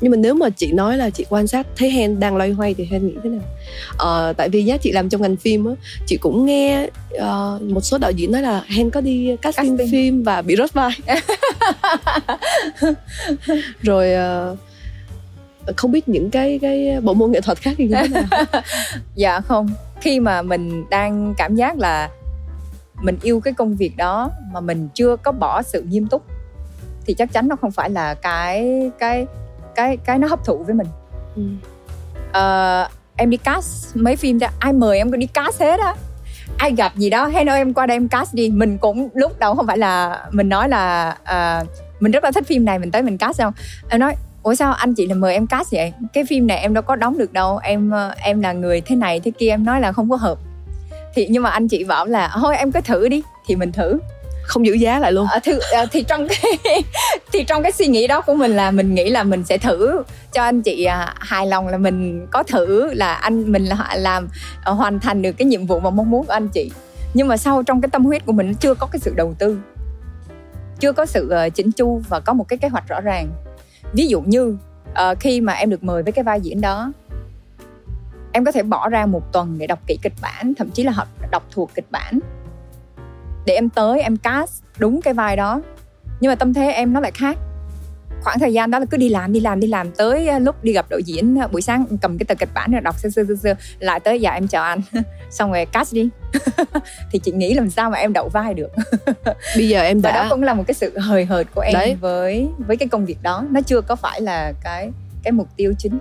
nhưng 0.02 0.12
mà 0.12 0.18
nếu 0.18 0.34
mà 0.34 0.50
chị 0.50 0.72
nói 0.72 0.98
là 0.98 1.10
chị 1.10 1.26
quan 1.30 1.48
sát 1.48 1.68
thấy 1.76 1.90
Hen 1.90 2.20
đang 2.20 2.38
loay 2.38 2.52
hoay 2.52 2.74
thì 2.74 2.86
Hen 2.86 3.08
nghĩ 3.08 3.14
thế 3.24 3.30
nào? 3.30 3.42
Ờ, 3.98 4.34
tại 4.38 4.50
vì 4.50 4.64
nhá 4.64 4.78
chị 4.78 4.92
làm 4.92 5.10
trong 5.10 5.22
ngành 5.22 5.36
phim 5.36 5.66
á 5.66 5.74
chị 6.06 6.18
cũng 6.18 6.46
nghe 6.46 6.90
uh, 7.16 7.62
một 7.62 7.82
số 7.82 7.98
đạo 7.98 8.12
diễn 8.12 8.32
nói 8.32 8.42
là 8.42 8.64
Hen 8.68 8.90
có 8.90 9.02
đi 9.02 9.36
casting, 9.42 9.78
casting. 9.78 9.92
phim 9.92 10.24
và 10.24 10.42
bị 10.42 10.56
rớt 10.56 10.74
vai. 10.74 10.92
Rồi 13.82 14.10
uh, 14.52 14.58
không 15.76 15.92
biết 15.92 16.10
những 16.10 16.30
cái 16.30 16.60
cái 16.62 17.02
bộ 17.02 17.14
môn 17.14 17.32
nghệ 17.32 17.42
thuật 17.42 17.58
khác 17.58 17.72
thì 17.78 17.88
như 17.88 17.96
thế 17.96 18.08
nào? 18.08 18.24
Dạ 19.16 19.42
không. 19.42 19.70
Khi 20.02 20.20
mà 20.20 20.42
mình 20.42 20.90
đang 20.90 21.34
cảm 21.38 21.56
giác 21.56 21.78
là 21.78 22.10
mình 23.04 23.18
yêu 23.22 23.40
cái 23.40 23.54
công 23.54 23.76
việc 23.76 23.98
đó 23.98 24.32
mà 24.52 24.60
mình 24.60 24.88
chưa 24.94 25.16
có 25.16 25.32
bỏ 25.32 25.62
sự 25.62 25.82
nghiêm 25.82 26.08
túc 26.08 26.24
thì 27.06 27.14
chắc 27.14 27.34
chắn 27.34 27.48
nó 27.48 27.56
không 27.56 27.72
phải 27.72 27.90
là 27.90 28.14
cái 28.14 28.90
cái 29.00 29.26
cái 29.80 29.98
cái 29.98 30.20
nó 30.20 30.28
hấp 30.28 30.46
thụ 30.46 30.64
với 30.64 30.76
mình. 30.76 30.88
Ừ. 31.36 31.42
uh, 32.30 32.92
em 33.16 33.30
đi 33.30 33.38
cast 33.38 33.96
mấy 33.98 34.16
phim 34.16 34.38
ra 34.38 34.48
ai 34.60 34.74
mời 34.74 34.98
em 34.98 35.12
đi 35.12 35.26
cast 35.26 35.62
hết 35.62 35.80
á. 35.80 35.96
Ai 36.58 36.72
gặp 36.72 36.96
gì 36.96 37.10
đó 37.10 37.26
hay 37.26 37.46
nói 37.46 37.58
em 37.58 37.74
qua 37.74 37.86
đây 37.86 37.96
em 37.96 38.08
cast 38.08 38.34
đi. 38.34 38.50
Mình 38.50 38.78
cũng 38.78 39.10
lúc 39.14 39.40
đầu 39.40 39.56
không 39.56 39.68
phải 39.68 39.78
là 39.78 40.26
mình 40.32 40.50
nói 40.50 40.70
là 40.70 41.16
uh, 41.22 41.68
mình 42.00 42.12
rất 42.12 42.24
là 42.24 42.32
thích 42.32 42.48
phim 42.48 42.66
này 42.66 42.80
mình 42.80 42.92
tới 42.92 43.02
mình 43.02 43.18
cast 43.18 43.42
không 43.42 43.54
em 43.90 44.00
nói 44.00 44.16
ủa 44.44 44.56
sao 44.56 44.74
anh 44.74 44.94
chị 44.94 45.08
là 45.08 45.16
mời 45.16 45.34
em 45.34 45.48
cast 45.48 45.72
vậy? 45.72 45.94
Cái 46.14 46.24
phim 46.30 46.48
này 46.48 46.58
em 46.58 46.74
đâu 46.74 46.82
có 46.82 46.96
đóng 46.96 47.18
được 47.18 47.34
đâu. 47.34 47.58
Em 47.58 47.92
ờ, 47.92 48.14
em 48.18 48.42
là 48.42 48.54
người 48.54 48.82
thế 48.82 48.96
này 48.96 49.20
thế 49.20 49.32
kia 49.32 49.50
em 49.50 49.66
nói 49.66 49.82
là 49.82 49.92
không 49.92 50.10
có 50.10 50.16
hợp. 50.16 50.38
Thì 51.14 51.28
nhưng 51.30 51.44
mà 51.44 51.50
anh 51.50 51.68
chị 51.68 51.84
bảo 51.84 52.06
là 52.06 52.32
thôi 52.34 52.56
em 52.58 52.72
cứ 52.72 52.82
thử 52.82 53.10
đi. 53.10 53.22
Thì 53.48 53.56
mình 53.56 53.72
thử 53.72 54.00
không 54.50 54.66
giữ 54.66 54.74
giá 54.74 55.00
lại 55.00 55.12
luôn. 55.12 55.28
À, 55.28 55.40
thì, 55.44 55.52
à, 55.74 55.86
thì 55.92 56.04
trong 56.04 56.28
cái 56.28 56.58
thì 57.32 57.44
trong 57.44 57.64
cái 57.64 57.72
suy 57.72 57.88
nghĩ 57.88 58.08
đó 58.08 58.22
của 58.22 58.36
mình 58.36 58.52
là 58.52 58.72
mình 58.72 58.96
nghĩ 58.96 59.10
là 59.10 59.24
mình 59.24 59.44
sẽ 59.44 59.58
thử 59.58 60.04
cho 60.34 60.44
anh 60.44 60.62
chị 60.62 60.84
à, 60.84 61.14
hài 61.20 61.48
lòng 61.48 61.68
là 61.68 61.78
mình 61.78 62.28
có 62.32 62.44
thử 62.44 62.94
là 62.94 63.14
anh 63.14 63.52
mình 63.52 63.66
là 63.66 63.96
làm 63.96 64.28
à, 64.64 64.72
hoàn 64.72 65.00
thành 65.00 65.22
được 65.22 65.32
cái 65.32 65.46
nhiệm 65.46 65.66
vụ 65.66 65.80
mà 65.80 65.90
mong 65.90 66.10
muốn 66.10 66.26
của 66.26 66.34
anh 66.34 66.48
chị. 66.48 66.72
Nhưng 67.14 67.28
mà 67.28 67.38
sau 67.38 67.64
trong 67.64 67.82
cái 67.82 67.90
tâm 67.90 68.06
huyết 68.06 68.26
của 68.26 68.32
mình 68.32 68.54
chưa 68.56 68.74
có 68.74 68.88
cái 68.92 69.00
sự 69.00 69.14
đầu 69.16 69.34
tư 69.40 69.58
chưa 70.80 70.92
có 70.92 71.06
sự 71.06 71.32
uh, 71.48 71.54
chỉnh 71.56 71.72
chu 71.72 72.02
và 72.10 72.20
có 72.20 72.34
một 72.34 72.48
cái 72.48 72.58
kế 72.58 72.68
hoạch 72.68 72.88
rõ 72.88 73.02
ràng. 73.02 73.28
Ví 73.94 74.08
dụ 74.08 74.22
như 74.22 74.58
uh, 74.92 75.20
khi 75.20 75.42
mà 75.42 75.54
em 75.54 75.70
được 75.70 75.84
mời 75.84 76.04
với 76.04 76.12
cái 76.12 76.24
vai 76.24 76.42
diễn 76.42 76.62
đó 76.62 76.92
em 78.32 78.46
có 78.46 78.52
thể 78.52 78.64
bỏ 78.64 78.90
ra 78.90 79.06
một 79.06 79.34
tuần 79.34 79.58
để 79.58 79.68
đọc 79.68 79.80
kỹ 79.88 79.98
kịch 80.02 80.14
bản 80.22 80.54
thậm 80.58 80.70
chí 80.70 80.84
là 80.84 80.92
học 80.92 81.08
đọc 81.32 81.44
thuộc 81.52 81.72
kịch 81.76 81.92
bản 81.92 82.20
để 83.50 83.56
em 83.56 83.70
tới 83.70 84.02
em 84.02 84.18
cast 84.18 84.64
đúng 84.78 85.02
cái 85.02 85.14
vai 85.14 85.36
đó. 85.36 85.62
Nhưng 86.20 86.30
mà 86.30 86.36
tâm 86.36 86.54
thế 86.54 86.72
em 86.72 86.94
nó 86.94 87.00
lại 87.00 87.12
khác. 87.12 87.38
Khoảng 88.22 88.40
thời 88.40 88.54
gian 88.54 88.72
đó 88.72 88.80
là 88.80 88.86
cứ 88.86 88.98
đi 88.98 89.10
làm 89.10 89.34
đi 89.34 89.40
làm 89.40 89.60
đi 89.60 89.68
làm. 89.68 89.92
Tới 89.92 90.28
ờ, 90.28 90.40
lúc 90.40 90.64
đi 90.64 90.74
gặp 90.74 90.86
đạo 90.90 91.00
diễn 91.00 91.36
ờ, 91.36 91.48
buổi 91.48 91.62
sáng 91.62 91.86
cầm 92.02 92.18
cái 92.18 92.26
tờ 92.26 92.36
kịch 92.36 92.50
bản 92.54 92.72
rồi 92.72 92.82
đọc 92.82 93.00
sơ 93.00 93.10
sơ 93.10 93.24
sơ 93.28 93.36
sơ. 93.44 93.54
Lại 93.80 94.00
tới 94.00 94.22
dạ 94.22 94.32
em 94.32 94.48
chào 94.48 94.64
anh. 94.64 94.82
Xong 95.30 95.52
rồi 95.52 95.66
cast 95.66 95.94
đi. 95.94 96.10
Thì 97.12 97.20
chị 97.20 97.32
nghĩ 97.32 97.54
làm 97.54 97.70
sao 97.70 97.90
mà 97.90 97.98
em 97.98 98.14
đậu 98.14 98.30
vai 98.30 98.54
được? 98.54 98.72
Bây 99.56 99.70
giờ 99.70 99.82
em 99.82 100.02
đã 100.02 100.12
Và 100.12 100.24
đó 100.24 100.28
cũng 100.30 100.44
là 100.44 100.54
một 100.54 100.64
cái 100.68 100.74
sự 100.74 100.98
hời 101.00 101.26
hợt 101.26 101.48
của 101.56 101.62
em 101.62 101.74
Đấy. 101.74 101.98
với 102.02 102.48
với 102.68 102.78
cái 102.78 102.88
công 102.88 103.06
việc 103.06 103.18
đó. 103.22 103.46
Nó 103.52 103.62
chưa 103.62 103.82
có 103.82 103.96
phải 103.96 104.22
là 104.22 104.54
cái 104.64 104.92
cái 105.24 105.32
mục 105.32 105.48
tiêu 105.56 105.74
chính. 105.78 106.00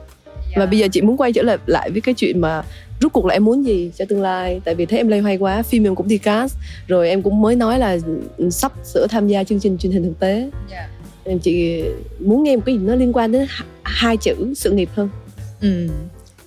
Và 0.56 0.66
bây 0.66 0.78
giờ 0.78 0.88
chị 0.92 1.00
muốn 1.00 1.16
quay 1.16 1.32
trở 1.32 1.42
lại 1.42 1.58
lại 1.66 1.90
với 1.90 2.00
cái 2.00 2.14
chuyện 2.14 2.40
mà 2.40 2.62
rút 3.00 3.12
cuộc 3.12 3.26
là 3.26 3.34
em 3.34 3.44
muốn 3.44 3.64
gì 3.64 3.90
cho 3.96 4.04
tương 4.08 4.22
lai? 4.22 4.60
Tại 4.64 4.74
vì 4.74 4.86
thấy 4.86 4.98
em 4.98 5.08
lây 5.08 5.20
hoay 5.20 5.36
quá 5.36 5.62
phim 5.62 5.86
em 5.86 5.94
cũng 5.94 6.08
đi 6.08 6.18
cast 6.18 6.56
rồi 6.86 7.08
em 7.08 7.22
cũng 7.22 7.40
mới 7.40 7.56
nói 7.56 7.78
là 7.78 7.98
sắp 8.50 8.72
sửa 8.84 9.06
tham 9.10 9.28
gia 9.28 9.44
chương 9.44 9.60
trình 9.60 9.78
truyền 9.78 9.92
hình 9.92 10.04
thực 10.04 10.20
tế. 10.20 10.50
Yeah 10.70 10.90
chị 11.42 11.84
muốn 12.18 12.42
nghe 12.42 12.56
một 12.56 12.62
cái 12.66 12.78
gì 12.78 12.80
nó 12.84 12.94
liên 12.94 13.12
quan 13.12 13.32
đến 13.32 13.46
hai 13.82 14.16
chữ 14.16 14.54
sự 14.56 14.70
nghiệp 14.70 14.88
hơn. 14.94 15.08
Ừ. 15.60 15.88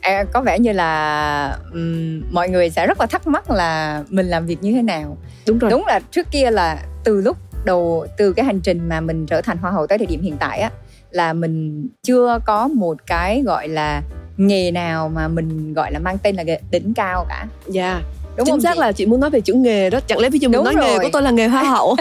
À, 0.02 0.24
có 0.34 0.42
vẻ 0.42 0.60
như 0.60 0.72
là 0.72 1.58
um, 1.74 2.22
mọi 2.32 2.50
người 2.50 2.70
sẽ 2.70 2.88
rất 2.88 3.00
là 3.00 3.06
thắc 3.06 3.28
mắc 3.28 3.52
là 3.52 4.04
mình 4.10 4.28
làm 4.28 4.46
việc 4.46 4.58
như 4.64 4.74
thế 4.74 4.82
nào. 4.82 5.18
Đúng 5.48 5.60
rồi. 5.60 5.72
Đúng 5.72 5.86
là 5.88 6.00
trước 6.12 6.28
kia 6.32 6.52
là 6.52 6.86
từ 7.04 7.22
lúc 7.22 7.38
đầu 7.66 8.08
từ 8.18 8.34
cái 8.34 8.46
hành 8.46 8.60
trình 8.60 8.90
mà 8.90 9.02
mình 9.02 9.26
trở 9.26 9.42
thành 9.42 9.58
hoa 9.58 9.72
hậu 9.72 9.88
tới 9.88 9.98
thời 9.98 10.08
điểm 10.08 10.22
hiện 10.22 10.38
tại 10.40 10.60
á 10.60 10.72
là 11.12 11.34
mình 11.34 11.88
chưa 12.04 12.40
có 12.46 12.68
một 12.68 12.98
cái 13.06 13.42
gọi 13.46 13.68
là 13.68 14.02
nghề 14.38 14.72
nào 14.72 15.10
mà 15.10 15.28
mình 15.28 15.74
gọi 15.74 15.92
là 15.92 16.00
mang 16.00 16.18
tên 16.18 16.36
là 16.36 16.44
đỉnh 16.72 16.94
cao 16.94 17.26
cả. 17.30 17.48
Dạ. 17.68 17.92
Yeah 17.92 18.04
đúng 18.38 18.46
chính 18.46 18.62
xác 18.62 18.74
chị? 18.74 18.80
là 18.80 18.92
chị 18.92 19.06
muốn 19.06 19.20
nói 19.20 19.30
về 19.30 19.42
chữ 19.42 19.54
nghề 19.54 19.90
đó. 19.90 20.00
Chẳng 20.08 20.20
lẽ 20.20 20.30
ví 20.30 20.40
dụ 20.40 20.50
mình 20.50 20.64
nói 20.64 20.74
rồi. 20.74 20.86
nghề 20.86 21.00
của 21.00 21.10
tôi 21.14 21.22
là 21.22 21.32
nghề 21.32 21.48
hoa 21.48 21.64
hậu? 21.64 21.96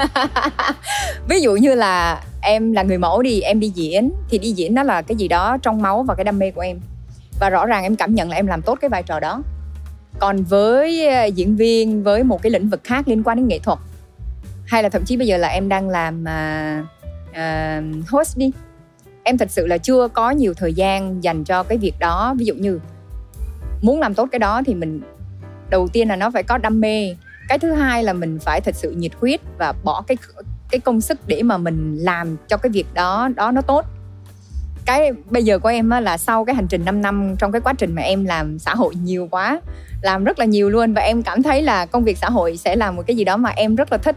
Ví 1.29 1.41
dụ 1.41 1.57
như 1.57 1.75
là 1.75 2.23
em 2.43 2.73
là 2.73 2.83
người 2.83 2.99
mẫu 2.99 3.23
đi 3.23 3.41
em 3.41 3.61
đi 3.61 3.69
diễn 3.69 4.13
thì 4.31 4.39
đi 4.39 4.53
diễn 4.53 4.75
đó 4.75 4.83
là 4.83 5.03
cái 5.03 5.17
gì 5.17 5.29
đó 5.29 5.57
trong 5.63 5.83
máu 5.83 6.03
và 6.03 6.15
cái 6.15 6.25
đam 6.25 6.39
mê 6.39 6.51
của 6.51 6.61
em. 6.61 6.81
Và 7.41 7.51
rõ 7.51 7.67
ràng 7.67 7.83
em 7.83 7.97
cảm 7.97 8.15
nhận 8.15 8.29
là 8.31 8.37
em 8.37 8.47
làm 8.47 8.63
tốt 8.63 8.79
cái 8.81 8.89
vai 8.89 9.03
trò 9.03 9.21
đó. 9.21 9.43
Còn 10.19 10.43
với 10.43 11.09
ờ, 11.09 11.25
diễn 11.25 11.57
viên 11.57 12.03
với 12.03 12.23
một 12.23 12.43
cái 12.43 12.51
lĩnh 12.51 12.69
vực 12.69 12.81
khác 12.85 13.09
liên 13.09 13.23
quan 13.23 13.37
đến 13.37 13.49
nghệ 13.49 13.59
thuật 13.59 13.79
hay 14.67 14.83
là 14.83 14.89
thậm 14.89 15.05
chí 15.05 15.17
bây 15.17 15.27
giờ 15.27 15.37
là 15.37 15.49
em 15.49 15.69
đang 15.69 15.89
làm 15.89 16.25
uh, 16.25 16.87
uh, 17.31 18.09
host 18.11 18.37
đi 18.37 18.51
em 19.23 19.39
thật 19.39 19.51
sự 19.51 19.67
là 19.67 19.79
chưa 19.79 20.09
có 20.09 20.31
nhiều 20.31 20.55
thời 20.55 20.73
gian 20.73 21.25
dành 21.25 21.45
cho 21.45 21.63
cái 21.63 21.79
việc 21.79 21.95
đó. 21.99 22.35
Ví 22.39 22.45
dụ 22.45 22.55
như 22.55 22.81
muốn 23.83 24.01
làm 24.01 24.15
tốt 24.15 24.29
cái 24.33 24.39
đó 24.39 24.63
thì 24.67 24.75
mình 24.75 25.01
đầu 25.71 25.89
tiên 25.89 26.09
là 26.09 26.17
nó 26.17 26.31
phải 26.31 26.43
có 26.43 26.59
đam 26.59 26.81
mê. 26.81 27.17
Cái 27.49 27.59
thứ 27.59 27.73
hai 27.73 28.05
là 28.05 28.13
mình 28.13 28.39
phải 28.39 28.61
thật 28.61 28.75
sự 28.75 28.91
nhiệt 28.91 29.13
huyết 29.21 29.41
và 29.59 29.73
bỏ 29.85 30.03
cái 30.07 30.17
cái 30.71 30.81
công 30.81 31.01
sức 31.01 31.19
để 31.27 31.43
mà 31.43 31.57
mình 31.57 31.97
làm 31.97 32.37
cho 32.49 32.57
cái 32.57 32.71
việc 32.71 32.87
đó 32.95 33.29
đó 33.37 33.51
nó 33.51 33.63
tốt. 33.63 33.85
Cái 34.87 35.13
bây 35.31 35.45
giờ 35.45 35.59
của 35.59 35.69
em 35.69 35.91
á, 35.91 36.01
là 36.01 36.19
sau 36.19 36.45
cái 36.45 36.55
hành 36.55 36.67
trình 36.69 36.85
5 36.85 37.03
năm 37.03 37.37
trong 37.39 37.53
cái 37.53 37.61
quá 37.61 37.73
trình 37.79 37.95
mà 37.95 38.03
em 38.03 38.25
làm 38.25 38.59
xã 38.59 38.75
hội 38.75 38.95
nhiều 38.95 39.29
quá 39.31 39.61
làm 40.03 40.25
rất 40.25 40.39
là 40.39 40.45
nhiều 40.45 40.71
luôn 40.71 40.95
và 40.95 41.03
em 41.03 41.23
cảm 41.23 41.43
thấy 41.43 41.63
là 41.63 41.87
công 41.87 42.05
việc 42.05 42.19
xã 42.19 42.31
hội 42.31 42.57
sẽ 42.57 42.77
là 42.77 42.91
một 42.91 43.03
cái 43.07 43.17
gì 43.17 43.25
đó 43.25 43.37
mà 43.37 43.51
em 43.51 43.75
rất 43.75 43.93
là 43.93 43.99
thích 43.99 44.17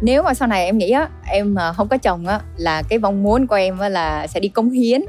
nếu 0.00 0.22
mà 0.22 0.34
sau 0.34 0.48
này 0.48 0.64
em 0.64 0.78
nghĩ 0.78 0.90
á 0.90 1.08
em 1.26 1.54
mà 1.54 1.72
không 1.72 1.88
có 1.88 1.96
chồng 1.96 2.26
á 2.26 2.40
là 2.56 2.82
cái 2.88 2.98
mong 2.98 3.22
muốn 3.22 3.46
của 3.46 3.56
em 3.56 3.78
á, 3.78 3.88
là 3.88 4.26
sẽ 4.26 4.40
đi 4.40 4.48
cống 4.48 4.70
hiến. 4.70 5.00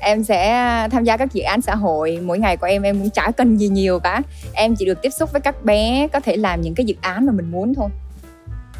Em 0.00 0.24
sẽ 0.24 0.50
tham 0.90 1.04
gia 1.04 1.16
các 1.16 1.32
dự 1.32 1.42
án 1.42 1.60
xã 1.60 1.74
hội 1.74 2.18
mỗi 2.22 2.38
ngày 2.38 2.56
của 2.56 2.66
em 2.66 2.82
em 2.82 2.98
cũng 2.98 3.10
chả 3.10 3.30
cần 3.36 3.56
gì 3.56 3.68
nhiều 3.68 3.98
cả. 3.98 4.22
Em 4.52 4.76
chỉ 4.76 4.84
được 4.84 5.02
tiếp 5.02 5.10
xúc 5.10 5.32
với 5.32 5.40
các 5.40 5.64
bé 5.64 6.08
có 6.12 6.20
thể 6.20 6.36
làm 6.36 6.60
những 6.60 6.74
cái 6.74 6.86
dự 6.86 6.94
án 7.00 7.26
mà 7.26 7.32
mình 7.32 7.50
muốn 7.50 7.74
thôi. 7.74 7.88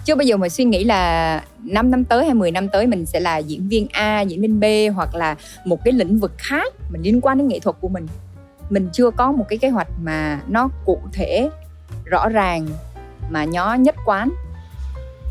Chứ 0.05 0.15
bây 0.15 0.27
giờ 0.27 0.37
mà 0.37 0.49
suy 0.49 0.65
nghĩ 0.65 0.85
là 0.85 1.43
5 1.65 1.91
năm 1.91 2.05
tới 2.05 2.25
hay 2.25 2.35
10 2.35 2.51
năm 2.51 2.69
tới 2.69 2.87
mình 2.87 3.07
sẽ 3.07 3.21
là 3.21 3.37
diễn 3.39 3.69
viên 3.69 3.87
A, 3.93 4.21
diễn 4.21 4.41
viên 4.41 4.61
B 4.61 4.65
hoặc 4.95 5.15
là 5.15 5.37
một 5.65 5.85
cái 5.85 5.93
lĩnh 5.93 6.19
vực 6.19 6.33
khác 6.39 6.73
mình 6.91 7.03
liên 7.03 7.21
quan 7.21 7.39
đến 7.39 7.49
nghệ 7.49 7.61
thuật 7.61 7.77
của 7.81 7.89
mình 7.89 8.07
mình 8.71 8.89
chưa 8.93 9.11
có 9.11 9.33
một 9.33 9.45
cái 9.49 9.59
kế 9.59 9.69
hoạch 9.69 9.89
mà 10.03 10.41
nó 10.49 10.69
cụ 10.85 10.99
thể 11.13 11.51
rõ 12.05 12.29
ràng 12.29 12.67
mà 13.31 13.45
nhó 13.45 13.75
nhất 13.75 13.95
quán 14.07 14.31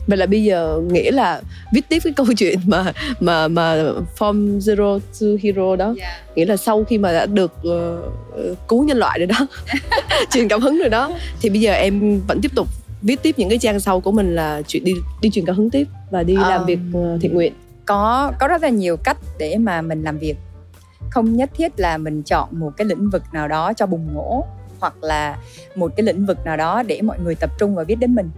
vậy 0.08 0.18
là 0.18 0.26
bây 0.26 0.44
giờ 0.44 0.82
nghĩa 0.92 1.12
là 1.12 1.42
viết 1.74 1.90
tiếp 1.90 2.00
cái 2.04 2.14
câu 2.14 2.26
chuyện 2.38 2.60
mà 2.66 2.94
mà 3.20 3.48
mà 3.48 3.76
from 4.18 4.60
zero 4.60 5.00
to 5.00 5.28
hero 5.44 5.76
đó. 5.76 5.96
Yeah. 6.00 6.14
nghĩa 6.36 6.46
là 6.46 6.58
sau 6.58 6.84
khi 6.84 6.98
mà 6.98 7.12
đã 7.12 7.26
được 7.26 7.54
uh, 7.68 8.58
cứu 8.68 8.84
nhân 8.84 8.98
loại 8.98 9.20
rồi 9.20 9.28
đó 9.28 9.48
truyền 10.32 10.48
cảm 10.48 10.62
hứng 10.62 10.78
rồi 10.78 10.90
đó 10.90 11.12
thì 11.42 11.50
bây 11.50 11.60
giờ 11.60 11.74
em 11.74 12.22
vẫn 12.28 12.42
tiếp 12.42 12.52
tục 12.56 12.68
viết 13.02 13.24
tiếp 13.24 13.36
những 13.38 13.50
cái 13.50 13.58
trang 13.58 13.80
sau 13.80 14.00
của 14.00 14.12
mình 14.12 14.36
là 14.36 14.62
chuyện 14.68 14.84
đi 14.84 14.94
đi 15.22 15.30
truyền 15.30 15.46
cảm 15.46 15.56
hứng 15.56 15.70
tiếp 15.70 15.88
và 16.12 16.24
đi 16.24 16.36
um, 16.36 16.42
làm 16.42 16.66
việc 16.66 16.80
uh, 16.98 17.22
thiện 17.22 17.34
nguyện. 17.34 17.54
Có 17.86 18.32
có 18.40 18.48
rất 18.48 18.62
là 18.62 18.70
nhiều 18.70 18.98
cách 18.98 19.18
để 19.38 19.58
mà 19.58 19.82
mình 19.82 20.04
làm 20.04 20.18
việc. 20.18 20.36
Không 21.12 21.36
nhất 21.36 21.50
thiết 21.54 21.80
là 21.80 21.98
mình 21.98 22.24
chọn 22.24 22.50
một 22.52 22.72
cái 22.78 22.86
lĩnh 22.86 23.10
vực 23.10 23.24
nào 23.34 23.48
đó 23.48 23.74
cho 23.74 23.86
bùng 23.86 24.14
nổ 24.14 24.46
hoặc 24.80 25.04
là 25.04 25.38
một 25.76 25.92
cái 25.98 26.06
lĩnh 26.06 26.26
vực 26.26 26.38
nào 26.46 26.58
đó 26.58 26.84
để 26.84 27.02
mọi 27.02 27.20
người 27.20 27.36
tập 27.36 27.50
trung 27.60 27.76
và 27.76 27.84
biết 27.84 27.96
đến 27.96 28.16
mình 28.16 28.30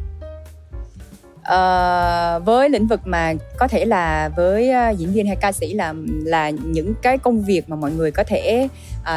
uh, 1.47 2.45
với 2.45 2.69
lĩnh 2.69 2.87
vực 2.87 3.01
mà 3.05 3.33
có 3.57 3.67
thể 3.67 3.85
là 3.85 4.29
với 4.35 4.71
uh, 4.91 4.97
diễn 4.97 5.13
viên 5.13 5.27
hay 5.27 5.35
ca 5.35 5.51
sĩ 5.51 5.73
là 5.73 5.93
là 6.23 6.49
những 6.49 6.93
cái 7.01 7.17
công 7.17 7.41
việc 7.41 7.69
mà 7.69 7.75
mọi 7.75 7.91
người 7.91 8.11
có 8.11 8.23
thể 8.27 8.67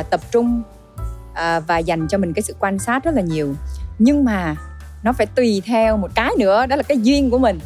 uh, 0.01 0.11
tập 0.11 0.21
trung 0.31 0.63
uh, 1.31 1.67
và 1.67 1.79
dành 1.79 2.09
cho 2.09 2.19
mình 2.19 2.33
cái 2.33 2.43
sự 2.43 2.55
quan 2.61 2.79
sát 2.79 3.05
rất 3.05 3.15
là 3.15 3.23
nhiều. 3.23 3.55
Nhưng 3.99 4.25
mà 4.25 4.57
nó 5.03 5.13
phải 5.13 5.27
tùy 5.27 5.63
theo 5.67 5.97
một 5.97 6.11
cái 6.15 6.33
nữa 6.39 6.67
đó 6.67 6.77
là 6.77 6.83
cái 6.83 6.99
duyên 7.03 7.31
của 7.31 7.39
mình. 7.39 7.59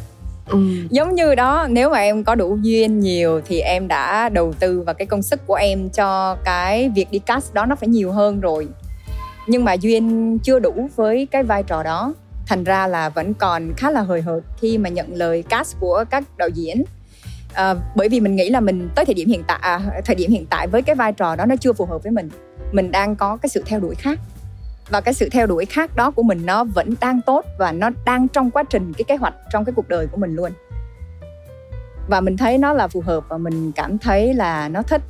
Ừ. 0.49 0.59
giống 0.89 1.15
như 1.15 1.35
đó 1.35 1.67
nếu 1.69 1.89
mà 1.89 1.97
em 1.97 2.23
có 2.23 2.35
đủ 2.35 2.57
duyên 2.61 2.99
nhiều 2.99 3.41
thì 3.47 3.59
em 3.59 3.87
đã 3.87 4.29
đầu 4.29 4.53
tư 4.59 4.81
vào 4.81 4.95
cái 4.95 5.07
công 5.07 5.21
sức 5.21 5.47
của 5.47 5.55
em 5.55 5.89
cho 5.89 6.37
cái 6.45 6.89
việc 6.89 7.11
đi 7.11 7.19
cast 7.19 7.53
đó 7.53 7.65
nó 7.65 7.75
phải 7.75 7.89
nhiều 7.89 8.11
hơn 8.11 8.39
rồi. 8.39 8.67
Nhưng 9.47 9.65
mà 9.65 9.73
duyên 9.73 10.37
chưa 10.43 10.59
đủ 10.59 10.89
với 10.95 11.27
cái 11.31 11.43
vai 11.43 11.63
trò 11.63 11.83
đó 11.83 12.13
thành 12.47 12.63
ra 12.63 12.87
là 12.87 13.09
vẫn 13.09 13.33
còn 13.33 13.73
khá 13.77 13.91
là 13.91 14.01
hời 14.01 14.21
hợt 14.21 14.43
khi 14.57 14.77
mà 14.77 14.89
nhận 14.89 15.13
lời 15.13 15.43
cast 15.49 15.75
của 15.79 16.05
các 16.09 16.23
đạo 16.37 16.49
diễn. 16.49 16.83
À, 17.53 17.75
bởi 17.95 18.09
vì 18.09 18.19
mình 18.19 18.35
nghĩ 18.35 18.49
là 18.49 18.59
mình 18.59 18.89
tới 18.95 19.05
thời 19.05 19.13
điểm 19.13 19.29
hiện 19.29 19.43
tại 19.47 19.59
à, 19.61 19.79
thời 20.05 20.15
điểm 20.15 20.31
hiện 20.31 20.45
tại 20.45 20.67
với 20.67 20.81
cái 20.81 20.95
vai 20.95 21.13
trò 21.13 21.35
đó 21.35 21.45
nó 21.45 21.55
chưa 21.55 21.73
phù 21.73 21.85
hợp 21.85 22.03
với 22.03 22.11
mình. 22.11 22.29
Mình 22.71 22.91
đang 22.91 23.15
có 23.15 23.37
cái 23.37 23.49
sự 23.49 23.63
theo 23.65 23.79
đuổi 23.79 23.95
khác. 23.95 24.19
Và 24.89 25.01
cái 25.01 25.13
sự 25.13 25.29
theo 25.31 25.47
đuổi 25.47 25.65
khác 25.65 25.95
đó 25.95 26.11
của 26.11 26.23
mình 26.23 26.45
nó 26.45 26.63
vẫn 26.63 26.93
đang 27.01 27.21
tốt 27.21 27.45
và 27.59 27.71
nó 27.71 27.89
đang 28.05 28.27
trong 28.27 28.51
quá 28.51 28.63
trình 28.69 28.93
cái 28.93 29.03
kế 29.03 29.15
hoạch 29.15 29.33
trong 29.51 29.65
cái 29.65 29.73
cuộc 29.75 29.89
đời 29.89 30.07
của 30.07 30.17
mình 30.17 30.35
luôn. 30.35 30.51
Và 32.07 32.21
mình 32.21 32.37
thấy 32.37 32.57
nó 32.57 32.73
là 32.73 32.87
phù 32.87 33.01
hợp 33.01 33.23
và 33.29 33.37
mình 33.37 33.71
cảm 33.71 33.97
thấy 33.97 34.33
là 34.33 34.69
nó 34.69 34.81
thích. 34.81 35.01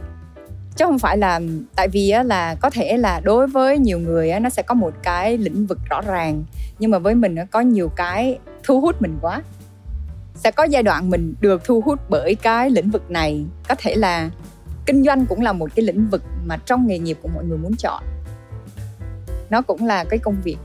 Chứ 0.75 0.85
không 0.85 0.99
phải 0.99 1.17
là 1.17 1.39
tại 1.75 1.87
vì 1.87 2.13
là 2.25 2.55
có 2.55 2.69
thể 2.69 2.97
là 2.97 3.19
đối 3.23 3.47
với 3.47 3.77
nhiều 3.77 3.99
người 3.99 4.39
nó 4.39 4.49
sẽ 4.49 4.61
có 4.61 4.75
một 4.75 4.93
cái 5.03 5.37
lĩnh 5.37 5.65
vực 5.65 5.79
rõ 5.89 6.01
ràng 6.01 6.43
nhưng 6.79 6.91
mà 6.91 6.99
với 6.99 7.15
mình 7.15 7.35
nó 7.35 7.43
có 7.51 7.61
nhiều 7.61 7.89
cái 7.95 8.39
thu 8.63 8.81
hút 8.81 9.01
mình 9.01 9.17
quá. 9.21 9.41
Sẽ 10.35 10.51
có 10.51 10.63
giai 10.63 10.83
đoạn 10.83 11.09
mình 11.09 11.33
được 11.39 11.65
thu 11.65 11.81
hút 11.81 11.99
bởi 12.09 12.35
cái 12.35 12.69
lĩnh 12.69 12.89
vực 12.89 13.11
này. 13.11 13.45
Có 13.67 13.75
thể 13.77 13.95
là 13.95 14.29
kinh 14.85 15.03
doanh 15.03 15.25
cũng 15.25 15.41
là 15.41 15.53
một 15.53 15.69
cái 15.75 15.85
lĩnh 15.85 16.09
vực 16.09 16.23
mà 16.45 16.57
trong 16.57 16.87
nghề 16.87 16.99
nghiệp 16.99 17.17
của 17.21 17.29
mọi 17.33 17.43
người 17.45 17.57
muốn 17.57 17.75
chọn. 17.75 18.03
Nó 19.49 19.61
cũng 19.61 19.85
là 19.85 20.03
cái 20.03 20.19
công 20.19 20.35
việc. 20.43 20.57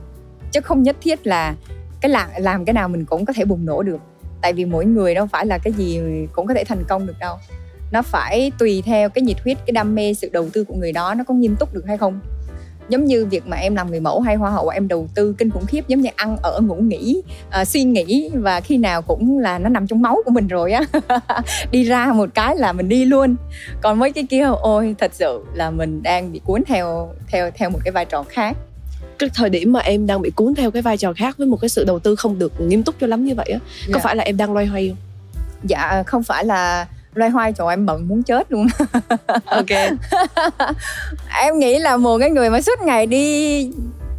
Chứ 0.53 0.61
không 0.61 0.83
nhất 0.83 0.97
thiết 1.01 1.27
là 1.27 1.55
cái 2.01 2.11
làm 2.11 2.29
làm 2.39 2.65
cái 2.65 2.73
nào 2.73 2.89
mình 2.89 3.05
cũng 3.05 3.25
có 3.25 3.33
thể 3.33 3.45
bùng 3.45 3.65
nổ 3.67 3.83
được. 3.83 4.01
Tại 4.43 4.53
vì 4.53 4.65
mỗi 4.65 4.85
người 4.85 5.15
đâu 5.15 5.27
phải 5.27 5.47
là 5.47 5.59
cái 5.59 5.73
gì 5.73 6.01
cũng 6.33 6.47
có 6.47 6.55
thể 6.55 6.65
thành 6.65 6.85
công 6.89 7.07
được 7.07 7.19
đâu. 7.21 7.37
Nó 7.93 8.03
phải 8.03 8.53
tùy 8.59 8.83
theo 8.87 9.09
cái 9.09 9.23
nhiệt 9.23 9.37
huyết, 9.45 9.59
cái 9.67 9.73
đam 9.73 9.95
mê, 9.95 10.15
sự 10.15 10.31
đầu 10.33 10.49
tư 10.53 10.65
của 10.65 10.75
người 10.75 10.93
đó 10.93 11.15
nó 11.15 11.25
có 11.25 11.35
nghiêm 11.35 11.57
túc 11.57 11.75
được 11.75 11.85
hay 11.87 11.99
không 11.99 12.21
giống 12.91 13.05
như 13.05 13.27
việc 13.27 13.47
mà 13.47 13.57
em 13.57 13.75
làm 13.75 13.91
người 13.91 14.01
mẫu 14.01 14.21
hay 14.21 14.37
hoa 14.37 14.51
hậu 14.51 14.69
em 14.69 14.89
đầu 14.89 15.09
tư 15.15 15.35
kinh 15.39 15.51
khủng 15.51 15.67
khiếp 15.67 15.89
giống 15.89 16.01
như 16.01 16.11
ăn 16.17 16.37
ở 16.43 16.61
ngủ 16.61 16.75
nghỉ 16.75 17.23
uh, 17.61 17.69
suy 17.69 17.85
nghĩ 17.85 18.31
và 18.35 18.61
khi 18.61 18.77
nào 18.77 19.03
cũng 19.03 19.39
là 19.39 19.59
nó 19.59 19.69
nằm 19.69 19.87
trong 19.87 20.03
máu 20.03 20.23
của 20.25 20.31
mình 20.31 20.49
rồi 20.49 20.73
á. 20.73 20.85
Đi 21.71 21.85
ra 21.85 22.13
một 22.13 22.29
cái 22.35 22.57
là 22.57 22.73
mình 22.73 22.89
đi 22.89 23.05
luôn. 23.05 23.37
Còn 23.83 23.99
mấy 23.99 24.13
cái 24.13 24.27
kia 24.31 24.49
ôi 24.61 24.95
thật 24.99 25.11
sự 25.15 25.45
là 25.55 25.71
mình 25.71 26.03
đang 26.03 26.33
bị 26.33 26.41
cuốn 26.45 26.65
theo 26.67 27.09
theo 27.29 27.51
theo 27.51 27.71
một 27.71 27.79
cái 27.85 27.93
vai 27.93 28.05
trò 28.05 28.23
khác. 28.23 28.57
Cái 29.19 29.31
thời 29.35 29.51
điểm 29.51 29.73
mà 29.73 29.81
em 29.81 30.07
đang 30.07 30.23
bị 30.23 30.31
cuốn 30.31 30.55
theo 30.55 30.71
cái 30.71 30.83
vai 30.83 30.97
trò 30.97 31.13
khác 31.13 31.39
với 31.39 31.47
một 31.47 31.57
cái 31.61 31.69
sự 31.69 31.85
đầu 31.85 31.99
tư 31.99 32.17
không 32.17 32.39
được 32.39 32.61
nghiêm 32.61 32.83
túc 32.83 32.95
cho 33.01 33.07
lắm 33.07 33.25
như 33.25 33.35
vậy 33.35 33.51
á 33.53 33.59
có 33.87 33.93
dạ. 33.95 34.01
phải 34.03 34.17
là 34.17 34.25
em 34.25 34.37
đang 34.37 34.53
loay 34.53 34.67
hoay 34.67 34.89
không? 34.89 34.97
Dạ 35.65 36.03
không 36.07 36.23
phải 36.23 36.45
là 36.45 36.87
loay 37.15 37.31
hoay 37.31 37.53
trời 37.53 37.67
em 37.71 37.87
bận 37.87 38.09
muốn 38.09 38.23
chết 38.23 38.53
luôn 38.53 38.67
ok 39.45 39.67
em 41.43 41.59
nghĩ 41.59 41.79
là 41.79 41.97
một 41.97 42.19
cái 42.19 42.31
người 42.31 42.51
mà 42.51 42.61
suốt 42.61 42.81
ngày 42.83 43.07
đi 43.07 43.71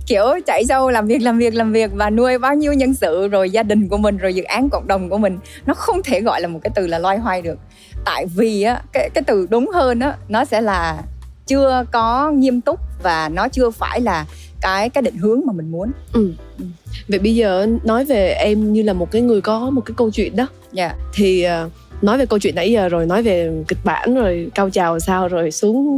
kiểu 0.08 0.26
chạy 0.46 0.66
sâu 0.70 0.90
làm 0.90 1.08
việc 1.08 1.22
làm 1.22 1.38
việc 1.38 1.56
làm 1.56 1.72
việc 1.72 1.92
và 1.94 2.10
nuôi 2.10 2.38
bao 2.38 2.56
nhiêu 2.56 2.74
nhân 2.74 2.94
sự 2.94 3.28
rồi 3.28 3.50
gia 3.50 3.64
đình 3.64 3.88
của 3.88 3.98
mình 3.98 4.18
rồi 4.18 4.34
dự 4.34 4.44
án 4.44 4.70
cộng 4.70 4.88
đồng 4.88 5.10
của 5.10 5.18
mình 5.18 5.40
nó 5.66 5.74
không 5.74 6.04
thể 6.04 6.22
gọi 6.22 6.42
là 6.42 6.48
một 6.48 6.60
cái 6.64 6.72
từ 6.76 6.88
là 6.88 7.00
loay 7.00 7.18
hoay 7.18 7.42
được 7.42 7.60
tại 8.06 8.26
vì 8.36 8.62
á 8.62 8.82
cái 8.94 9.10
cái 9.14 9.24
từ 9.28 9.48
đúng 9.50 9.70
hơn 9.74 10.00
á 10.00 10.18
nó 10.30 10.46
sẽ 10.46 10.62
là 10.62 11.02
chưa 11.48 11.86
có 11.92 12.32
nghiêm 12.32 12.62
túc 12.62 12.80
và 13.04 13.30
nó 13.30 13.48
chưa 13.48 13.70
phải 13.70 14.02
là 14.02 14.26
cái 14.62 14.90
cái 14.90 15.02
định 15.02 15.18
hướng 15.18 15.42
mà 15.46 15.54
mình 15.54 15.72
muốn 15.72 15.92
ừ. 16.14 16.34
ừ. 16.60 16.66
vậy 17.08 17.20
bây 17.20 17.36
giờ 17.36 17.68
nói 17.84 18.06
về 18.06 18.30
em 18.30 18.74
như 18.74 18.84
là 18.84 18.94
một 18.94 19.12
cái 19.12 19.22
người 19.22 19.42
có 19.42 19.70
một 19.70 19.82
cái 19.86 19.96
câu 19.98 20.12
chuyện 20.12 20.36
đó 20.36 20.48
dạ 20.72 20.86
yeah. 20.86 20.98
thì 21.14 21.48
uh, 21.66 21.72
nói 22.02 22.18
về 22.18 22.26
câu 22.26 22.40
chuyện 22.40 22.56
nãy 22.56 22.72
giờ 22.72 22.90
rồi 22.90 23.06
nói 23.06 23.24
về 23.24 23.52
kịch 23.68 23.80
bản 23.84 24.16
rồi 24.16 24.50
cao 24.56 24.70
trào 24.70 25.00
sao 25.00 25.28
rồi 25.28 25.52
xuống 25.52 25.98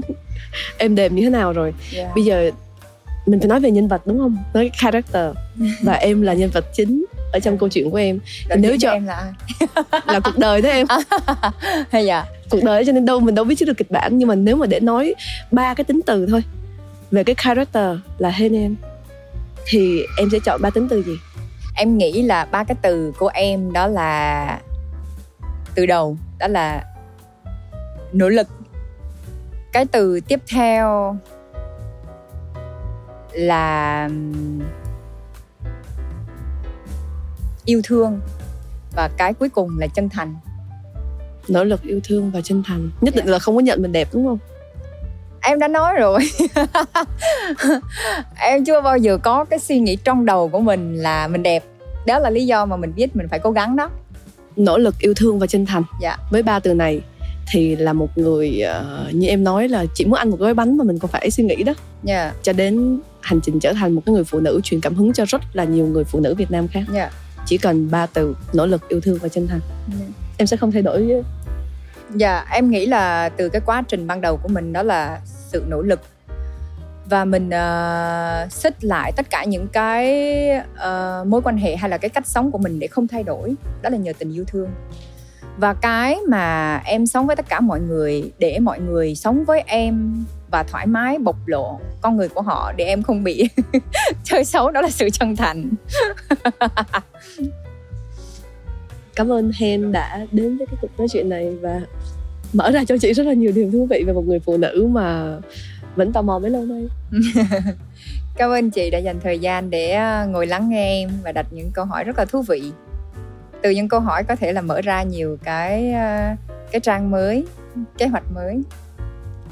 êm 0.77 0.95
đềm 0.95 1.15
như 1.15 1.21
thế 1.23 1.29
nào 1.29 1.53
rồi. 1.53 1.73
Yeah. 1.95 2.15
bây 2.15 2.23
giờ 2.23 2.51
mình 3.25 3.39
phải 3.39 3.47
nói 3.47 3.59
về 3.59 3.71
nhân 3.71 3.87
vật 3.87 4.07
đúng 4.07 4.19
không? 4.19 4.37
Nói 4.53 4.71
character. 4.81 5.35
Và 5.83 5.93
em 5.93 6.21
là 6.21 6.33
nhân 6.33 6.49
vật 6.53 6.65
chính 6.73 7.05
ở 7.33 7.39
trong 7.39 7.57
câu 7.57 7.69
chuyện 7.69 7.91
của 7.91 7.97
em. 7.97 8.19
Rồi 8.49 8.57
nếu 8.57 8.77
cho 8.79 8.91
em 8.91 9.05
là 9.05 9.13
ai? 9.13 9.31
Là 10.07 10.19
cuộc 10.19 10.37
đời 10.37 10.61
đó 10.61 10.69
em. 10.69 10.87
Hay 11.89 12.05
dạ. 12.05 12.25
Cuộc 12.49 12.63
đời 12.63 12.85
cho 12.85 12.91
nên 12.91 13.05
đâu 13.05 13.19
mình 13.19 13.35
đâu 13.35 13.45
biết 13.45 13.55
trước 13.57 13.65
được 13.65 13.77
kịch 13.77 13.91
bản. 13.91 14.17
Nhưng 14.17 14.27
mà 14.27 14.35
nếu 14.35 14.55
mà 14.55 14.65
để 14.65 14.79
nói 14.79 15.15
ba 15.51 15.73
cái 15.73 15.83
tính 15.83 16.01
từ 16.05 16.25
thôi 16.25 16.43
về 17.11 17.23
cái 17.23 17.35
character 17.43 17.97
là 18.17 18.29
hên 18.29 18.53
em 18.53 18.75
thì 19.65 20.01
em 20.17 20.29
sẽ 20.31 20.39
chọn 20.45 20.61
ba 20.61 20.69
tính 20.69 20.87
từ 20.89 21.03
gì? 21.03 21.13
Em 21.75 21.97
nghĩ 21.97 22.21
là 22.21 22.45
ba 22.45 22.63
cái 22.63 22.75
từ 22.81 23.13
của 23.17 23.27
em 23.33 23.73
đó 23.73 23.87
là 23.87 24.59
từ 25.75 25.85
đầu 25.85 26.17
đó 26.39 26.47
là 26.47 26.83
nỗ 28.13 28.29
lực. 28.29 28.47
Cái 29.73 29.85
từ 29.85 30.19
tiếp 30.19 30.39
theo 30.47 31.17
là 33.31 34.09
yêu 37.65 37.81
thương. 37.83 38.21
Và 38.95 39.09
cái 39.17 39.33
cuối 39.33 39.49
cùng 39.49 39.79
là 39.79 39.87
chân 39.87 40.09
thành. 40.09 40.35
Nỗ 41.47 41.63
lực 41.63 41.81
yêu 41.81 41.99
thương 42.03 42.31
và 42.31 42.41
chân 42.41 42.63
thành. 42.67 42.89
Nhất 43.01 43.15
định 43.15 43.25
yeah. 43.25 43.25
Dạ. 43.25 43.31
là 43.31 43.39
không 43.39 43.55
có 43.55 43.61
nhận 43.61 43.81
mình 43.81 43.91
đẹp 43.91 44.07
đúng 44.13 44.25
không? 44.25 44.37
Em 45.41 45.59
đã 45.59 45.67
nói 45.67 45.93
rồi. 45.93 46.19
Em 48.39 48.65
chưa 48.65 48.81
bao 48.81 48.97
giờ 48.97 49.17
có 49.17 49.45
cái 49.45 49.59
suy 49.59 49.79
nghĩ 49.79 49.95
trong 49.95 50.25
đầu 50.25 50.49
của 50.49 50.59
mình 50.59 50.95
là 50.95 51.27
mình 51.27 51.43
đẹp. 51.43 51.63
Đó 52.05 52.19
là 52.19 52.29
lý 52.29 52.45
do 52.45 52.65
mà 52.65 52.77
mình 52.77 52.93
biết 52.95 53.15
mình 53.15 53.27
phải 53.29 53.39
cố 53.39 53.51
gắng 53.51 53.75
đó 53.75 53.89
nỗ 54.55 54.77
lực 54.77 54.95
yêu 54.99 55.13
thương 55.13 55.39
và 55.39 55.47
chân 55.47 55.65
thành 55.65 55.83
dạ. 56.01 56.17
với 56.31 56.43
ba 56.43 56.59
từ 56.59 56.73
này 56.73 57.01
thì 57.51 57.75
là 57.75 57.93
một 57.93 58.17
người 58.17 58.63
uh, 59.07 59.15
như 59.15 59.27
em 59.27 59.43
nói 59.43 59.69
là 59.69 59.85
chỉ 59.95 60.05
muốn 60.05 60.13
ăn 60.13 60.29
một 60.29 60.39
gói 60.39 60.53
bánh 60.53 60.77
mà 60.77 60.83
mình 60.83 60.99
còn 60.99 61.11
phải 61.11 61.31
suy 61.31 61.43
nghĩ 61.43 61.63
đó 61.63 61.73
yeah. 62.07 62.33
Dạ. 62.33 62.39
cho 62.43 62.53
đến 62.53 62.99
hành 63.21 63.39
trình 63.41 63.59
trở 63.59 63.73
thành 63.73 63.93
một 63.93 64.01
cái 64.05 64.13
người 64.13 64.23
phụ 64.23 64.39
nữ 64.39 64.61
truyền 64.63 64.81
cảm 64.81 64.95
hứng 64.95 65.13
cho 65.13 65.25
rất 65.25 65.41
là 65.53 65.63
nhiều 65.63 65.85
người 65.85 66.03
phụ 66.03 66.19
nữ 66.19 66.35
Việt 66.35 66.51
Nam 66.51 66.67
khác 66.67 66.83
yeah. 66.93 67.11
chỉ 67.45 67.57
cần 67.57 67.91
ba 67.91 68.05
từ 68.05 68.35
nỗ 68.53 68.65
lực 68.65 68.89
yêu 68.89 69.01
thương 69.01 69.17
và 69.21 69.27
chân 69.27 69.47
thành 69.47 69.59
yeah. 69.59 69.99
Dạ. 69.99 70.05
em 70.37 70.47
sẽ 70.47 70.57
không 70.57 70.71
thay 70.71 70.81
đổi 70.81 71.23
dạ 72.15 72.45
em 72.51 72.69
nghĩ 72.71 72.85
là 72.85 73.29
từ 73.29 73.49
cái 73.49 73.61
quá 73.65 73.83
trình 73.87 74.07
ban 74.07 74.21
đầu 74.21 74.37
của 74.37 74.49
mình 74.49 74.73
đó 74.73 74.83
là 74.83 75.21
sự 75.25 75.63
nỗ 75.67 75.81
lực 75.81 75.99
và 77.09 77.25
mình 77.25 77.47
uh, 77.49 78.51
xích 78.51 78.83
lại 78.83 79.11
tất 79.15 79.29
cả 79.29 79.43
những 79.43 79.67
cái 79.67 80.33
uh, 80.73 81.27
mối 81.27 81.41
quan 81.41 81.57
hệ 81.57 81.75
hay 81.75 81.89
là 81.89 81.97
cái 81.97 82.09
cách 82.09 82.27
sống 82.27 82.51
của 82.51 82.57
mình 82.57 82.79
để 82.79 82.87
không 82.87 83.07
thay 83.07 83.23
đổi. 83.23 83.53
Đó 83.81 83.89
là 83.89 83.97
nhờ 83.97 84.13
tình 84.19 84.33
yêu 84.33 84.45
thương. 84.47 84.69
Và 85.57 85.73
cái 85.73 86.17
mà 86.29 86.75
em 86.85 87.05
sống 87.05 87.27
với 87.27 87.35
tất 87.35 87.49
cả 87.49 87.59
mọi 87.59 87.79
người 87.79 88.31
để 88.39 88.59
mọi 88.59 88.79
người 88.79 89.15
sống 89.15 89.43
với 89.45 89.63
em 89.67 90.25
và 90.51 90.63
thoải 90.63 90.87
mái 90.87 91.17
bộc 91.19 91.47
lộ 91.47 91.79
con 92.01 92.17
người 92.17 92.29
của 92.29 92.41
họ 92.41 92.73
để 92.77 92.85
em 92.85 93.03
không 93.03 93.23
bị 93.23 93.49
chơi 94.23 94.45
xấu 94.45 94.71
đó 94.71 94.81
là 94.81 94.89
sự 94.89 95.09
chân 95.09 95.35
thành. 95.35 95.69
Cảm 99.15 99.31
ơn 99.31 99.51
Hen 99.59 99.91
đã 99.91 100.25
đến 100.31 100.57
với 100.57 100.67
cái 100.67 100.75
cuộc 100.81 100.87
nói 100.97 101.07
chuyện 101.11 101.29
này 101.29 101.57
và 101.61 101.81
mở 102.53 102.71
ra 102.71 102.83
cho 102.87 102.97
chị 102.97 103.13
rất 103.13 103.25
là 103.25 103.33
nhiều 103.33 103.51
điều 103.55 103.71
thú 103.71 103.87
vị 103.89 104.03
về 104.07 104.13
một 104.13 104.27
người 104.27 104.39
phụ 104.39 104.57
nữ 104.57 104.87
mà 104.91 105.37
vẫn 105.95 106.13
tò 106.13 106.21
mò 106.21 106.39
mấy 106.39 106.51
lâu 106.51 106.65
nay. 106.65 106.87
Cảm 108.37 108.49
ơn 108.49 108.71
chị 108.71 108.89
đã 108.89 108.97
dành 108.97 109.19
thời 109.23 109.39
gian 109.39 109.69
để 109.69 109.91
ờ, 109.91 110.25
ngồi 110.27 110.47
lắng 110.47 110.69
nghe 110.69 110.85
em 110.85 111.09
và 111.23 111.31
đặt 111.31 111.45
những 111.51 111.71
câu 111.73 111.85
hỏi 111.85 112.03
rất 112.03 112.17
là 112.17 112.25
thú 112.25 112.41
vị. 112.41 112.71
Từ 113.61 113.69
những 113.69 113.87
câu 113.87 113.99
hỏi 113.99 114.23
có 114.23 114.35
thể 114.35 114.53
là 114.53 114.61
mở 114.61 114.81
ra 114.81 115.03
nhiều 115.03 115.37
cái 115.43 115.93
ờ, 115.93 116.35
cái 116.71 116.79
trang 116.79 117.11
mới 117.11 117.45
kế 117.97 118.07
hoạch 118.07 118.23
mới. 118.35 118.61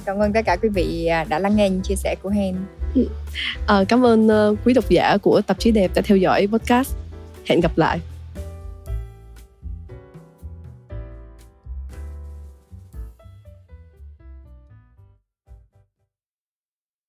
Cảm 0.06 0.18
ơn 0.18 0.34
tất 0.34 0.42
cả 0.46 0.58
quý 0.62 0.70
vị 0.70 1.06
à, 1.06 1.24
đã 1.24 1.40
lắng 1.40 1.56
nghe 1.56 1.70
những 1.70 1.82
chia 1.82 1.96
sẻ 1.96 2.16
của 2.22 2.30
Hen. 2.30 2.56
À, 3.68 3.84
cảm 3.88 4.06
ơn 4.06 4.30
quý 4.66 4.74
độc 4.74 4.90
giả 4.90 5.18
của 5.22 5.42
tạp 5.42 5.60
chí 5.60 5.72
đẹp 5.72 5.92
đã 5.96 6.02
theo 6.06 6.18
dõi 6.18 6.48
podcast. 6.52 6.96
Hẹn 7.46 7.62
gặp 7.62 7.78
lại 7.78 8.00